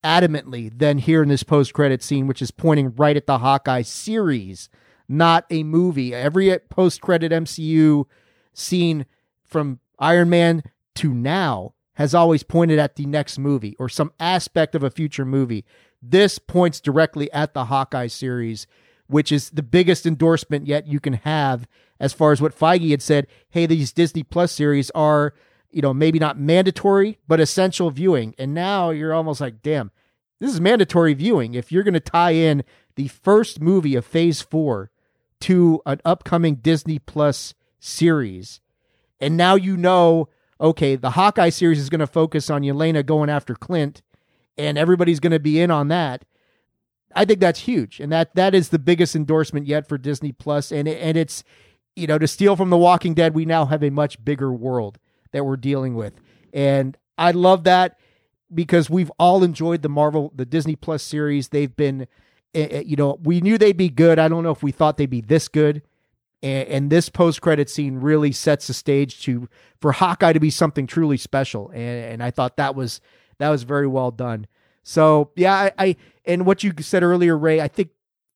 [0.05, 3.83] adamantly than here in this post credit scene which is pointing right at the Hawkeye
[3.83, 4.69] series
[5.11, 8.05] not a movie every post credit MCU
[8.53, 9.07] scene
[9.45, 10.63] from Iron Man
[10.97, 15.25] to now has always pointed at the next movie or some aspect of a future
[15.25, 15.65] movie
[16.01, 18.67] this points directly at the Hawkeye series
[19.09, 21.67] which is the biggest endorsement yet you can have
[21.99, 23.27] as far as what Feige had said.
[23.51, 25.35] Hey, these Disney Plus series are,
[25.71, 28.35] you know, maybe not mandatory, but essential viewing.
[28.39, 29.91] And now you're almost like, damn,
[30.39, 31.55] this is mandatory viewing.
[31.55, 32.65] If you're going to tie in
[32.95, 34.91] the first movie of phase four
[35.41, 38.61] to an upcoming Disney Plus series,
[39.21, 40.29] and now you know,
[40.61, 44.03] okay, the Hawkeye series is going to focus on Yelena going after Clint,
[44.57, 46.25] and everybody's going to be in on that.
[47.15, 50.71] I think that's huge, and that that is the biggest endorsement yet for Disney Plus,
[50.71, 51.43] and and it's
[51.97, 54.99] you know to steal from The Walking Dead, we now have a much bigger world
[55.33, 56.15] that we're dealing with,
[56.53, 57.99] and I love that
[58.53, 61.49] because we've all enjoyed the Marvel, the Disney Plus series.
[61.49, 62.07] They've been,
[62.55, 64.19] eh, eh, you know, we knew they'd be good.
[64.19, 65.83] I don't know if we thought they'd be this good,
[66.43, 69.49] and, and this post credit scene really sets the stage to
[69.81, 73.01] for Hawkeye to be something truly special, and, and I thought that was
[73.39, 74.47] that was very well done.
[74.83, 77.91] So yeah, I, I and what you said earlier, Rey, I think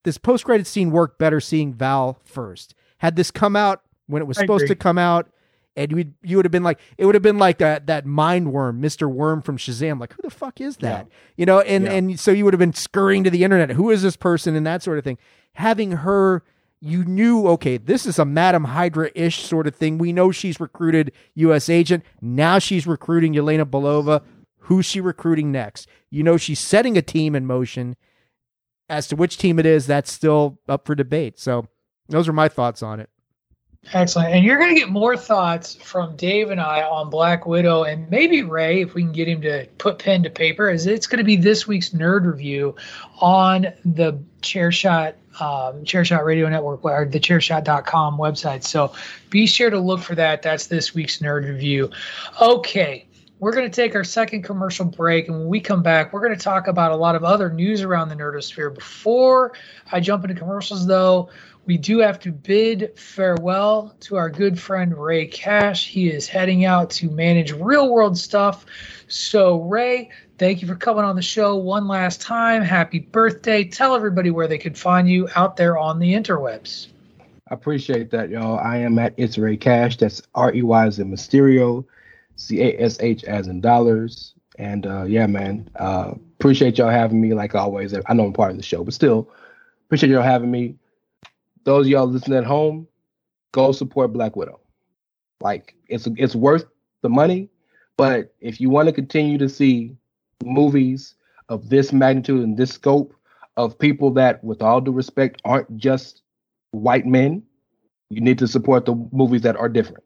[0.05, 2.75] this post credit scene worked better seeing Val first.
[2.99, 4.77] Had this come out when it was I supposed agree.
[4.77, 5.31] to come out,
[5.77, 8.53] and you you would have been like, it would have been like that that mind
[8.53, 9.99] worm, Mister Worm from Shazam.
[10.01, 11.09] Like, who the fuck is that?
[11.37, 11.93] You know, and Yeah.
[11.93, 13.71] and so you would have been scurrying to the internet.
[13.71, 15.19] Who is this person and that sort of thing.
[15.55, 16.43] Having her.
[16.81, 19.97] You knew, okay, this is a Madam Hydra ish sort of thing.
[19.97, 21.71] We know she's recruited U.S.
[21.71, 22.05] agent.
[22.21, 24.23] Now she's recruiting Yelena Belova.
[24.59, 25.89] Who's she recruiting next?
[26.11, 27.97] You know, she's setting a team in motion.
[28.91, 31.39] As to which team it is, that's still up for debate.
[31.39, 31.69] So,
[32.11, 33.09] those are my thoughts on it.
[33.93, 34.35] Excellent.
[34.35, 38.09] And you're going to get more thoughts from Dave and I on Black Widow and
[38.11, 41.19] maybe Rey, if we can get him to put pen to paper, as it's going
[41.19, 42.75] to be this week's nerd review
[43.21, 48.65] on the Chairshot, um, Chairshot Radio Network or the chairshot.com website.
[48.65, 48.95] So
[49.31, 50.43] be sure to look for that.
[50.43, 51.91] That's this week's nerd review.
[52.41, 53.07] Okay.
[53.41, 56.39] We're going to take our second commercial break, and when we come back, we're going
[56.39, 58.73] to talk about a lot of other news around the nerdosphere.
[58.73, 59.53] Before
[59.93, 61.29] I jump into commercials, though,
[61.67, 65.89] we do have to bid farewell to our good friend Rey Cash.
[65.89, 68.67] He is heading out to manage real world stuff.
[69.09, 72.63] So, Rey, thank you for coming on the show one last time.
[72.63, 73.65] Happy birthday.
[73.65, 76.89] Tell everybody where they could find you out there on the interwebs.
[77.51, 78.59] I appreciate that, y'all.
[78.59, 79.97] I am at It's Rey Cash.
[79.97, 81.85] That's R E Y as in Mysterio,
[82.37, 84.35] C A S H as in dollars.
[84.59, 87.35] And uh, yeah, man, uh, appreciate y'all having me.
[87.35, 89.31] Like always, I know I'm part of the show, but still,
[89.87, 90.77] appreciate y'all having me.
[91.65, 92.87] Those of y'all listening at home,
[93.53, 94.61] go support Black Widow.
[95.41, 96.65] Like it's it's worth
[97.03, 97.51] the money,
[97.97, 99.97] but if you want to continue to see
[100.45, 101.15] movies
[101.49, 103.15] of this magnitude and this scope
[103.57, 106.23] of people that, with all due respect, aren't just
[106.73, 107.43] white men,
[108.11, 110.05] you need to support the movies that are different.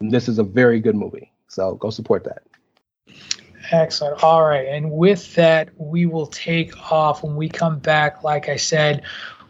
[0.00, 1.32] And this is a very good movie.
[1.48, 2.42] So go support that.
[3.70, 4.22] Excellent.
[4.22, 4.66] All right.
[4.66, 8.22] And with that, we will take off when we come back.
[8.22, 9.02] Like I said,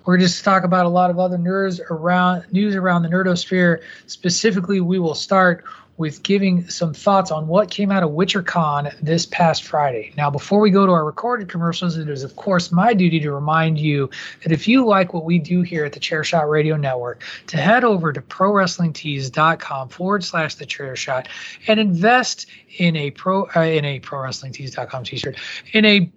[0.09, 3.83] we're just talk about a lot of other nerds around news around the nerdosphere.
[4.07, 5.63] Specifically, we will start
[5.99, 10.15] with giving some thoughts on what came out of WitcherCon this past Friday.
[10.17, 13.31] Now, before we go to our recorded commercials, it is, of course, my duty to
[13.33, 14.09] remind you
[14.45, 17.85] that if you like what we do here at the Chairshot Radio Network, to head
[17.85, 21.29] over to prowrestlingtees.com forward slash the chair shot
[21.67, 22.47] and invest
[22.79, 25.37] in a pro uh, in a prowrestlingtees.com t-shirt
[25.75, 26.11] in a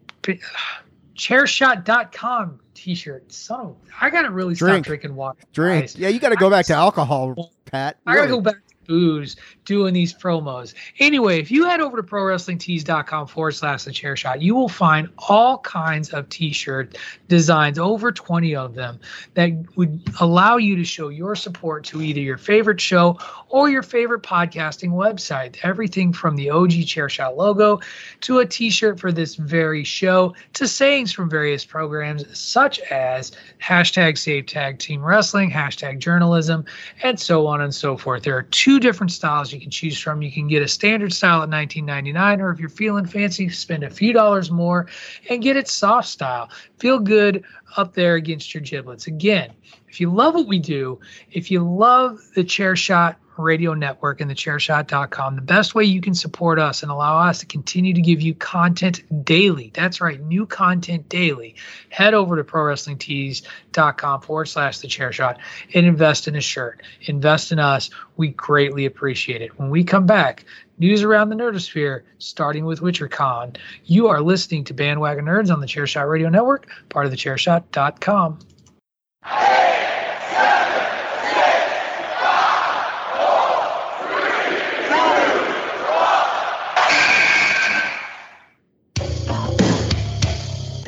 [1.22, 3.32] chairshot.com t-shirt.
[3.32, 4.86] So I gotta really Drink.
[4.86, 5.40] stop drinking water.
[5.54, 5.84] Drink.
[5.84, 5.96] guys.
[5.96, 7.98] Yeah, you got to go back to alcohol, Pat.
[8.08, 8.42] I gotta Really.
[8.44, 9.36] go back booze
[9.66, 10.74] doing these promos.
[11.00, 15.10] Anyway, if you head over to prowrestlingtees.com forward slash the chair shot, you will find
[15.18, 16.98] all kinds of t-shirt
[17.28, 19.00] designs, over 20 of them,
[19.36, 23.18] that would allow you to show your support to either your favorite show
[23.50, 25.58] or your favorite podcasting website.
[25.64, 27.80] Everything from the OG chair shot logo
[28.22, 33.32] to a t-shirt for this very show to sayings from various programs such as
[33.62, 36.66] hashtag save tag team wrestling, hashtag journalism,
[37.04, 38.24] and so on and so forth.
[38.24, 40.22] There are two different styles you can choose from.
[40.22, 43.90] You can get a standard style at $19.99, or if you're feeling fancy, spend a
[43.90, 44.88] few dollars more
[45.30, 46.50] and get it soft style.
[46.80, 47.44] Feel good
[47.78, 49.08] up there against your giblets.
[49.08, 49.54] Again,
[49.88, 51.00] if you love what we do,
[51.32, 56.14] if you love the chair shot radio network and thechairshot.com, the best way you can
[56.14, 59.72] support us and allow us to continue to give you content daily.
[59.74, 61.56] That's right, new content daily.
[61.90, 65.40] Head over to prowrestlingtees.com forward slash the chair shot
[65.74, 66.84] and invest in a shirt.
[67.02, 67.90] Invest in us.
[68.18, 69.58] We greatly appreciate it.
[69.58, 70.46] When we come back,
[70.78, 73.58] news around the nerdosphere, starting with WitcherCon.
[73.86, 78.40] You are listening to Bandwagon Nerds on the Chairshot Radio Network, part of the thechairshot.com.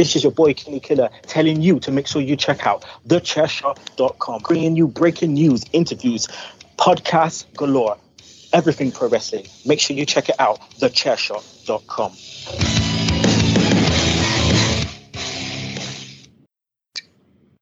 [0.04, 4.42] This is your boy Kenny Killer telling you to make sure you check out thechairshot.com,
[4.42, 6.28] bringing you breaking news, interviews,
[6.78, 7.96] podcasts galore,
[8.52, 9.48] everything pro wrestling.
[9.66, 12.12] Make sure you check it out, thechairshot.com.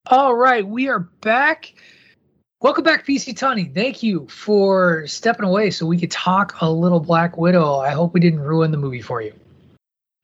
[0.07, 1.72] All right, we are back.
[2.59, 3.72] Welcome back, PC Tunney.
[3.72, 7.76] Thank you for stepping away so we could talk a little Black Widow.
[7.76, 9.31] I hope we didn't ruin the movie for you.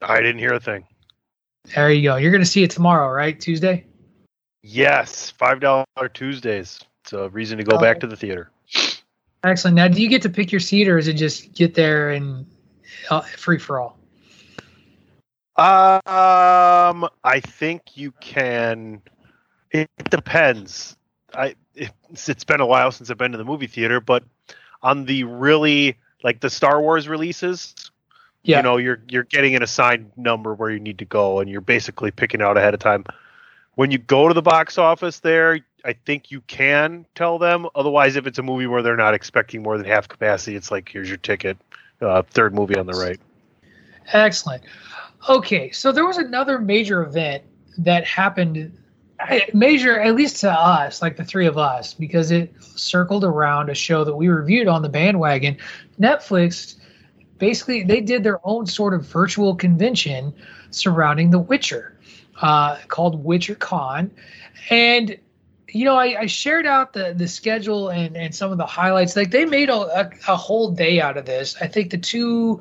[0.02, 0.84] I didn't hear a thing.
[1.76, 2.16] There you go.
[2.16, 3.40] You're going to see it tomorrow, right?
[3.40, 3.86] Tuesday?
[4.64, 6.80] Yes, five dollar Tuesdays.
[7.04, 7.80] It's a reason to go Oh.
[7.82, 8.52] back to the theater.
[9.44, 9.76] Excellent.
[9.76, 12.46] Now, do you get to pick your seat or is it just get there and
[13.10, 13.98] uh, free for all?
[15.58, 19.02] Um, I think you can.
[19.72, 20.96] It depends.
[21.34, 24.24] I it's, it's been a while since I've been to the movie theater, but
[24.82, 27.87] on the really like the Star Wars releases,
[28.44, 28.58] Yeah.
[28.58, 31.62] you know, you're you're getting an assigned number where you need to go, and you're
[31.62, 33.06] basically picking out ahead of time.
[33.76, 37.68] When you go to the box office, there, I think you can tell them.
[37.76, 40.90] Otherwise, if it's a movie where they're not expecting more than half capacity, it's like
[40.90, 41.58] here's your ticket,
[42.02, 43.20] uh, third movie on the right.
[44.14, 44.64] Excellent.
[45.30, 47.44] Okay, so there was another major event
[47.78, 48.78] that happened,
[49.54, 53.76] major at least to us, like the three of us, because it circled around a
[53.76, 55.58] show that we reviewed on the bandwagon.
[56.00, 56.76] Netflix
[57.38, 60.34] basically they did their own sort of virtual convention
[60.72, 61.98] surrounding The Witcher,
[62.42, 64.10] uh, called WitcherCon,
[64.70, 65.18] and
[65.70, 69.16] you know I, I shared out the the schedule and and some of the highlights.
[69.16, 71.56] Like they made a, a, a whole day out of this.
[71.62, 72.60] I think the two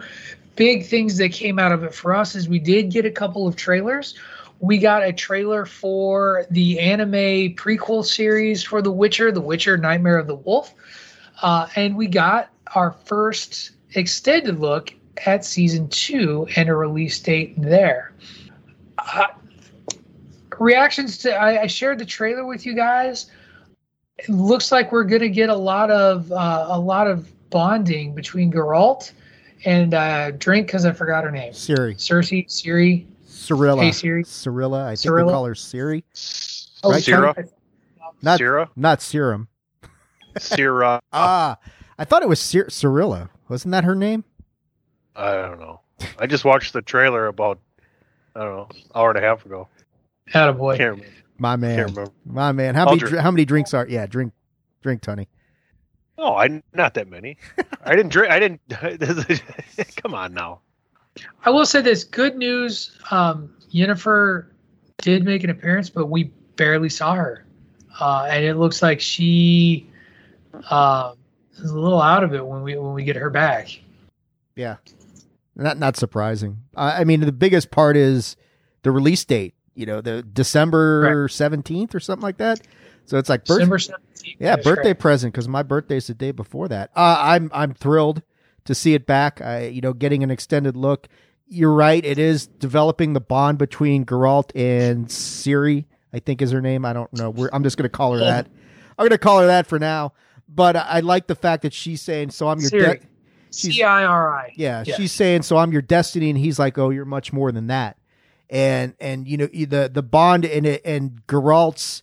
[0.56, 3.46] big things that came out of it for us is we did get a couple
[3.46, 4.14] of trailers.
[4.58, 10.18] We got a trailer for the anime prequel series for The Witcher, The Witcher Nightmare
[10.18, 10.72] of the Wolf.
[11.42, 14.92] Uh, and we got our first extended look
[15.24, 18.12] at season two and a release date there.
[18.98, 19.26] Uh,
[20.58, 23.30] reactions to I, I shared the trailer with you guys.
[24.18, 28.14] It looks like we're going to get a lot of uh, a lot of bonding
[28.14, 29.12] between Geralt
[29.64, 31.52] and uh, Drink because I forgot her name.
[31.52, 31.94] Siri.
[31.94, 33.06] Cersei, Siri.
[33.26, 33.82] Cirilla.
[33.82, 34.24] Hey, Siri.
[34.24, 34.84] Cirilla.
[34.84, 35.26] I think Cirilla?
[35.26, 36.04] they call her Siri.
[36.82, 37.48] Oh, Right, Syrah,
[38.22, 39.48] Not Syrah, not serum.
[40.36, 41.00] Syrah.
[41.12, 41.58] Ah,
[41.98, 43.28] I thought it was Cir- Cirilla.
[43.48, 44.24] Wasn't that her name?
[45.14, 45.80] I don't know.
[46.18, 47.58] I just watched the trailer about
[48.34, 49.68] I don't know hour and a half ago.
[50.32, 50.76] Attaboy.
[50.76, 51.06] Can't remember.
[51.38, 51.78] My Can't man.
[51.78, 52.10] remember.
[52.24, 52.74] My man.
[52.74, 53.18] How I'll many drink.
[53.18, 53.86] how many drinks are?
[53.88, 54.32] Yeah, drink
[54.82, 55.26] drink Tunney.
[56.18, 57.36] No, I not that many.
[57.84, 58.32] I didn't drink.
[58.32, 58.60] I didn't.
[59.96, 60.60] come on now.
[61.44, 62.98] I will say this: good news.
[63.10, 64.46] Um, Yennefer
[64.98, 66.24] did make an appearance, but we
[66.56, 67.46] barely saw her,
[68.00, 69.88] uh, and it looks like she
[70.70, 71.14] uh,
[71.58, 73.68] is a little out of it when we when we get her back.
[74.54, 74.76] Yeah.
[75.54, 76.58] Not not surprising.
[76.76, 78.36] Uh, I mean, the biggest part is
[78.82, 79.54] the release date.
[79.74, 82.60] You know, the December seventeenth or something like that.
[83.04, 83.90] So it's like birth-
[84.38, 86.90] yeah, birthday present because my birthday's the day before that.
[86.96, 88.22] Uh, I'm I'm thrilled.
[88.64, 89.40] to see it back.
[89.40, 91.08] I, you know, getting an extended look.
[91.46, 92.04] You're right.
[92.04, 95.84] It is developing the bond between Geralt and Ciri.
[96.12, 96.84] I think is her name.
[96.84, 97.30] I don't know.
[97.30, 98.46] We're, I'm just going to call her that.
[98.98, 100.12] I'm going to call her that for now.
[100.48, 103.00] But I, like the fact that she's saying, "So I'm your Ciri.
[103.00, 103.06] de-
[103.52, 104.52] she's- C I R I.
[104.56, 107.66] yeah, she's saying, "So I'm your destiny," and he's like, "Oh, you're much more than
[107.66, 107.96] that."
[108.48, 112.02] And and you know the the bond in it and Geralt's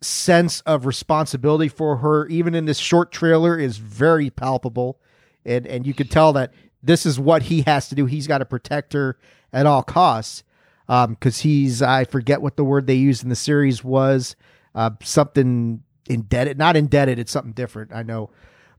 [0.00, 4.98] sense of responsibility for her, even in this short trailer, is very palpable,
[5.44, 6.52] and and you could tell that
[6.82, 8.06] this is what he has to do.
[8.06, 9.16] He's got to protect her
[9.52, 10.42] at all costs,
[10.88, 14.34] because he's I forget what the word they used in the series was,
[14.74, 17.18] uh, something indebted, not indebted.
[17.18, 17.92] It's something different.
[17.92, 18.30] I know,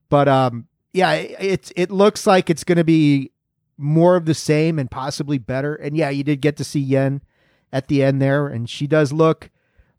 [0.09, 3.31] but um, yeah, it it, it looks like it's going to be
[3.77, 5.75] more of the same and possibly better.
[5.75, 7.21] And yeah, you did get to see Yen
[7.71, 9.49] at the end there, and she does look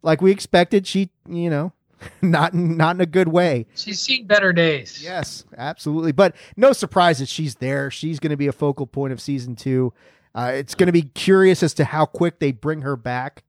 [0.02, 0.86] like we expected.
[0.86, 1.72] She, you know,
[2.22, 3.66] not in, not in a good way.
[3.74, 5.02] She's seen better days.
[5.02, 6.12] Yes, absolutely.
[6.12, 7.90] But no surprise that she's there.
[7.90, 9.92] She's going to be a focal point of season two.
[10.34, 13.42] Uh, it's going to be curious as to how quick they bring her back,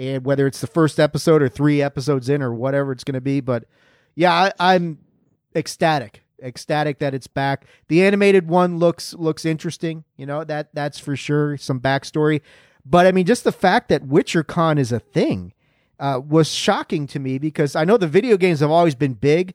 [0.00, 3.20] and whether it's the first episode or three episodes in or whatever it's going to
[3.20, 3.40] be.
[3.40, 3.64] But
[4.14, 4.98] yeah, I, I'm
[5.54, 7.66] ecstatic, ecstatic that it's back.
[7.88, 10.04] The animated one looks looks interesting.
[10.16, 11.58] You know that that's for sure.
[11.58, 12.40] Some backstory,
[12.84, 15.52] but I mean, just the fact that WitcherCon is a thing
[15.98, 19.52] uh, was shocking to me because I know the video games have always been big,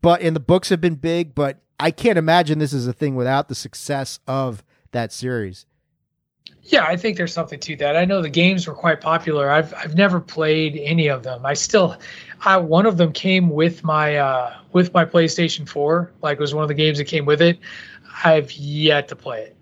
[0.00, 3.16] but and the books have been big, but I can't imagine this is a thing
[3.16, 5.66] without the success of that series.
[6.66, 7.94] Yeah, I think there's something to that.
[7.94, 9.50] I know the games were quite popular.
[9.50, 11.44] I've I've never played any of them.
[11.44, 11.96] I still,
[12.40, 16.10] I one of them came with my uh, with my PlayStation 4.
[16.22, 17.58] Like it was one of the games that came with it.
[18.24, 19.56] I've yet to play it.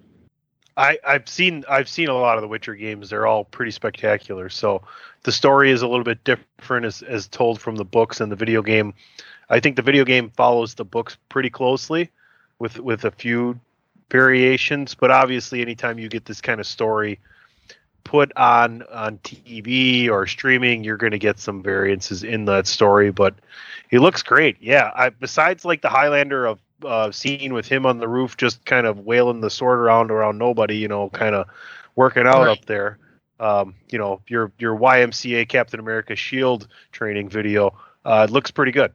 [0.77, 3.11] I, I've seen I've seen a lot of the Witcher games.
[3.11, 4.49] They're all pretty spectacular.
[4.49, 4.83] So
[5.25, 8.37] the story is a little bit different as, as told from the books and the
[8.37, 8.95] video game.
[9.51, 12.11] I think the video game follows the books pretty closely,
[12.61, 13.59] with with a few
[14.11, 14.95] variations.
[14.95, 17.19] But obviously, anytime you get this kind of story
[18.05, 23.11] put on on TV or streaming, you're going to get some variances in that story.
[23.11, 23.35] But
[23.91, 24.57] he looks great.
[24.61, 24.91] Yeah.
[24.95, 28.87] I, besides like the Highlander of uh, scene with him on the roof, just kind
[28.87, 31.47] of wailing the sword around around nobody, you know, kind of
[31.95, 32.59] working out Right.
[32.59, 32.99] up there.
[33.39, 37.75] Um, you know, your your YMCA Captain America Shield training video
[38.05, 38.93] uh, looks pretty good.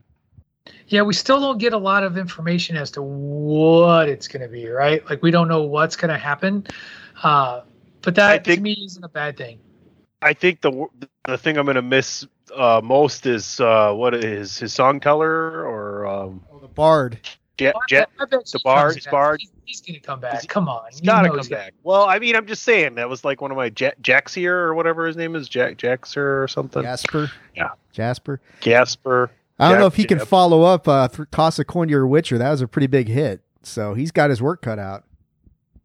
[0.88, 4.48] Yeah, we still don't get a lot of information as to what it's going to
[4.48, 5.08] be, right?
[5.08, 6.66] Like we don't know what's going to happen.
[7.22, 7.62] Uh,
[8.02, 9.58] but that I think- to me isn't a bad thing.
[10.20, 10.86] I think the
[11.24, 12.26] the thing I'm going to miss
[12.56, 17.20] uh, most is uh, what is his song teller or um, Oh, the Bard.
[17.60, 19.12] Ja- I bet- I bet the Bard- comes his back.
[19.12, 19.40] Bard.
[19.40, 20.46] He's, he's going to come back.
[20.48, 21.74] Come on, He's You got to come he's gonna- back.
[21.84, 24.74] Well, I mean, I'm just saying that was like one of my ja- Jaxier or
[24.74, 26.82] whatever his name is, Jack Jaxer or something.
[26.82, 27.30] Jasper.
[27.54, 27.70] Yeah.
[27.92, 28.40] Jasper.
[28.60, 29.30] Gasper.
[29.58, 32.38] I don't know if he can follow up uh, for Toss a Coin Your Witcher.
[32.38, 33.40] That was a pretty big hit.
[33.62, 35.04] So he's got his work cut out.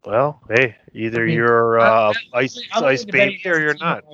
[0.06, 3.42] Well, hey, either I mean, you're I- uh, ice I'm ice willing to bet baby
[3.46, 4.04] or you're not.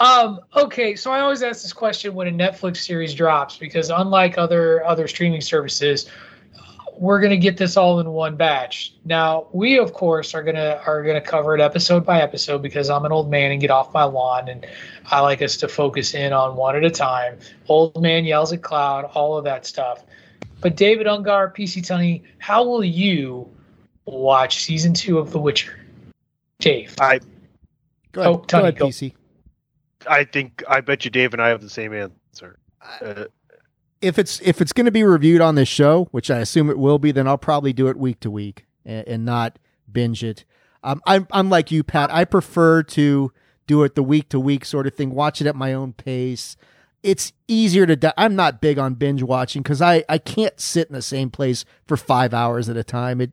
[0.00, 4.38] Um, okay, so I always ask this question when a Netflix series drops because unlike
[4.38, 6.08] other other streaming services,
[7.00, 8.92] we're gonna get this all in one batch.
[9.04, 13.04] Now we of course are gonna are gonna cover it episode by episode because I'm
[13.04, 14.66] an old man and get off my lawn and
[15.06, 17.38] I like us to focus in on one at a time.
[17.68, 20.04] Old man yells at cloud, all of that stuff.
[20.60, 23.48] But David Ungar, PC Tunney, how will you
[24.06, 25.78] watch season two of The Witcher?
[26.58, 26.96] Dave.
[27.00, 27.20] I
[28.10, 28.86] Go ahead, Oh, go Tunney, ahead go.
[28.88, 29.14] PC.
[30.08, 32.58] I think I bet you Dave and I have the same answer.
[33.00, 33.24] Uh,
[34.00, 36.78] If it's if it's going to be reviewed on this show, which I assume it
[36.78, 39.58] will be, then I'll probably do it week to week and, and not
[39.90, 40.44] binge it.
[40.84, 42.12] Um, I'm I'm like you, Pat.
[42.12, 43.32] I prefer to
[43.66, 45.10] do it the week to week sort of thing.
[45.10, 46.56] Watch it at my own pace.
[47.02, 47.96] It's easier to.
[47.96, 51.30] Di- I'm not big on binge watching because I I can't sit in the same
[51.30, 53.20] place for five hours at a time.
[53.20, 53.32] It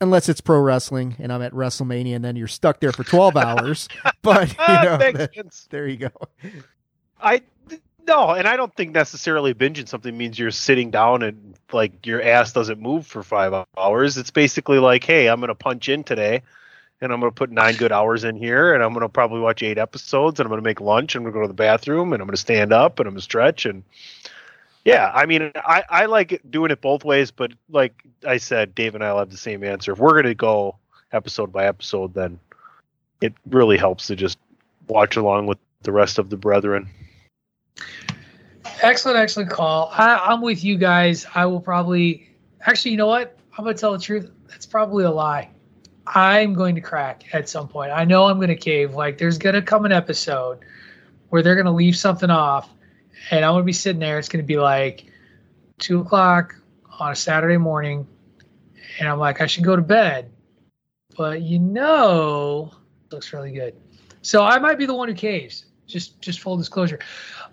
[0.00, 3.36] unless it's pro wrestling and I'm at WrestleMania, and then you're stuck there for twelve
[3.36, 3.88] hours.
[4.22, 6.10] But you know, that- there you go.
[7.20, 7.42] I
[8.06, 12.22] no, and I don't think necessarily binging something means you're sitting down and like your
[12.22, 14.16] ass doesn't move for five hours.
[14.16, 16.42] It's basically like, hey, I'm gonna punch in today,
[17.00, 19.78] and I'm gonna put nine good hours in here, and I'm gonna probably watch eight
[19.78, 22.28] episodes, and I'm gonna make lunch, and I'm gonna go to the bathroom, and I'm
[22.28, 23.82] gonna stand up, and I'm gonna stretch, and
[24.84, 28.94] yeah, I mean, I I like doing it both ways, but like I said, Dave
[28.94, 29.92] and I will have the same answer.
[29.92, 30.76] If we're gonna go
[31.12, 32.38] episode by episode, then
[33.20, 34.38] it really helps to just
[34.88, 36.90] watch along with the rest of the brethren.
[38.82, 39.90] Excellent, excellent call.
[39.92, 41.26] I, I'm with you guys.
[41.34, 42.28] I will probably,
[42.60, 43.36] actually, you know what?
[43.56, 44.30] I'm going to tell the truth.
[44.48, 45.50] That's probably a lie.
[46.06, 47.92] I'm going to crack at some point.
[47.92, 48.94] I know I'm going to cave.
[48.94, 50.58] Like, there's going to come an episode
[51.30, 52.68] where they're going to leave something off,
[53.30, 54.18] and I'm going to be sitting there.
[54.18, 55.06] It's going to be like
[55.78, 56.56] two o'clock
[56.98, 58.06] on a Saturday morning,
[58.98, 60.30] and I'm like, I should go to bed.
[61.16, 62.72] But you know,
[63.10, 63.74] looks really good.
[64.22, 65.66] So I might be the one who caves.
[65.86, 66.98] Just just full disclosure.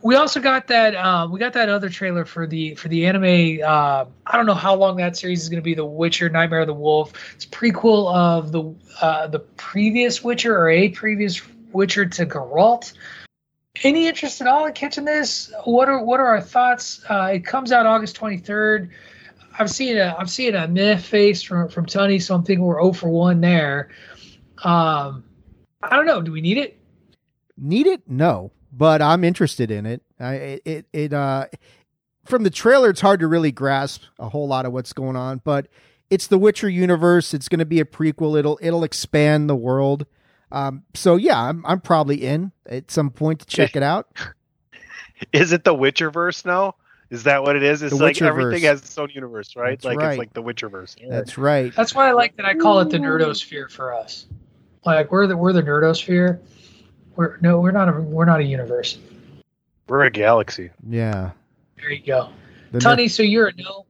[0.03, 3.61] We also got that um, we got that other trailer for the for the anime.
[3.63, 5.75] Uh, I don't know how long that series is going to be.
[5.75, 7.13] The Witcher: Nightmare of the Wolf.
[7.35, 11.41] It's prequel of the uh, the previous Witcher or a previous
[11.71, 12.93] Witcher to Geralt.
[13.83, 15.53] Any interest at all in catching this?
[15.65, 17.03] What are what are our thoughts?
[17.07, 18.89] Uh, it comes out August twenty third.
[19.59, 22.81] I'm seeing a I'm seeing a meh face from from Tunney, so I'm thinking we're
[22.81, 23.89] 0 for one there.
[24.63, 25.23] Um,
[25.83, 26.21] I don't know.
[26.21, 26.79] Do we need it?
[27.57, 28.01] Need it?
[28.07, 30.01] No, but I'm interested in it.
[30.19, 31.45] I, it it it uh
[32.25, 35.41] from the trailer, it's hard to really grasp a whole lot of what's going on,
[35.43, 35.67] but
[36.09, 37.33] it's the Witcher universe.
[37.33, 38.37] It's going to be a prequel.
[38.37, 40.05] It'll it'll expand the world.
[40.51, 44.07] Um, so yeah, I'm I'm probably in at some point to check it out.
[45.33, 46.75] Is it the Witcherverse now?
[47.09, 47.81] Is that what it is?
[47.81, 48.27] It's The like Witcherverse.
[48.27, 49.71] everything has its own universe, right?
[49.71, 50.11] That's like right.
[50.11, 50.95] it's like the Witcherverse.
[51.09, 51.73] That's right.
[51.75, 54.27] That's why I like that I call it the nerdosphere for us.
[54.85, 56.39] Like we're the we're the nerdosphere.
[57.21, 58.97] We're no, we're not a we're not a universe.
[59.87, 60.71] We're a galaxy.
[60.89, 61.29] Yeah.
[61.77, 62.29] There you go.
[62.71, 63.85] The Tony, so you're a no.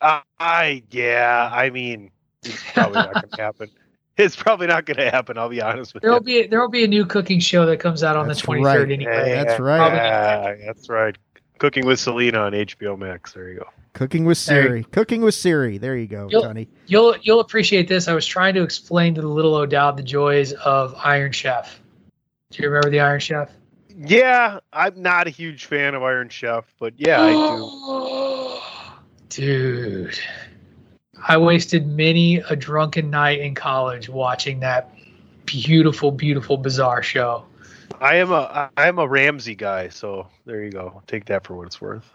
[0.00, 1.50] Uh, I yeah.
[1.52, 2.10] I mean,
[2.42, 3.70] it's probably not going to happen.
[4.18, 5.36] It's probably not going to happen.
[5.36, 6.08] I'll be honest with you.
[6.08, 8.46] There'll be there will be a new cooking show that comes out on That's the
[8.46, 8.90] 23rd right.
[8.90, 9.28] anyway.
[9.28, 9.94] Yeah, That's right.
[9.94, 11.18] Yeah, that's right.
[11.58, 13.34] Cooking with Selena on HBO Max.
[13.34, 13.66] There you go.
[13.92, 14.90] Cooking with There you- Ciri.
[14.90, 15.78] Cooking with Ciri.
[15.78, 16.66] There you go, You'll- Tony.
[16.86, 18.08] You'll you'll appreciate this.
[18.08, 21.78] I was trying to explain to the little O'Dowd the joys of Iron Chef.
[22.50, 23.50] Do you remember the Iron Chef?
[23.88, 28.60] Yeah, I'm not a huge fan of Iron Chef, but yeah, I do.
[29.28, 30.18] Dude,
[31.26, 34.94] I wasted many a drunken night in college watching that
[35.44, 37.44] beautiful, beautiful, bizarre show.
[38.00, 41.02] I am a I am a Ramsey guy, so there you go.
[41.06, 42.08] Take that for what it's worth.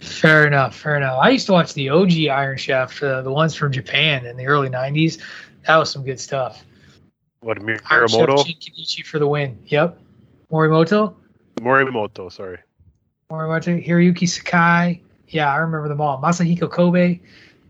[0.00, 1.18] Fair enough, fair enough.
[1.20, 4.46] I used to watch the OG Iron Chef, uh, the ones from Japan in the
[4.46, 5.22] early '90s.
[5.66, 6.64] That was some good stuff.
[7.42, 8.44] What Iron Chef Miramoto?
[8.44, 9.58] Chen Kenichi for the win.
[9.66, 9.98] Yep.
[10.52, 11.14] Morimoto,
[11.60, 12.58] Morimoto, sorry.
[13.30, 15.00] Morimoto, Hiroyuki Sakai.
[15.28, 16.20] Yeah, I remember them all.
[16.20, 17.20] Masahiko Kobe.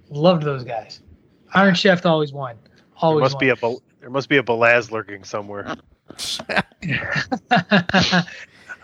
[0.09, 1.01] Loved those guys.
[1.55, 2.57] Iron Chef always won.
[2.65, 3.41] There Always must won.
[3.41, 5.69] be a Bel- there must be a Belaz lurking somewhere.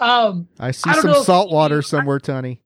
[0.00, 2.60] um, I see I some salt water somewhere, Tony.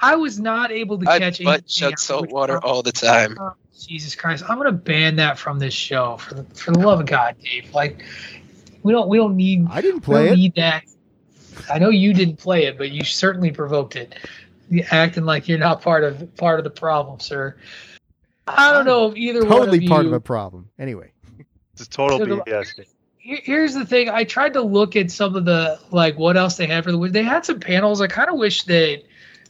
[0.00, 3.36] I was not able to I catch butt anything chug salt water all the time.
[3.86, 4.44] Jesus Christ!
[4.48, 7.72] I'm gonna ban that from this show for the for the love of God, Dave.
[7.72, 8.04] Like,
[8.82, 10.36] we don't we don't need I didn't we play don't it.
[10.36, 10.84] need that.
[11.70, 14.14] I know you didn't play it, but you certainly provoked it.
[14.70, 17.56] You're acting like you're not part of part of the problem, sir.
[18.46, 19.88] I don't know if either one Totally of you.
[19.88, 20.68] part of a problem.
[20.78, 21.12] Anyway.
[21.74, 22.86] It's a total So BS.
[23.18, 24.08] Here's the thing.
[24.08, 27.08] I tried to look at some of the like what else they had for the.
[27.08, 28.00] They had some panels.
[28.00, 29.02] I kind of wish that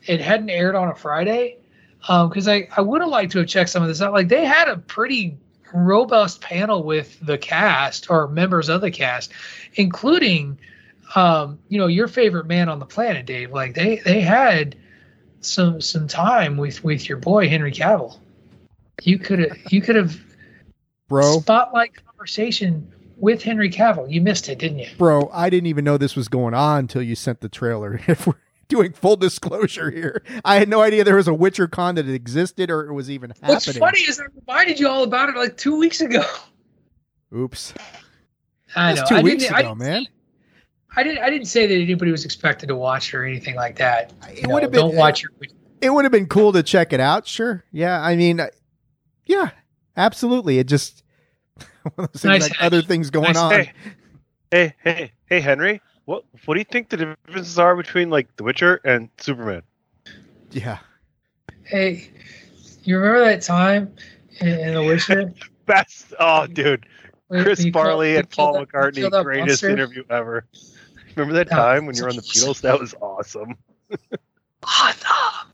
[0.06, 1.57] it hadn't aired on a Friday
[2.00, 4.12] because I I would have liked to have checked some of this out.
[4.12, 5.36] Like they had a pretty
[5.72, 9.32] robust panel with the cast or members of the cast,
[9.74, 10.58] including
[11.14, 13.50] um, you know your favorite man on the planet, Dave.
[13.50, 14.76] Like they they had
[15.40, 18.18] some some time with with your boy Henry Cavill.
[19.02, 20.18] You could have you could have
[21.08, 24.10] Bro, spotlight conversation with Henry Cavill.
[24.10, 24.88] You missed it, didn't you?
[24.96, 28.00] bro, I didn't even know this was going on until you sent the trailer.
[28.08, 28.34] If we're
[28.68, 32.70] doing full disclosure here, I had no idea there was a Witcher con that existed
[32.70, 33.50] or it was even happening.
[33.50, 36.24] What's funny is I reminded you all about it like two weeks ago.
[37.34, 37.74] Oops.
[38.76, 39.04] I know.
[39.08, 40.06] Two I weeks didn't, I ago, man.
[40.96, 41.22] I didn't.
[41.22, 44.12] I didn't say that anybody was expected to watch it or anything like that.
[44.30, 45.30] It know, would have been Don't watch your.
[45.80, 47.26] it would have been cool to check it out.
[47.26, 47.64] Sure.
[47.72, 48.00] Yeah.
[48.00, 48.40] I mean,
[49.26, 49.50] yeah,
[49.96, 50.58] absolutely.
[50.58, 51.02] It just
[51.82, 53.52] one of those Nice like other things going Nice on.
[53.52, 53.72] Hey,
[54.50, 55.80] hey, hey, hey, Henry.
[56.08, 59.60] What what do you think the differences are between like The Witcher and Superman?
[60.52, 60.78] Yeah.
[61.64, 62.10] Hey,
[62.82, 63.92] you remember that time
[64.40, 65.34] in, in The Witcher?
[65.66, 66.14] Best.
[66.18, 66.86] Oh, dude,
[67.26, 69.68] when Chris you killed- Farley and Paul killed that- McCartney, greatest monster?
[69.68, 70.46] interview ever.
[71.14, 72.62] Remember that Oh, time when you were on the Beatles?
[72.62, 73.54] That was awesome.
[74.62, 75.52] Awesome.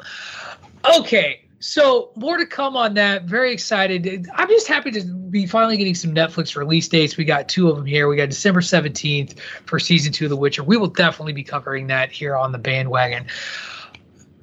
[1.00, 3.24] Okay, so more to come on that.
[3.24, 4.28] Very excited.
[4.34, 7.16] I'm just happy to be finally getting some Netflix release dates.
[7.16, 8.06] We got two of them here.
[8.06, 10.62] We got December 17th for season two of The Witcher.
[10.62, 13.28] We will definitely be covering that here on the bandwagon.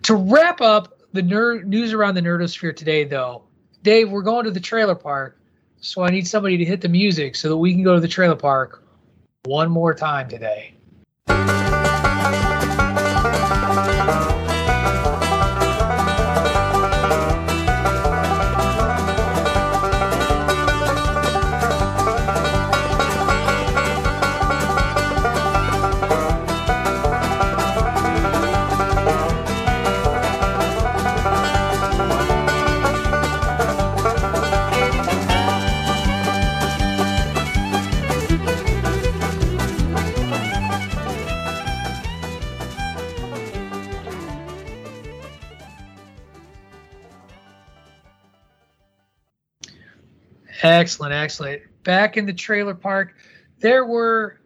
[0.02, 3.44] To wrap up the nerd news around the nerdosphere today, though,
[3.84, 5.40] Dave, we're going to the trailer park,
[5.80, 8.08] so I need somebody to hit the music so that we can go to the
[8.08, 8.84] trailer park
[9.44, 10.74] one more time today.
[50.82, 51.62] Excellent, excellent.
[51.84, 53.14] Back in the trailer park,
[53.60, 54.40] there were.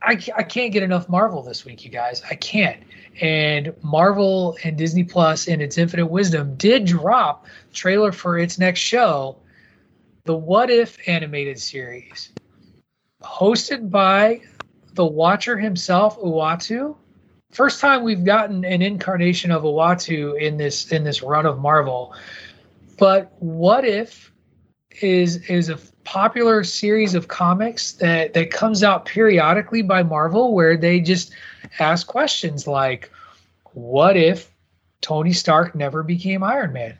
[0.00, 2.22] I, I can't get enough Marvel this week, you guys.
[2.30, 2.82] I can't.
[3.20, 8.80] And Marvel and Disney Plus, in its infinite wisdom, did drop trailer for its next
[8.80, 9.36] show,
[10.24, 12.32] the What If animated series,
[13.22, 14.40] hosted by
[14.94, 16.96] the Watcher himself, Uatu.
[17.50, 22.14] First time we've gotten an incarnation of Uatu in this in this run of Marvel.
[22.96, 24.32] But What If
[25.02, 30.76] is is a popular series of comics that that comes out periodically by Marvel where
[30.76, 31.32] they just
[31.78, 33.10] ask questions like
[33.72, 34.50] what if
[35.00, 36.98] Tony Stark never became Iron Man?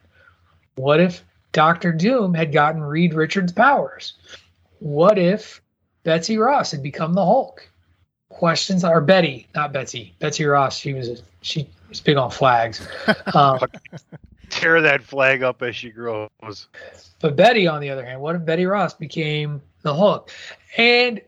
[0.75, 4.15] What if Doctor Doom had gotten Reed Richards' powers?
[4.79, 5.63] What if
[6.05, 7.67] Betsy Ross had become the Hulk?
[8.29, 10.15] Questions or Betty, not Betsy.
[10.19, 12.87] Betsy Ross, she was a, she was big on flags.
[13.35, 13.59] Um,
[14.51, 16.29] Tear that flag up as she grows.
[17.21, 20.31] But Betty, on the other hand, what if Betty Ross became the Hulk?
[20.77, 21.21] And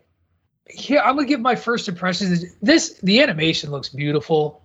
[0.66, 2.54] here, I'm gonna give my first impressions.
[2.60, 4.62] This the animation looks beautiful.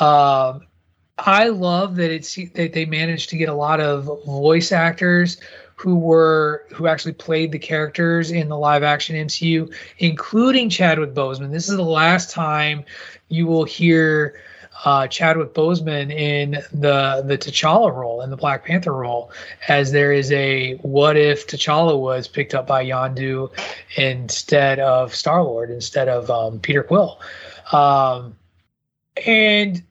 [0.00, 0.66] Um,
[1.18, 5.38] I love that it's that they managed to get a lot of voice actors
[5.76, 11.50] who were who actually played the characters in the live action MCU, including Chadwick Boseman.
[11.50, 12.84] This is the last time
[13.28, 14.40] you will hear
[14.84, 19.30] uh, Chadwick Boseman in the the T'Challa role in the Black Panther role,
[19.68, 23.50] as there is a what if T'Challa was picked up by Yondu
[23.96, 27.20] instead of Star Lord instead of um, Peter Quill,
[27.72, 28.36] um,
[29.26, 29.82] and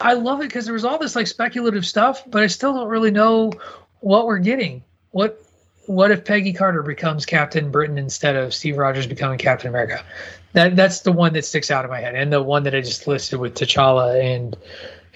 [0.00, 2.88] I love it because there was all this like speculative stuff, but I still don't
[2.88, 3.52] really know
[4.00, 4.82] what we're getting.
[5.10, 5.42] What
[5.86, 10.04] what if Peggy Carter becomes Captain Britain instead of Steve Rogers becoming Captain America?
[10.52, 12.80] That that's the one that sticks out in my head, and the one that I
[12.80, 14.56] just listed with T'Challa and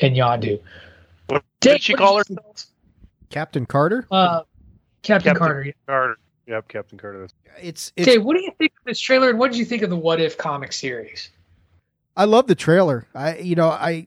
[0.01, 0.61] and Yondu.
[1.27, 2.67] What Dave, did she what call did you herself?
[3.31, 4.07] Captain Carter.
[4.11, 4.43] Uh,
[5.03, 5.75] Captain, Captain Carter.
[5.87, 6.17] Carter.
[6.47, 7.29] Yep, Captain Carter.
[7.61, 8.09] It's it's.
[8.09, 9.97] Okay, what do you think of this trailer, and what did you think of the
[9.97, 11.31] What If comic series?
[12.17, 13.07] I love the trailer.
[13.15, 14.07] I you know I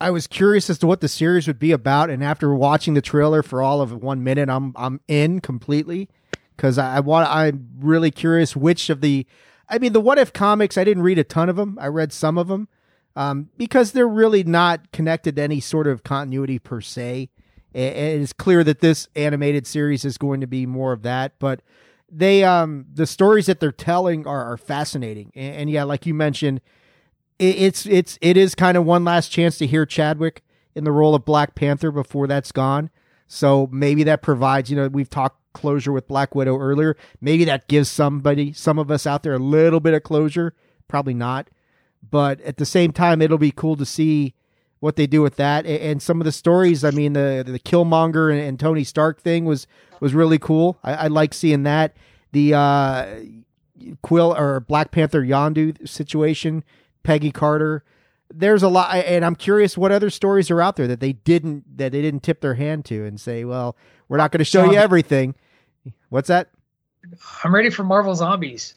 [0.00, 3.00] I was curious as to what the series would be about, and after watching the
[3.00, 6.08] trailer for all of one minute, I'm I'm in completely
[6.56, 7.28] because I, I want.
[7.30, 9.26] I'm really curious which of the.
[9.68, 10.78] I mean, the What If comics.
[10.78, 11.78] I didn't read a ton of them.
[11.80, 12.68] I read some of them
[13.16, 17.30] um, because they're really not connected to any sort of continuity per se.
[17.74, 21.60] And it's clear that this animated series is going to be more of that, but
[22.10, 26.14] they um the stories that they're telling are, are fascinating and, and yeah like you
[26.14, 26.58] mentioned
[27.38, 30.42] it, it's it's it is kind of one last chance to hear Chadwick
[30.74, 32.90] in the role of Black Panther before that's gone.
[33.26, 36.96] So maybe that provides, you know, we've talked closure with Black Widow earlier.
[37.20, 40.54] Maybe that gives somebody, some of us out there, a little bit of closure.
[40.86, 41.48] Probably not,
[42.08, 44.34] but at the same time, it'll be cool to see
[44.80, 46.84] what they do with that and, some of the stories.
[46.84, 49.66] I mean, the the Killmonger and, and Tony Stark thing was
[50.00, 50.78] was really cool.
[50.82, 51.96] I, I like seeing that.
[52.32, 53.06] The uh,
[54.02, 56.64] Quill or Black Panther Yondu situation
[57.02, 57.84] Peggy Carter.
[58.30, 61.78] There's a lot, and I'm curious what other stories are out there that they didn't
[61.78, 63.76] that they didn't tip their hand to and say, well,
[64.08, 65.34] we're not going to show you everything.
[66.10, 66.50] What's that?
[67.42, 68.74] I'm ready for Marvel Zombies.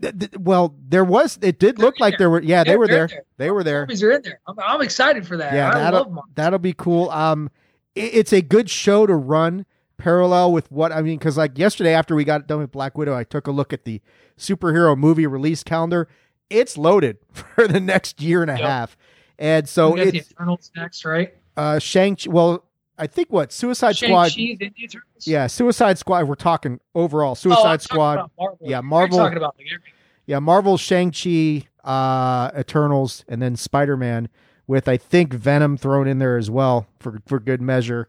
[0.00, 1.38] Th- th- Well, there was.
[1.42, 2.40] It did They're look like there were.
[2.42, 3.06] Yeah, they They're- were there.
[3.08, 3.22] there.
[3.36, 3.82] They were there.
[3.82, 4.40] Zombies are in there.
[4.46, 5.52] I'm, I'm excited for that.
[5.52, 7.10] Yeah, I that'll that'll be cool.
[7.10, 7.50] Um,
[7.94, 9.66] it- it's a good show to run
[9.98, 13.14] parallel with what I mean because like yesterday after we got done with Black Widow,
[13.14, 14.00] I took a look at the
[14.38, 16.08] superhero movie release calendar.
[16.50, 18.62] It's loaded for the next year and a Yep.
[18.62, 18.96] half,
[19.38, 21.34] and so got the it's Eternals next, right?
[21.56, 22.16] uh Shang.
[22.26, 22.64] Well,
[22.98, 24.32] I think what Suicide Squad.
[24.32, 25.26] The Eternals?
[25.26, 26.26] Yeah, Suicide Squad.
[26.28, 28.30] We're talking overall Oh, Suicide I'm Squad.
[28.38, 28.58] Marvel.
[28.60, 29.94] Yeah, Marvel- talking about like everything.
[30.26, 34.28] Yeah, Marvel, Shang Chi, uh, Eternals, and then Spider Man
[34.66, 38.08] with I think Venom thrown in there as well for for good measure,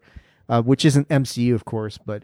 [0.49, 2.23] uh, which isn't MCU of course, but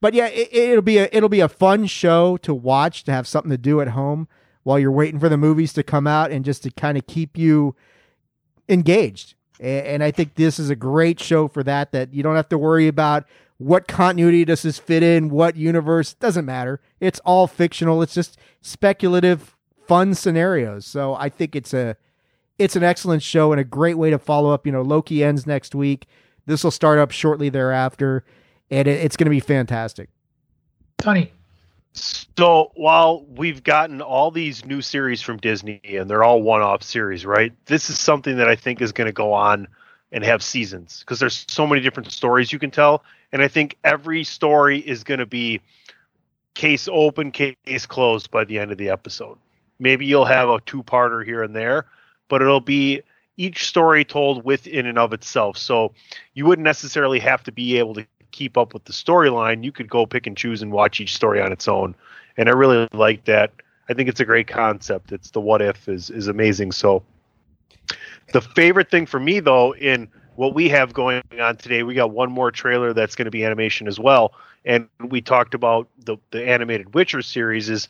[0.00, 3.26] but yeah, it, it'll be a it'll be a fun show to watch to have
[3.26, 4.28] something to do at home
[4.68, 7.38] while you're waiting for the movies to come out and just to kind of keep
[7.38, 7.74] you
[8.68, 9.32] engaged.
[9.60, 9.64] A-
[9.94, 11.90] And I think this is a great show for that.
[11.92, 13.24] That you don't have to worry about
[13.56, 16.82] what continuity does this fit in, what universe doesn't matter.
[17.00, 18.02] It's all fictional.
[18.02, 20.84] It's just speculative, fun scenarios.
[20.84, 21.96] So I think it's a
[22.58, 24.66] it's an excellent show and a great way to follow up.
[24.66, 26.06] You know, Loki ends next week.
[26.44, 28.22] This will start up shortly thereafter,
[28.70, 30.10] and it, it's going to be fantastic.
[30.98, 31.32] Tony.
[32.00, 37.26] So while we've gotten all these new series from Disney and they're all one-off series,
[37.26, 37.52] right?
[37.66, 39.68] This is something that I think is going to go on
[40.12, 43.76] and have seasons because there's so many different stories you can tell, and I think
[43.84, 45.60] every story is going to be
[46.54, 49.38] case open, case closed by the end of the episode.
[49.78, 51.86] Maybe you'll have a two-parter here and there,
[52.28, 53.02] but it'll be
[53.36, 55.56] each story told within and of itself.
[55.56, 55.92] So
[56.34, 59.88] you wouldn't necessarily have to be able to keep up with the storyline, you could
[59.88, 61.94] go pick and choose and watch each story on its own.
[62.36, 63.52] And I really like that.
[63.88, 65.12] I think it's a great concept.
[65.12, 66.72] It's the what if is is amazing.
[66.72, 67.02] So
[68.32, 72.12] the favorite thing for me though in what we have going on today, we got
[72.12, 74.34] one more trailer that's going to be animation as well.
[74.64, 77.88] And we talked about the the animated Witcher series is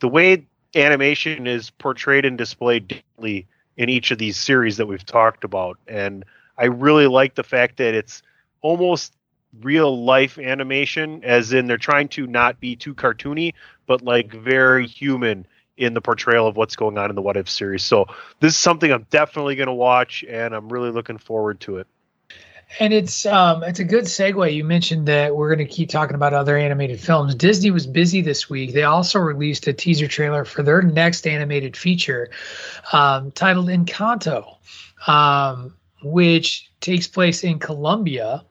[0.00, 3.46] the way animation is portrayed and displayed differently
[3.76, 5.78] in each of these series that we've talked about.
[5.86, 6.24] And
[6.58, 8.22] I really like the fact that it's
[8.60, 9.12] almost
[9.62, 13.54] real life animation, as in they're trying to not be too cartoony,
[13.86, 17.48] but like very human in the portrayal of what's going on in the What If
[17.48, 17.82] series.
[17.82, 18.06] So
[18.40, 21.86] this is something I'm definitely going to watch, and I'm really looking forward to it.
[22.80, 24.52] And it's um, it's a good segue.
[24.52, 27.34] You mentioned that we're going to keep talking about other animated films.
[27.34, 28.72] Disney was busy this week.
[28.72, 32.30] They also released a teaser trailer for their next animated feature,
[32.92, 34.56] um, titled Encanto,
[35.06, 38.42] um, which takes place in Colombia.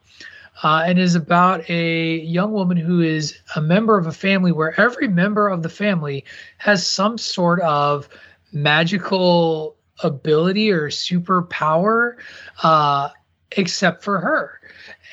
[0.61, 4.79] Uh, and is about a young woman who is a member of a family where
[4.79, 6.23] every member of the family
[6.57, 8.07] has some sort of
[8.51, 12.15] magical ability or superpower.
[12.61, 13.09] Uh,
[13.57, 14.59] except for her.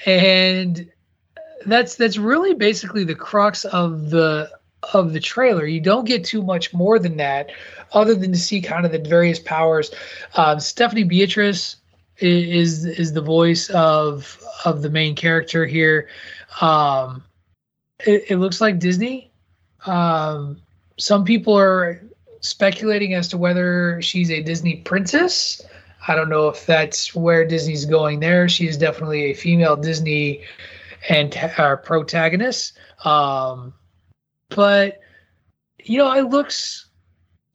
[0.06, 0.90] And
[1.66, 4.50] that's that's really basically the crux of the
[4.94, 5.66] of the trailer.
[5.66, 7.50] You don't get too much more than that,
[7.92, 9.90] other than to see kind of the various powers.
[10.34, 11.76] Um, Stephanie Beatrice
[12.20, 16.08] is is the voice of of the main character here.
[16.60, 17.24] Um,
[18.06, 19.30] it, it looks like Disney.
[19.86, 20.60] Um,
[20.98, 22.02] some people are
[22.40, 25.62] speculating as to whether she's a Disney princess.
[26.08, 28.48] I don't know if that's where Disney's going there.
[28.48, 30.42] She is definitely a female Disney
[31.08, 32.78] and our protagonist.
[33.04, 33.74] Um,
[34.48, 35.00] but
[35.82, 36.86] you know, it looks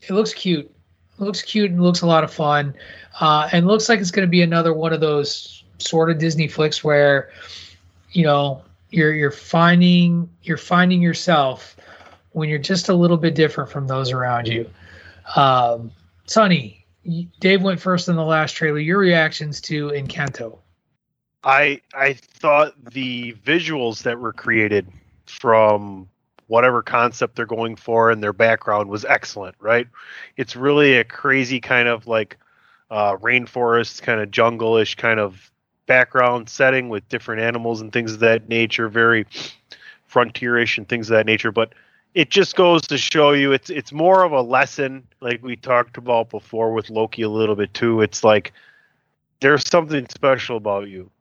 [0.02, 0.75] it looks cute.
[1.18, 2.74] Looks cute and looks a lot of fun.
[3.20, 6.48] Uh, and looks like it's going to be another one of those sort of Disney
[6.48, 7.30] flicks where
[8.12, 11.76] you know you're you're finding you're finding yourself
[12.32, 14.70] when you're just a little bit different from those around you.
[15.36, 15.92] Um,
[16.26, 16.86] Sonny,
[17.40, 18.80] Dave went first in the last trailer.
[18.80, 20.60] Your reactions to Encanto?
[21.44, 24.88] I I thought the visuals that were created
[25.26, 26.10] from
[26.48, 29.56] whatever concept they're going for and their background was excellent.
[29.60, 29.88] Right?
[30.38, 32.38] It's really a crazy kind of like
[32.92, 35.52] uh, rainforest, kind of jungle-ish kind of
[35.88, 38.90] background setting with different animals and things of that nature.
[38.90, 39.26] Very
[40.12, 41.74] frontierish and things of that nature, but
[42.14, 45.98] it just goes to show you it's it's more of a lesson like we talked
[45.98, 48.02] about before with Loki a little bit too.
[48.02, 48.54] It's like
[49.42, 51.12] there's something special about you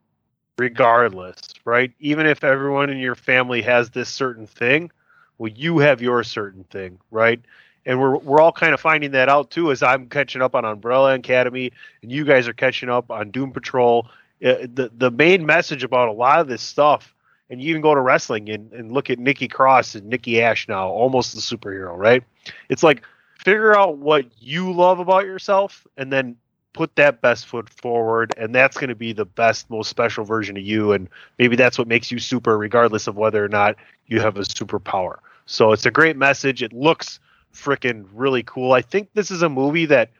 [0.56, 1.92] regardless, right?
[1.98, 4.90] Even if everyone in your family has this certain thing,
[5.38, 7.40] well you have your certain thing, right?
[7.86, 10.64] And we're we're all kind of finding that out too as I'm catching up on
[10.64, 14.08] Umbrella Academy and you guys are catching up on Doom Patrol.
[14.44, 17.14] Uh, the the main message about a lot of this stuff
[17.50, 20.66] and you even go to wrestling and, and look at Nikki Cross and Nikki Ash
[20.66, 22.24] now, almost the superhero, right?
[22.68, 23.02] It's like
[23.38, 26.36] figure out what you love about yourself and then
[26.74, 30.56] put that best foot forward and that's going to be the best most special version
[30.56, 33.76] of you and maybe that's what makes you super regardless of whether or not
[34.06, 37.18] you have a superpower so it's a great message it looks
[37.54, 40.10] freaking really cool i think this is a movie that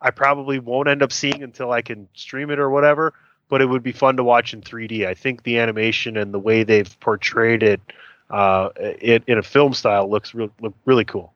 [0.00, 3.14] i probably won't end up seeing until i can stream it or whatever
[3.50, 5.06] but it would be fun to watch in 3D.
[5.06, 7.80] I think the animation and the way they've portrayed it
[8.30, 8.70] uh,
[9.02, 11.34] in, in a film style looks look really cool.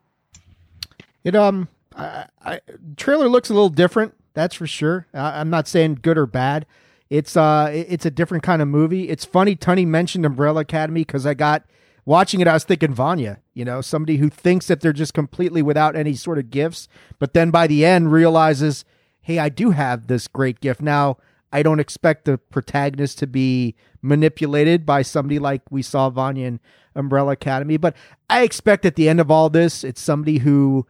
[1.24, 2.60] It um, I, I,
[2.96, 4.14] trailer looks a little different.
[4.34, 5.06] That's for sure.
[5.14, 6.66] I, I'm not saying good or bad.
[7.10, 9.08] It's uh, it's a different kind of movie.
[9.08, 9.56] It's funny.
[9.56, 11.64] Tunney mentioned Umbrella Academy because I got
[12.04, 12.48] watching it.
[12.48, 13.40] I was thinking Vanya.
[13.52, 16.88] You know, somebody who thinks that they're just completely without any sort of gifts,
[17.18, 18.84] but then by the end realizes,
[19.20, 21.18] hey, I do have this great gift now
[21.54, 26.60] I don't expect the protagonist to be manipulated by somebody like we saw Vanya in
[26.96, 27.94] Umbrella Academy, but
[28.28, 30.84] I expect at the end of all this, it's somebody who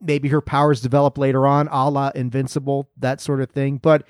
[0.00, 3.78] maybe her powers develop later on, a la Invincible, that sort of thing.
[3.78, 4.04] But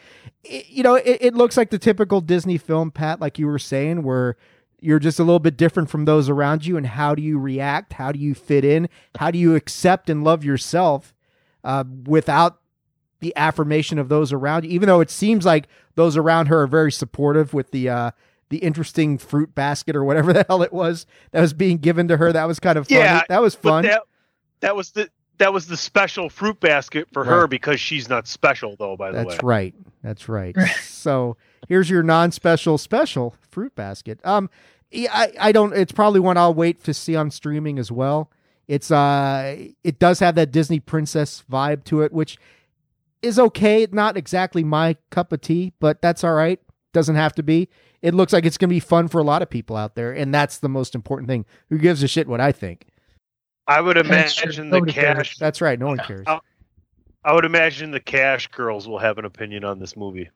[0.45, 3.59] it, you know, it, it looks like the typical Disney film, Pat, like you were
[3.59, 4.37] saying, where
[4.81, 7.95] you're just a little bit different from those around you, and how do you react?
[7.95, 8.89] How do you fit in?
[9.19, 11.15] How do you accept and love yourself
[11.65, 12.61] uh, without
[13.21, 15.67] the affirmation of those around you, even though it seems like
[15.97, 18.11] those around her are very supportive with the uh,
[18.49, 22.17] the interesting fruit basket or whatever the hell it was that was being given to
[22.17, 22.33] her.
[22.33, 23.01] That was kind of funny.
[23.01, 23.85] Yeah, that was fun.
[23.85, 24.03] That,
[24.61, 27.31] that, was the that was the special fruit basket for right.
[27.31, 28.97] her because she's not special though.
[28.97, 29.75] By the That's way, that's right.
[30.03, 30.57] That's right.
[30.83, 31.37] so
[31.69, 34.21] here's your non-special special fruit basket.
[34.25, 34.51] Um,
[34.91, 35.73] yeah, I I don't.
[35.73, 38.31] It's probably one I'll wait to see on streaming as well.
[38.67, 42.39] It's uh, it does have that Disney princess vibe to it, which
[43.23, 43.87] is okay.
[43.91, 46.61] Not exactly my cup of tea, but that's all right.
[46.93, 47.69] Doesn't have to be.
[48.01, 50.13] it looks like it's going to be fun for a lot of people out there,
[50.13, 51.45] and that's the most important thing.
[51.69, 52.87] Who gives a shit what I think?
[53.69, 55.17] I would imagine the Nobody cares.
[55.17, 55.37] Cash.
[55.39, 55.79] That's right.
[55.79, 56.25] No one cares.
[56.27, 56.41] I-
[57.25, 60.31] I would imagine the Cash girls will have an opinion on this movie.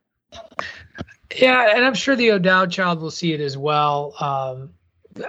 [1.37, 4.15] Yeah, and I'm sure the O'Dowd child will see it as well.
[4.21, 4.75] Um,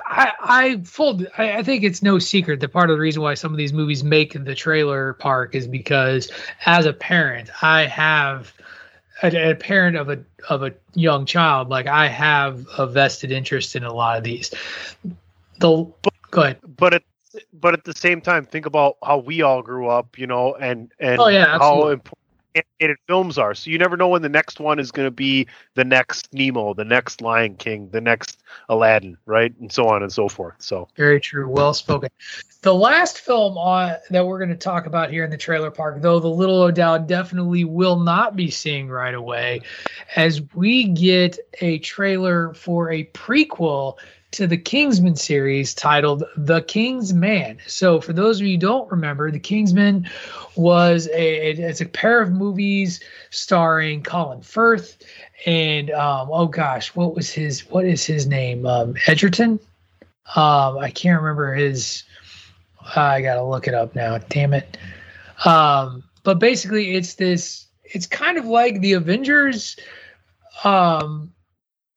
[0.05, 3.35] I, I full, I, I think it's no secret that part of the reason why
[3.35, 6.29] some of these movies make the trailer park is because
[6.65, 8.53] as a parent, I have
[9.21, 10.19] a, a parent of a
[10.49, 11.69] of a young child.
[11.69, 14.53] Like I have a vested interest in a lot of these.
[15.59, 15.85] The
[16.31, 16.59] go ahead.
[16.75, 17.03] But at
[17.53, 20.91] but at the same time, think about how we all grew up, you know, and
[20.99, 22.19] and Oh, yeah, how important
[22.55, 23.53] animated films are.
[23.53, 26.73] So you never know when the next one is going to be the next Nemo,
[26.73, 30.55] the next Lion King, the next Aladdin, right, and so on and so forth.
[30.59, 31.49] So Very true.
[31.49, 32.09] Well spoken.
[32.61, 36.01] The last film on, that we're going to talk about here in the trailer park,
[36.01, 39.61] though, the Little O'Dowd definitely will not be seeing right away,
[40.15, 43.97] as we get a trailer for a prequel
[44.33, 47.57] to the Kingsman series titled The King's Man.
[47.67, 50.09] So, for those of you don't remember, The Kingsman
[50.55, 52.99] was a it's a pair of movies
[53.29, 54.97] starring Colin Firth
[55.45, 58.65] and um, oh gosh, what was his what is his name?
[58.65, 59.59] Um, Egerton.
[60.35, 62.03] Um, I can't remember his.
[62.95, 64.17] I gotta look it up now.
[64.17, 64.77] Damn it.
[65.45, 67.67] Um, but basically, it's this.
[67.83, 69.75] It's kind of like the Avengers.
[70.63, 71.32] Um,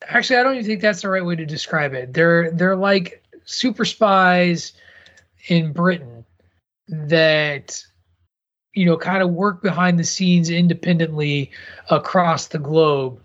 [0.03, 2.13] actually, I don't even think that's the right way to describe it.
[2.13, 4.73] They're they're like super spies
[5.49, 6.25] in Britain
[6.89, 7.83] that
[8.75, 11.51] you know kind of work behind the scenes independently
[11.91, 13.21] across the globe.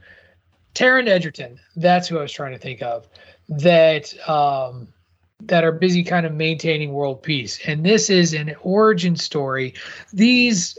[0.74, 3.08] Taron Egerton, that's who I was trying to think of.
[3.50, 4.88] That um,
[5.42, 7.60] that are busy kind of maintaining world peace.
[7.66, 9.74] And this is an origin story.
[10.14, 10.78] These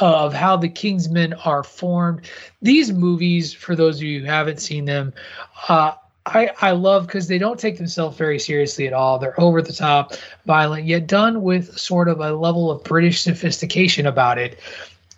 [0.00, 2.28] of how the Kingsmen are formed.
[2.62, 5.12] These movies, for those of you who haven't seen them,
[5.68, 5.92] uh,
[6.26, 9.18] I, I love because they don't take themselves very seriously at all.
[9.18, 10.14] They're over the top,
[10.46, 14.58] violent, yet done with sort of a level of British sophistication about it.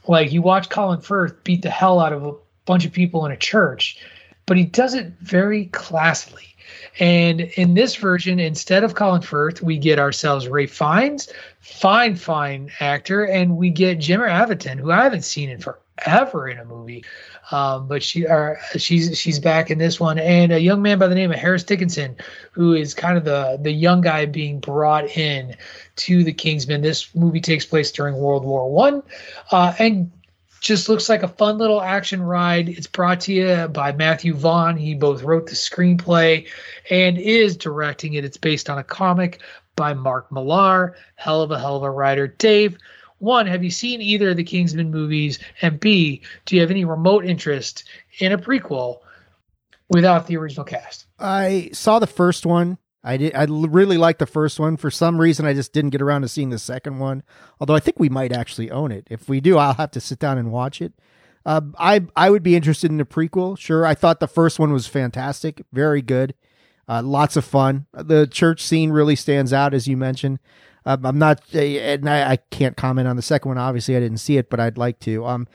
[0.08, 2.34] Like you watch Colin Firth beat the hell out of a
[2.64, 3.98] bunch of people in a church,
[4.46, 6.55] but he does it very classily.
[6.98, 11.28] And in this version, instead of Colin Firth, we get ourselves Ralph Fiennes,
[11.60, 16.58] fine, fine actor, and we get Gemma Arterton, who I haven't seen in forever in
[16.58, 17.04] a movie.
[17.52, 21.06] Um, but she are she's she's back in this one, and a young man by
[21.06, 22.16] the name of Harris Dickinson,
[22.50, 25.54] who is kind of the the young guy being brought in
[25.96, 26.82] to the Kingsmen.
[26.82, 29.02] This movie takes place during World War One,
[29.52, 30.10] uh, and
[30.60, 32.68] just looks like a fun little action ride.
[32.68, 34.76] It's brought to you by Matthew Vaughn.
[34.76, 36.48] He both wrote the screenplay
[36.90, 38.24] and is directing it.
[38.24, 39.40] It's based on a comic
[39.76, 40.96] by Mark Millar.
[41.16, 42.26] Hell of a hell of a writer.
[42.26, 42.78] Dave,
[43.18, 45.38] one, have you seen either of the Kingsman movies?
[45.62, 47.84] And B, do you have any remote interest
[48.18, 48.98] in a prequel
[49.88, 51.06] without the original cast?
[51.18, 52.78] I saw the first one.
[53.06, 53.34] I did.
[53.36, 54.76] I really liked the first one.
[54.76, 57.22] For some reason, I just didn't get around to seeing the second one.
[57.60, 59.06] Although I think we might actually own it.
[59.08, 60.92] If we do, I'll have to sit down and watch it.
[61.46, 63.56] Uh, I I would be interested in a prequel.
[63.56, 66.34] Sure, I thought the first one was fantastic, very good,
[66.88, 67.86] uh, lots of fun.
[67.92, 70.40] The church scene really stands out, as you mentioned.
[70.84, 73.58] Um, I'm not, uh, and I, I can't comment on the second one.
[73.58, 75.24] Obviously, I didn't see it, but I'd like to.
[75.24, 75.46] Um,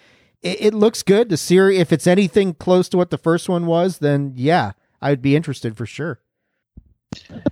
[0.41, 1.28] it, it looks good.
[1.28, 4.72] The series, if it's anything close to what the first one was, then yeah,
[5.02, 6.22] I'd be interested for sure.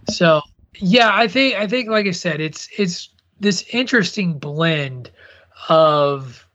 [0.10, 0.42] So
[0.76, 3.10] yeah, I think I think like I said, it's it's
[3.40, 5.12] this interesting blend
[5.68, 6.46] of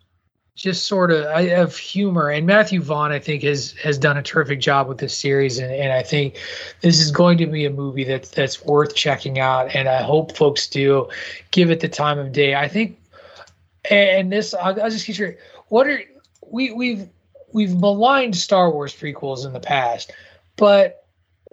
[0.55, 4.60] just sort of of humor and Matthew Vaughn I think has has done a terrific
[4.60, 6.39] job with this series and, and I think
[6.81, 10.36] this is going to be a movie that's that's worth checking out and I hope
[10.36, 11.09] folks do
[11.51, 12.55] give it the time of day.
[12.55, 12.98] I think
[13.90, 15.39] and this I'll, I'll just keep straight.
[15.68, 16.01] What are
[16.47, 17.09] we we've
[17.52, 20.12] we've maligned Star Wars prequels in the past,
[20.56, 21.03] but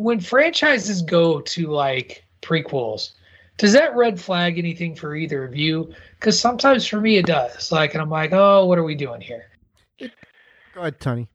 [0.01, 3.11] when franchises go to like prequels,
[3.57, 5.93] does that red flag anything for either of you?
[6.19, 7.71] Because sometimes for me it does.
[7.71, 9.45] Like, and I'm like, oh, what are we doing here?
[9.99, 11.27] Go ahead, Tony.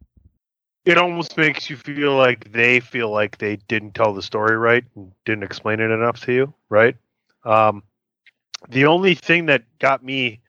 [0.86, 4.84] it almost makes you feel like they feel like they didn't tell the story right
[4.94, 6.96] and didn't explain it enough to you, right?
[7.44, 7.82] Um,
[8.68, 10.40] the only thing that got me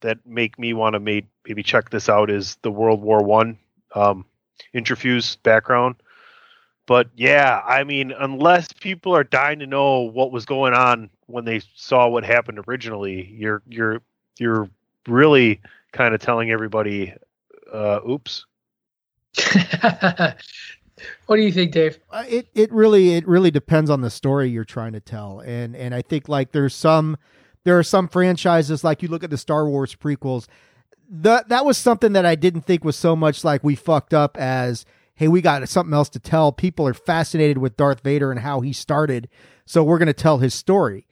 [0.00, 3.58] that make me want to maybe maybe check this out is the World War One
[3.94, 4.24] um,
[4.74, 5.96] interfuse background.
[6.86, 11.44] But yeah, I mean, unless people are dying to know what was going on when
[11.44, 14.02] they saw what happened originally, you're you're
[14.38, 14.70] you're
[15.08, 15.60] really
[15.92, 17.12] kind of telling everybody,
[17.72, 18.46] uh, "Oops."
[21.26, 21.98] what do you think, Dave?
[22.10, 25.74] Uh, it it really it really depends on the story you're trying to tell, and
[25.74, 27.16] and I think like there's some
[27.64, 30.46] there are some franchises like you look at the Star Wars prequels,
[31.10, 34.36] that that was something that I didn't think was so much like we fucked up
[34.38, 34.84] as
[35.16, 36.52] hey, we got something else to tell.
[36.52, 39.28] People are fascinated with Darth Vader and how he started,
[39.64, 41.06] so we're going to tell his story.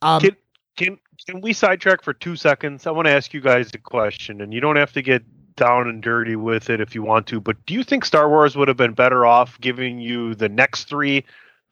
[0.00, 0.36] Um, Can
[0.76, 2.86] can can we sidetrack for two seconds?
[2.86, 5.22] I want to ask you guys a question, and you don't have to get
[5.56, 7.40] down and dirty with it if you want to.
[7.40, 10.84] But do you think Star Wars would have been better off giving you the next
[10.84, 11.24] three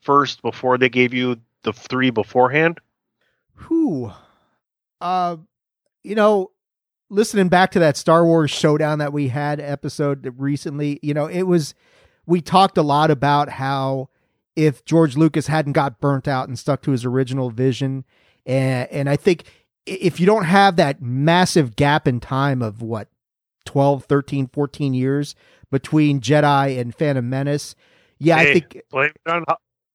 [0.02, 2.80] first before they gave you the three beforehand?
[3.66, 4.12] Whew.
[5.00, 5.38] Uh,
[6.02, 6.50] you know,
[7.10, 11.42] listening back to that Star Wars showdown that we had episode recently, you know, it
[11.42, 11.74] was
[12.26, 14.08] we talked a lot about how
[14.56, 18.04] if George Lucas hadn't got burnt out and stuck to his original vision,
[18.46, 19.44] and and I think
[19.84, 23.08] if you don't have that massive gap in time of what
[23.66, 25.34] 12, 13, 14 years
[25.70, 27.74] between Jedi and Phantom Menace,
[28.18, 29.44] yeah, Hey, I think blame it on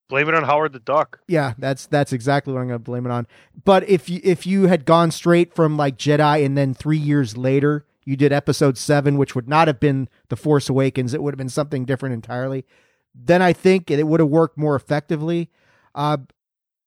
[0.08, 1.20] blame it on Howard the Duck.
[1.28, 3.28] yeah, that's that's exactly what I'm going to blame it on.
[3.64, 7.38] But if you if you had gone straight from like Jedi and then 3 years
[7.38, 11.34] later you did episode 7 which would not have been The Force Awakens, it would
[11.34, 12.66] have been something different entirely.
[13.14, 15.50] Then I think it would have worked more effectively.
[15.94, 16.18] Uh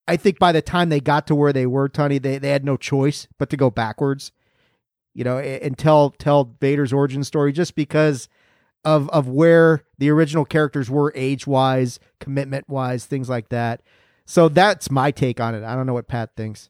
[0.07, 2.65] I think by the time they got to where they were, Tony, they, they had
[2.65, 4.33] no choice but to go backwards.
[5.13, 8.29] You know, and tell tell Vader's origin story just because
[8.85, 13.83] of of where the original characters were age wise, commitment wise, things like that.
[14.25, 15.65] So that's my take on it.
[15.65, 16.69] I don't know what Pat thinks.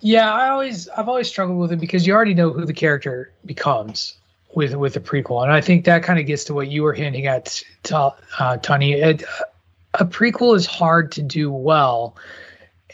[0.00, 3.32] Yeah, I always I've always struggled with it because you already know who the character
[3.44, 4.16] becomes
[4.54, 6.92] with with the prequel, and I think that kind of gets to what you were
[6.92, 9.00] hinting at, uh, Tony.
[9.00, 12.16] A prequel is hard to do well,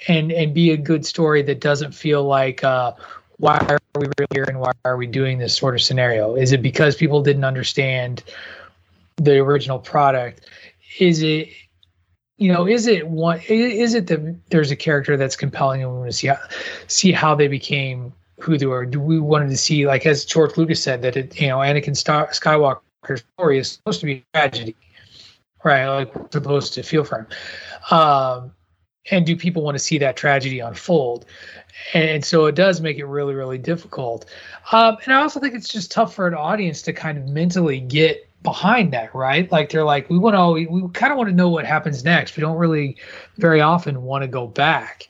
[0.09, 2.93] and and be a good story that doesn't feel like uh,
[3.41, 6.37] why are we really here and why are we doing this sort of scenario?
[6.37, 8.23] Is it because people didn't understand
[9.17, 10.43] the original product?
[10.99, 11.49] Is it
[12.41, 13.39] you know, is it one?
[13.49, 16.39] Is it that there's a character that's compelling and we want to see how,
[16.87, 18.87] see how they became who they were?
[18.87, 21.91] Do we wanted to see, like as George Lucas said, that it, you know, Anakin
[21.91, 24.75] Skywalker's story is supposed to be a tragedy,
[25.62, 25.87] right?
[25.87, 27.27] Like we're supposed to feel for him.
[27.95, 28.53] Um,
[29.10, 31.27] and do people want to see that tragedy unfold?
[31.94, 34.27] And so it does make it really, really difficult.
[34.72, 37.81] Um, and I also think it's just tough for an audience to kind of mentally
[37.81, 39.51] get behind that, right?
[39.52, 42.05] Like they're like, we want to, we, we kind of want to know what happens
[42.05, 42.36] next.
[42.36, 42.97] We don't really
[43.36, 45.09] very often want to go back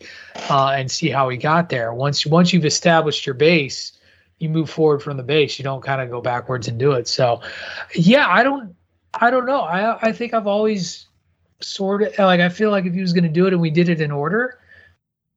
[0.48, 1.94] uh, and see how we got there.
[1.94, 3.92] Once once you've established your base,
[4.38, 5.58] you move forward from the base.
[5.58, 7.06] You don't kind of go backwards and do it.
[7.06, 7.40] So,
[7.94, 8.74] yeah, I don't,
[9.14, 9.60] I don't know.
[9.60, 11.06] I I think I've always
[11.60, 13.70] sort of like I feel like if he was going to do it and we
[13.70, 14.58] did it in order,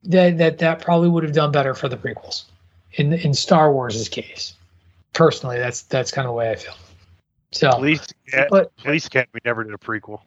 [0.03, 2.45] that that that probably would have done better for the prequels.
[2.93, 4.53] In in Star Wars' case,
[5.13, 6.75] personally, that's that's kind of the way I feel.
[7.51, 10.21] So Police, Cat- But- Police Academy never did a prequel.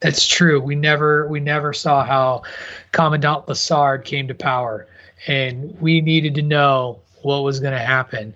[0.00, 0.60] That's true.
[0.60, 2.42] We never we never saw how
[2.90, 4.88] Commandant Lassard came to power,
[5.28, 8.34] and we needed to know what was going to happen.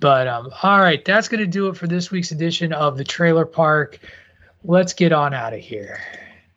[0.00, 3.04] But um, all right, that's going to do it for this week's edition of the
[3.04, 4.00] Trailer Park.
[4.64, 6.00] Let's get on out of here.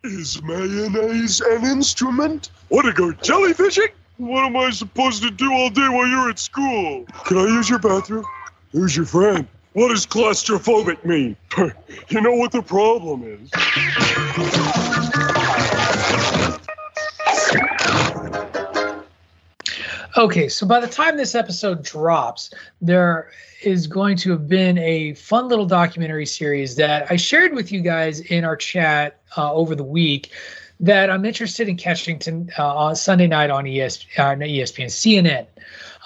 [0.02, 2.50] Is mayonnaise an instrument?
[2.68, 3.88] Want to go jellyfishing?
[4.18, 7.06] What am I supposed to do all day while you're at school?
[7.24, 8.24] Can I use your bathroom?
[8.72, 9.46] Who's your friend?
[9.72, 11.36] What does claustrophobic mean?
[12.08, 13.50] you know what the problem is.
[20.16, 23.32] Okay, so by the time this episode drops, there
[23.62, 27.80] is going to have been a fun little documentary series that I shared with you
[27.80, 30.30] guys in our chat uh, over the week
[30.78, 35.46] that I'm interested in catching to, uh, on Sunday night on ES, uh, ESPN, CNN.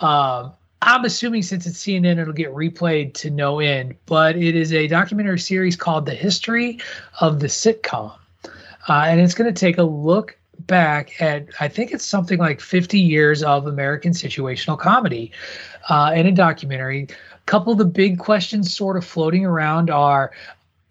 [0.02, 4.72] Um, I'm assuming since it's CNN, it'll get replayed to no end, but it is
[4.72, 6.80] a documentary series called The History
[7.20, 8.14] of the Sitcom.
[8.88, 12.60] Uh, and it's going to take a look back at I think it's something like
[12.60, 15.32] 50 years of American situational comedy
[15.88, 17.04] uh, in a documentary.
[17.04, 20.32] A couple of the big questions sort of floating around are: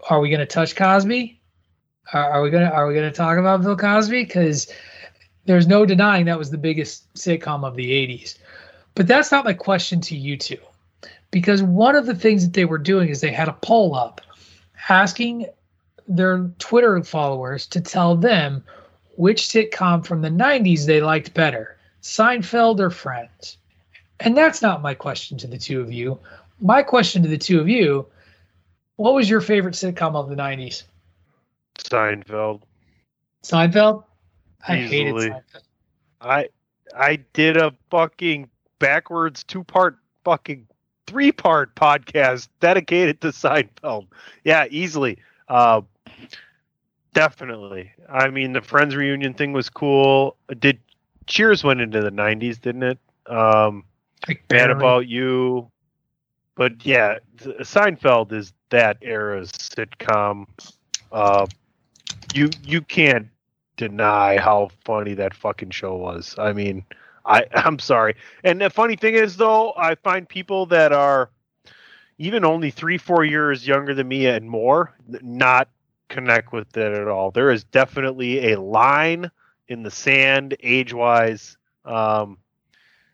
[0.10, 1.40] Are we going to touch Cosby?
[2.14, 4.24] Are, are we going to Are we going to talk about Bill Cosby?
[4.24, 4.72] Because
[5.46, 8.38] there's no denying that was the biggest sitcom of the 80s.
[8.96, 10.58] But that's not my question to you two,
[11.32, 14.22] because one of the things that they were doing is they had a poll up
[14.90, 15.46] asking
[16.08, 18.64] their Twitter followers to tell them
[19.18, 23.58] which sitcom from the 90s they liked better, Seinfeld or Friends.
[24.20, 26.20] And that's not my question to the two of you.
[26.60, 28.08] My question to the two of you
[28.98, 30.84] what was your favorite sitcom of the 90s?
[31.78, 32.62] Seinfeld.
[33.44, 34.04] Seinfeld?
[34.68, 35.30] I hated Easily.
[35.30, 35.62] Seinfeld.
[36.20, 36.50] I
[36.96, 38.50] I did a fucking
[38.80, 40.68] backwards two part fucking
[41.06, 44.08] three part podcast dedicated to Seinfeld.
[44.44, 45.20] Yeah, easily.
[45.48, 45.82] Uh,
[47.18, 47.92] definitely.
[48.08, 50.38] I mean, the Friends reunion thing was cool.
[50.60, 50.80] Did
[51.26, 53.00] Cheers went into the '90s, didn't it?
[53.26, 53.84] Um,
[54.28, 54.70] Like Bad.
[54.70, 55.70] About You.
[56.56, 60.46] but yeah, Seinfeld is that era's sitcom.
[61.12, 61.48] Uh,
[62.34, 63.28] you you can't
[63.78, 66.36] deny how funny that fucking show was.
[66.38, 66.86] I mean,
[67.26, 68.16] I I'm sorry.
[68.44, 71.30] And the funny thing is, though, I find people that are
[72.20, 75.68] even only three four years younger than me and more not
[76.10, 77.32] connect with it at all.
[77.32, 79.30] There is definitely a line
[79.68, 81.58] in the sand age wise.
[81.86, 82.38] Um,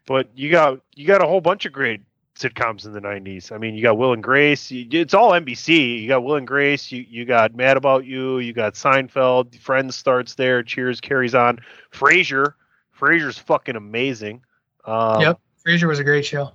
[0.05, 2.01] but you got you got a whole bunch of great
[2.35, 3.51] sitcoms in the 90s.
[3.51, 4.71] I mean, you got Will and Grace.
[4.71, 6.01] You, it's all NBC.
[6.01, 6.91] You got Will and Grace.
[6.91, 8.39] You you got Mad About You.
[8.39, 9.57] You got Seinfeld.
[9.59, 10.63] Friends starts there.
[10.63, 11.59] Cheers carries on.
[11.91, 12.53] Frasier.
[12.97, 14.41] Frasier's fucking amazing.
[14.85, 16.51] Um, yep, Frasier was a great show.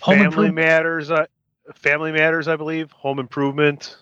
[0.00, 0.50] Home Family.
[0.50, 1.10] Matters.
[1.10, 1.26] Uh,
[1.74, 2.92] Family Matters, I believe.
[2.92, 3.96] Home Improvement.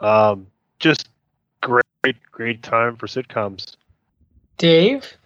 [0.00, 0.46] Um,
[0.78, 1.08] just
[1.60, 1.84] great,
[2.30, 3.76] great time for sitcoms.
[4.58, 5.16] Dave.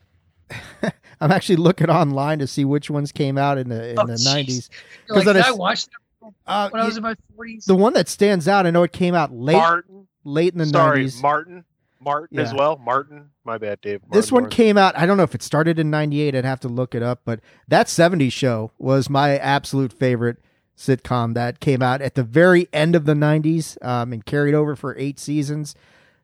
[1.21, 4.15] I'm actually looking online to see which ones came out in the in Oh, the
[4.15, 4.69] jeez.
[5.09, 5.27] 90s.
[5.27, 5.89] Like, I I s- watched
[6.23, 7.65] them uh, when I was in my 40s.
[7.65, 10.07] the one that stands out, I know it came out late Martin.
[10.25, 11.23] late in the Sorry, 90s.
[11.23, 11.65] Martin.
[12.01, 12.79] Martin as well.
[12.79, 13.29] Martin.
[13.45, 14.01] My bad, Dave.
[14.13, 14.55] this one Lawrence.
[14.55, 14.97] came out.
[14.97, 16.37] I don't know if it started in '98.
[16.37, 17.23] I'd have to look it up.
[17.25, 20.37] But that '70s show was my absolute favorite
[20.79, 24.77] sitcom that came out at the very end of the '90s um, and carried over
[24.77, 25.75] for eight seasons.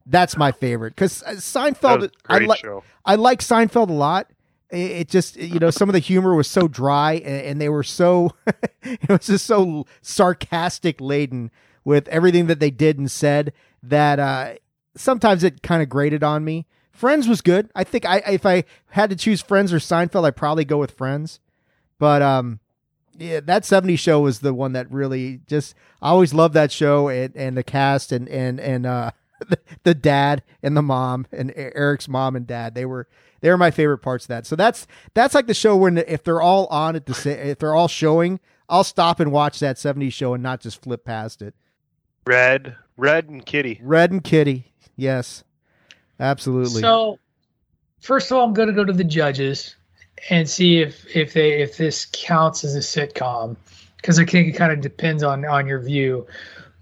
[0.06, 2.00] That's my favorite because Seinfeld.
[2.00, 2.64] was a I like.
[3.04, 4.30] I like Seinfeld a lot.
[4.70, 7.68] It, it just you know some of the humor was so dry and, and they
[7.68, 8.32] were so
[8.82, 11.50] it was just so sarcastic laden
[11.84, 13.52] with everything that they did and said
[13.82, 14.54] that uh,
[14.96, 16.66] sometimes it kind of grated on me.
[16.90, 17.70] Friends was good.
[17.74, 20.92] I think I if I had to choose Friends or Seinfeld, I'd probably go with
[20.92, 21.40] Friends.
[21.98, 22.60] But um,
[23.18, 27.08] yeah, that '70s show was the one that really just I always loved that show
[27.08, 29.10] and, and the cast and and and uh,
[29.48, 32.74] the, the dad and the mom and Eric's mom and dad.
[32.74, 33.08] They were
[33.40, 34.46] they were my favorite parts of that.
[34.46, 37.74] So that's that's like the show when if they're all on at the if they're
[37.74, 41.54] all showing, I'll stop and watch that '70s show and not just flip past it.
[42.26, 43.80] Red, Red, and Kitty.
[43.82, 45.44] Red and Kitty, yes,
[46.18, 46.80] absolutely.
[46.80, 47.18] So,
[48.00, 49.76] first of all, I'm going to go to the judges
[50.30, 53.56] and see if if they if this counts as a sitcom
[53.96, 56.26] because I think it kind of depends on on your view.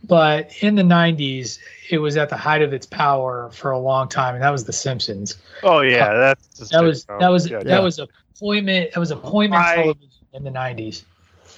[0.04, 1.58] But in the '90s,
[1.90, 4.64] it was at the height of its power for a long time, and that was
[4.64, 5.36] The Simpsons.
[5.62, 7.78] Oh yeah, uh, that's That was that was Yeah, that yeah.
[7.78, 11.04] was appointment that was appointment I- television in the '90s.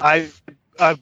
[0.01, 0.29] I,
[0.79, 0.99] I,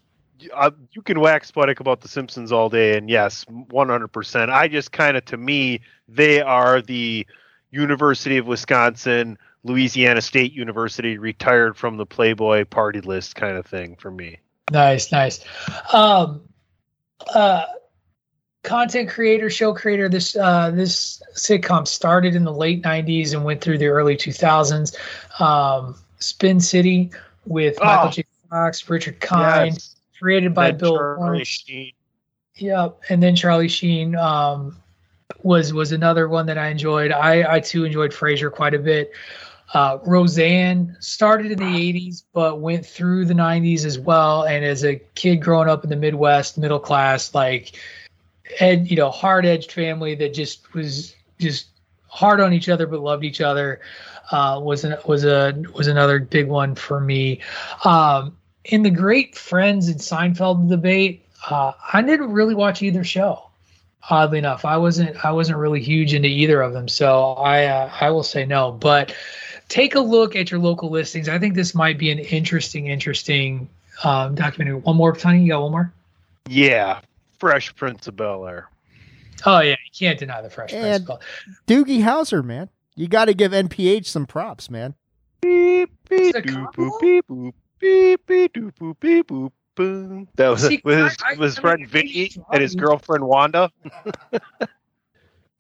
[0.55, 4.51] I, you can wax poetic about the Simpsons all day, and yes, one hundred percent.
[4.51, 7.27] I just kind of, to me, they are the
[7.71, 13.97] University of Wisconsin, Louisiana State University, retired from the Playboy party list kind of thing
[13.97, 14.39] for me.
[14.71, 15.45] Nice, nice.
[15.93, 16.43] Um,
[17.35, 17.65] uh,
[18.65, 20.09] content creator, show creator.
[20.09, 24.97] This uh, this sitcom started in the late '90s and went through the early 2000s.
[25.41, 27.11] Um, Spin City
[27.45, 28.11] with Michael Oh.
[28.11, 28.25] J.
[28.51, 29.97] Fox, Richard Kind, Yes.
[30.21, 30.97] created by Bill.
[30.97, 31.93] Charlie Sheen.
[32.57, 34.77] Yep, and then Charlie Sheen um,
[35.43, 37.11] was was another one that I enjoyed.
[37.13, 39.13] I I too enjoyed Frasier quite a bit.
[39.75, 44.45] Uh, Roseanne started in the '80s, but went through the '90s as well.
[44.45, 47.79] And as a kid growing up in the Midwest, middle class, like,
[48.59, 51.69] ed, you know, hard edged family that just was just
[52.07, 53.81] hard on each other but loved each other
[54.31, 57.41] uh, was an, was a was another big one for me.
[57.85, 63.49] Um, in the great Friends and Seinfeld debate, uh, I didn't really watch either show.
[64.11, 67.91] Oddly enough, I wasn't I wasn't really huge into either of them, so I uh,
[68.01, 68.73] I will say no.
[68.73, 69.15] But
[69.73, 71.31] take a look at your local listings.
[71.31, 73.69] I think this might be an interesting interesting
[74.05, 74.75] um, documentary.
[74.77, 75.41] One more, Tony.
[75.43, 75.93] You got one more?
[76.47, 77.01] Yeah,
[77.39, 78.69] Fresh Prince of Bel Air.
[79.47, 81.09] Oh yeah, you can't deny the Fresh Prince.
[81.09, 81.19] And
[81.67, 84.95] Doogie Howser, man, you got to give NPH some props, man.
[85.41, 90.29] Beep beep doop boop beep boop beep beep doop boop beep boop boom.
[90.35, 92.75] That was See, with his, I- I- with his I friend mean, Vinny and his
[92.75, 93.71] girlfriend Wanda.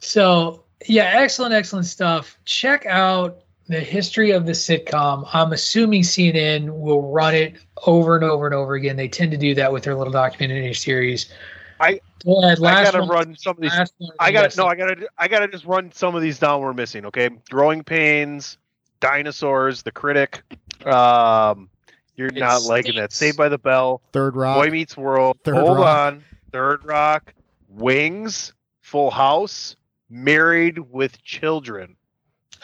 [0.04, 2.36] So yeah, excellent, excellent stuff.
[2.44, 5.28] Check out the history of the sitcom.
[5.32, 7.54] I'm assuming CNN will run it
[7.86, 8.96] over and over and over again.
[8.96, 11.32] They tend to do that with their little documentary series.
[11.80, 13.72] I- Go ahead, I gotta one, run some of these.
[13.72, 14.56] last one, I gotta yes.
[14.56, 14.66] no.
[14.66, 15.08] I gotta.
[15.18, 16.60] I gotta just run some of these down.
[16.60, 17.04] We're missing.
[17.06, 18.58] Okay, growing pains,
[19.00, 20.40] dinosaurs, the critic.
[20.86, 21.68] Um,
[22.14, 23.10] you're It not liking that.
[23.12, 24.62] Saved by the Bell, Third Rock.
[24.62, 25.38] Boy Meets World.
[25.42, 26.12] Third Hold Rock.
[26.12, 27.34] on, Third Rock,
[27.68, 28.52] Wings,
[28.82, 29.74] Full House,
[30.08, 31.96] Married with Children.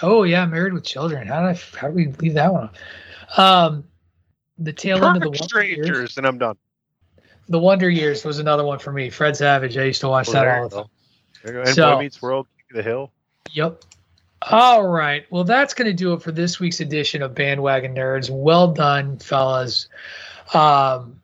[0.03, 1.27] Oh yeah, Married with Children.
[1.27, 2.71] How did I, how did we leave that one?
[3.37, 3.39] off?
[3.39, 3.85] Um,
[4.59, 5.87] the tail end of the Perfect Wonder Years.
[5.87, 6.57] Strangers, and I'm done.
[7.49, 9.11] The Wonder Years was another one for me.
[9.11, 9.77] Fred Savage.
[9.77, 10.85] I used to watch Well, that all you the time.
[10.85, 10.91] go.
[11.45, 11.63] There you go.
[11.67, 13.13] And So- Boy Meets World, King of the Hill.
[13.53, 13.85] Yep.
[14.51, 15.25] All right.
[15.31, 18.31] Well, that's going to do it for this week's edition of Bandwagon Nerds.
[18.31, 19.89] Well done, fellas.
[20.55, 21.21] Um,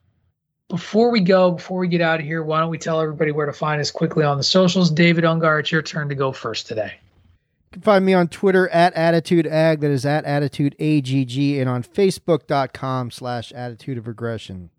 [0.69, 3.47] before we go, before we get out of here, why don't we tell everybody where
[3.47, 4.91] to find us quickly on the socials?
[4.91, 6.95] David Ungar, it's your turn to go first today.
[7.75, 13.11] You can find me on Twitter at AttitudeAg, that is at AttitudeAGG, and on Facebook.com
[13.11, 14.71] slash Attitude of Aggression.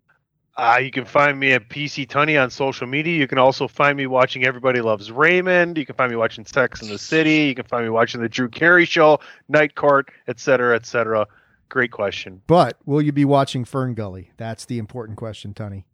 [0.56, 3.18] Uh, you can find me at PC Tunney on social media.
[3.18, 5.76] You can also find me watching Everybody Loves Raymond.
[5.76, 7.48] You can find me watching Sex in the City.
[7.48, 9.20] You can find me watching The Drew Carey Show,
[9.50, 11.26] Night Court, etc., etc.
[11.68, 12.40] Great question.
[12.46, 14.30] But will you be watching Fern Gully?
[14.38, 15.84] That's the important question, Tony.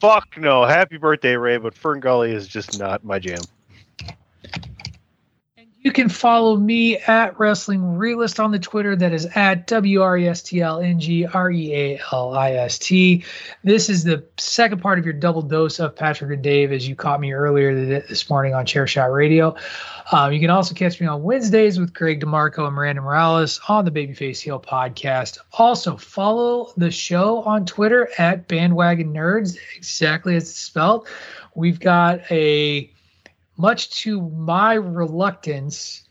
[0.00, 0.64] Fuck no.
[0.64, 3.40] Happy birthday, Rey, but Fern Gully is just not my jam.
[5.80, 8.96] You can follow me at Wrestling Realist on the Twitter.
[8.96, 12.36] That is at W R E S T L N G R E A L
[12.36, 13.22] I S T.
[13.62, 16.96] This is the second part of your double dose of Patrick and Dave, as you
[16.96, 19.54] caught me earlier this morning on Chairshot Radio.
[20.10, 23.84] Um, you can also catch me on Wednesdays with Greg DeMarco and Miranda Morales on
[23.84, 25.38] the Babyface Heel podcast.
[25.52, 31.06] Also, follow the show on Twitter at Bandwagon Nerds, exactly as it's spelled.
[31.54, 32.90] We've got a
[33.58, 36.04] much to my reluctance,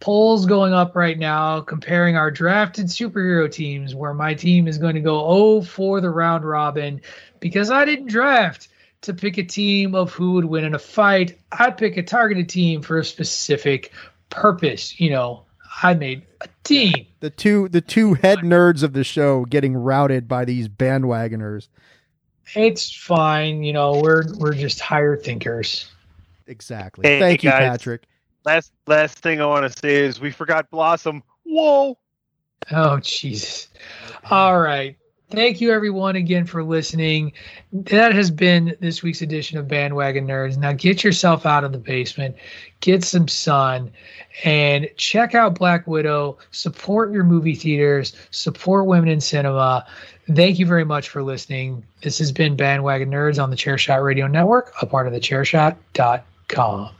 [0.00, 4.94] polls going up right now comparing our drafted superhero teams, where my team is going
[4.94, 7.00] to go oh for the round robin
[7.38, 8.68] because I didn't draft
[9.02, 11.38] to pick a team of who would win in a fight.
[11.52, 13.92] I pick a targeted team for a specific
[14.30, 14.98] purpose.
[14.98, 15.44] You know,
[15.82, 17.06] I made a team.
[17.20, 21.68] The two the two head nerds of the show getting routed by these bandwagoners.
[22.54, 25.90] It's fine, you know, we're we're just higher thinkers.
[26.46, 27.06] Exactly.
[27.06, 27.70] Hey, Thank you, guys.
[27.70, 28.02] Patrick.
[28.44, 31.22] Last last thing I want to say is we forgot Blossom.
[31.44, 31.98] Whoa.
[32.70, 33.68] Oh, Jesus.
[34.30, 34.96] All right.
[35.30, 37.32] Thank you, everyone, again for listening.
[37.72, 40.56] That has been this week's edition of Bandwagon Nerds.
[40.56, 42.36] Now, get yourself out of the basement,
[42.80, 43.90] get some sun,
[44.44, 46.38] and check out Black Widow.
[46.52, 49.84] Support your movie theaters, support women in cinema.
[50.32, 51.84] Thank you very much for listening.
[52.02, 56.20] This has been Bandwagon Nerds on the Chairshot Radio Network, a part of the chairshot.com.
[56.50, 56.95] We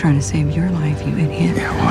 [0.00, 1.56] trying to save your life, you idiot.
[1.56, 1.89] Yeah, well,